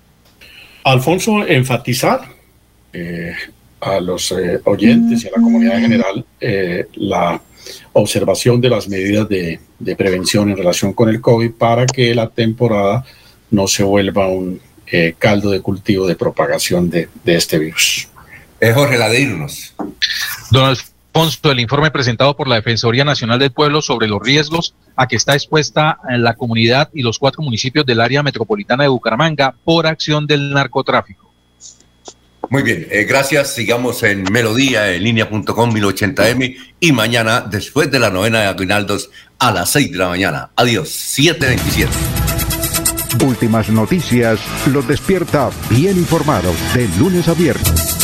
Alfonso, 0.84 1.46
enfatizar 1.46 2.20
eh, 2.92 3.34
a 3.80 4.00
los 4.00 4.32
eh, 4.32 4.60
oyentes 4.64 5.24
y 5.24 5.28
a 5.28 5.32
la 5.32 5.42
comunidad 5.42 5.76
en 5.76 5.82
general 5.82 6.24
eh, 6.40 6.86
la 6.94 7.40
observación 7.92 8.60
de 8.60 8.70
las 8.70 8.88
medidas 8.88 9.28
de, 9.28 9.58
de, 9.78 9.96
prevención 9.96 10.50
en 10.50 10.56
relación 10.56 10.92
con 10.92 11.08
el 11.08 11.20
COVID 11.20 11.52
para 11.52 11.86
que 11.86 12.14
la 12.14 12.28
temporada 12.28 13.04
no 13.50 13.66
se 13.66 13.82
vuelva 13.82 14.28
un, 14.28 14.60
eh, 14.86 15.14
caldo 15.18 15.50
de 15.50 15.60
cultivo 15.60 16.06
de 16.06 16.14
propagación 16.14 16.90
de, 16.90 17.08
este 17.24 17.58
virus. 17.58 18.06
Es 18.60 18.74
Jorge 18.74 18.98
Ladeirnos. 18.98 19.74
Don 20.50 20.76
Alfonso, 21.14 21.52
el 21.52 21.60
informe 21.60 21.92
presentado 21.92 22.36
por 22.36 22.48
la 22.48 22.56
Defensoría 22.56 23.04
Nacional 23.04 23.38
del 23.38 23.52
Pueblo 23.52 23.80
sobre 23.82 24.08
los 24.08 24.20
riesgos 24.20 24.74
a 24.96 25.06
que 25.06 25.14
está 25.14 25.34
expuesta 25.34 26.00
la 26.08 26.34
comunidad 26.34 26.90
y 26.92 27.02
los 27.02 27.20
cuatro 27.20 27.40
municipios 27.40 27.86
del 27.86 28.00
área 28.00 28.24
metropolitana 28.24 28.82
de 28.82 28.88
Bucaramanga 28.88 29.54
por 29.62 29.86
acción 29.86 30.26
del 30.26 30.50
narcotráfico. 30.50 31.32
Muy 32.50 32.64
bien, 32.64 32.88
eh, 32.90 33.04
gracias. 33.04 33.54
Sigamos 33.54 34.02
en 34.02 34.24
Melodía, 34.24 34.92
en 34.92 35.04
línea.com 35.04 35.70
1080m 35.72 36.56
y 36.80 36.92
mañana, 36.92 37.42
después 37.42 37.92
de 37.92 38.00
la 38.00 38.10
novena 38.10 38.40
de 38.40 38.46
Aguinaldos, 38.48 39.10
a 39.38 39.52
las 39.52 39.70
6 39.70 39.92
de 39.92 39.98
la 39.98 40.08
mañana. 40.08 40.50
Adiós, 40.56 40.88
727. 40.88 41.92
Últimas 43.24 43.68
noticias 43.68 44.40
los 44.66 44.88
despierta 44.88 45.50
bien 45.70 45.96
informados 45.96 46.56
de 46.74 46.88
lunes 46.98 47.28
a 47.28 47.34
viernes. 47.34 48.03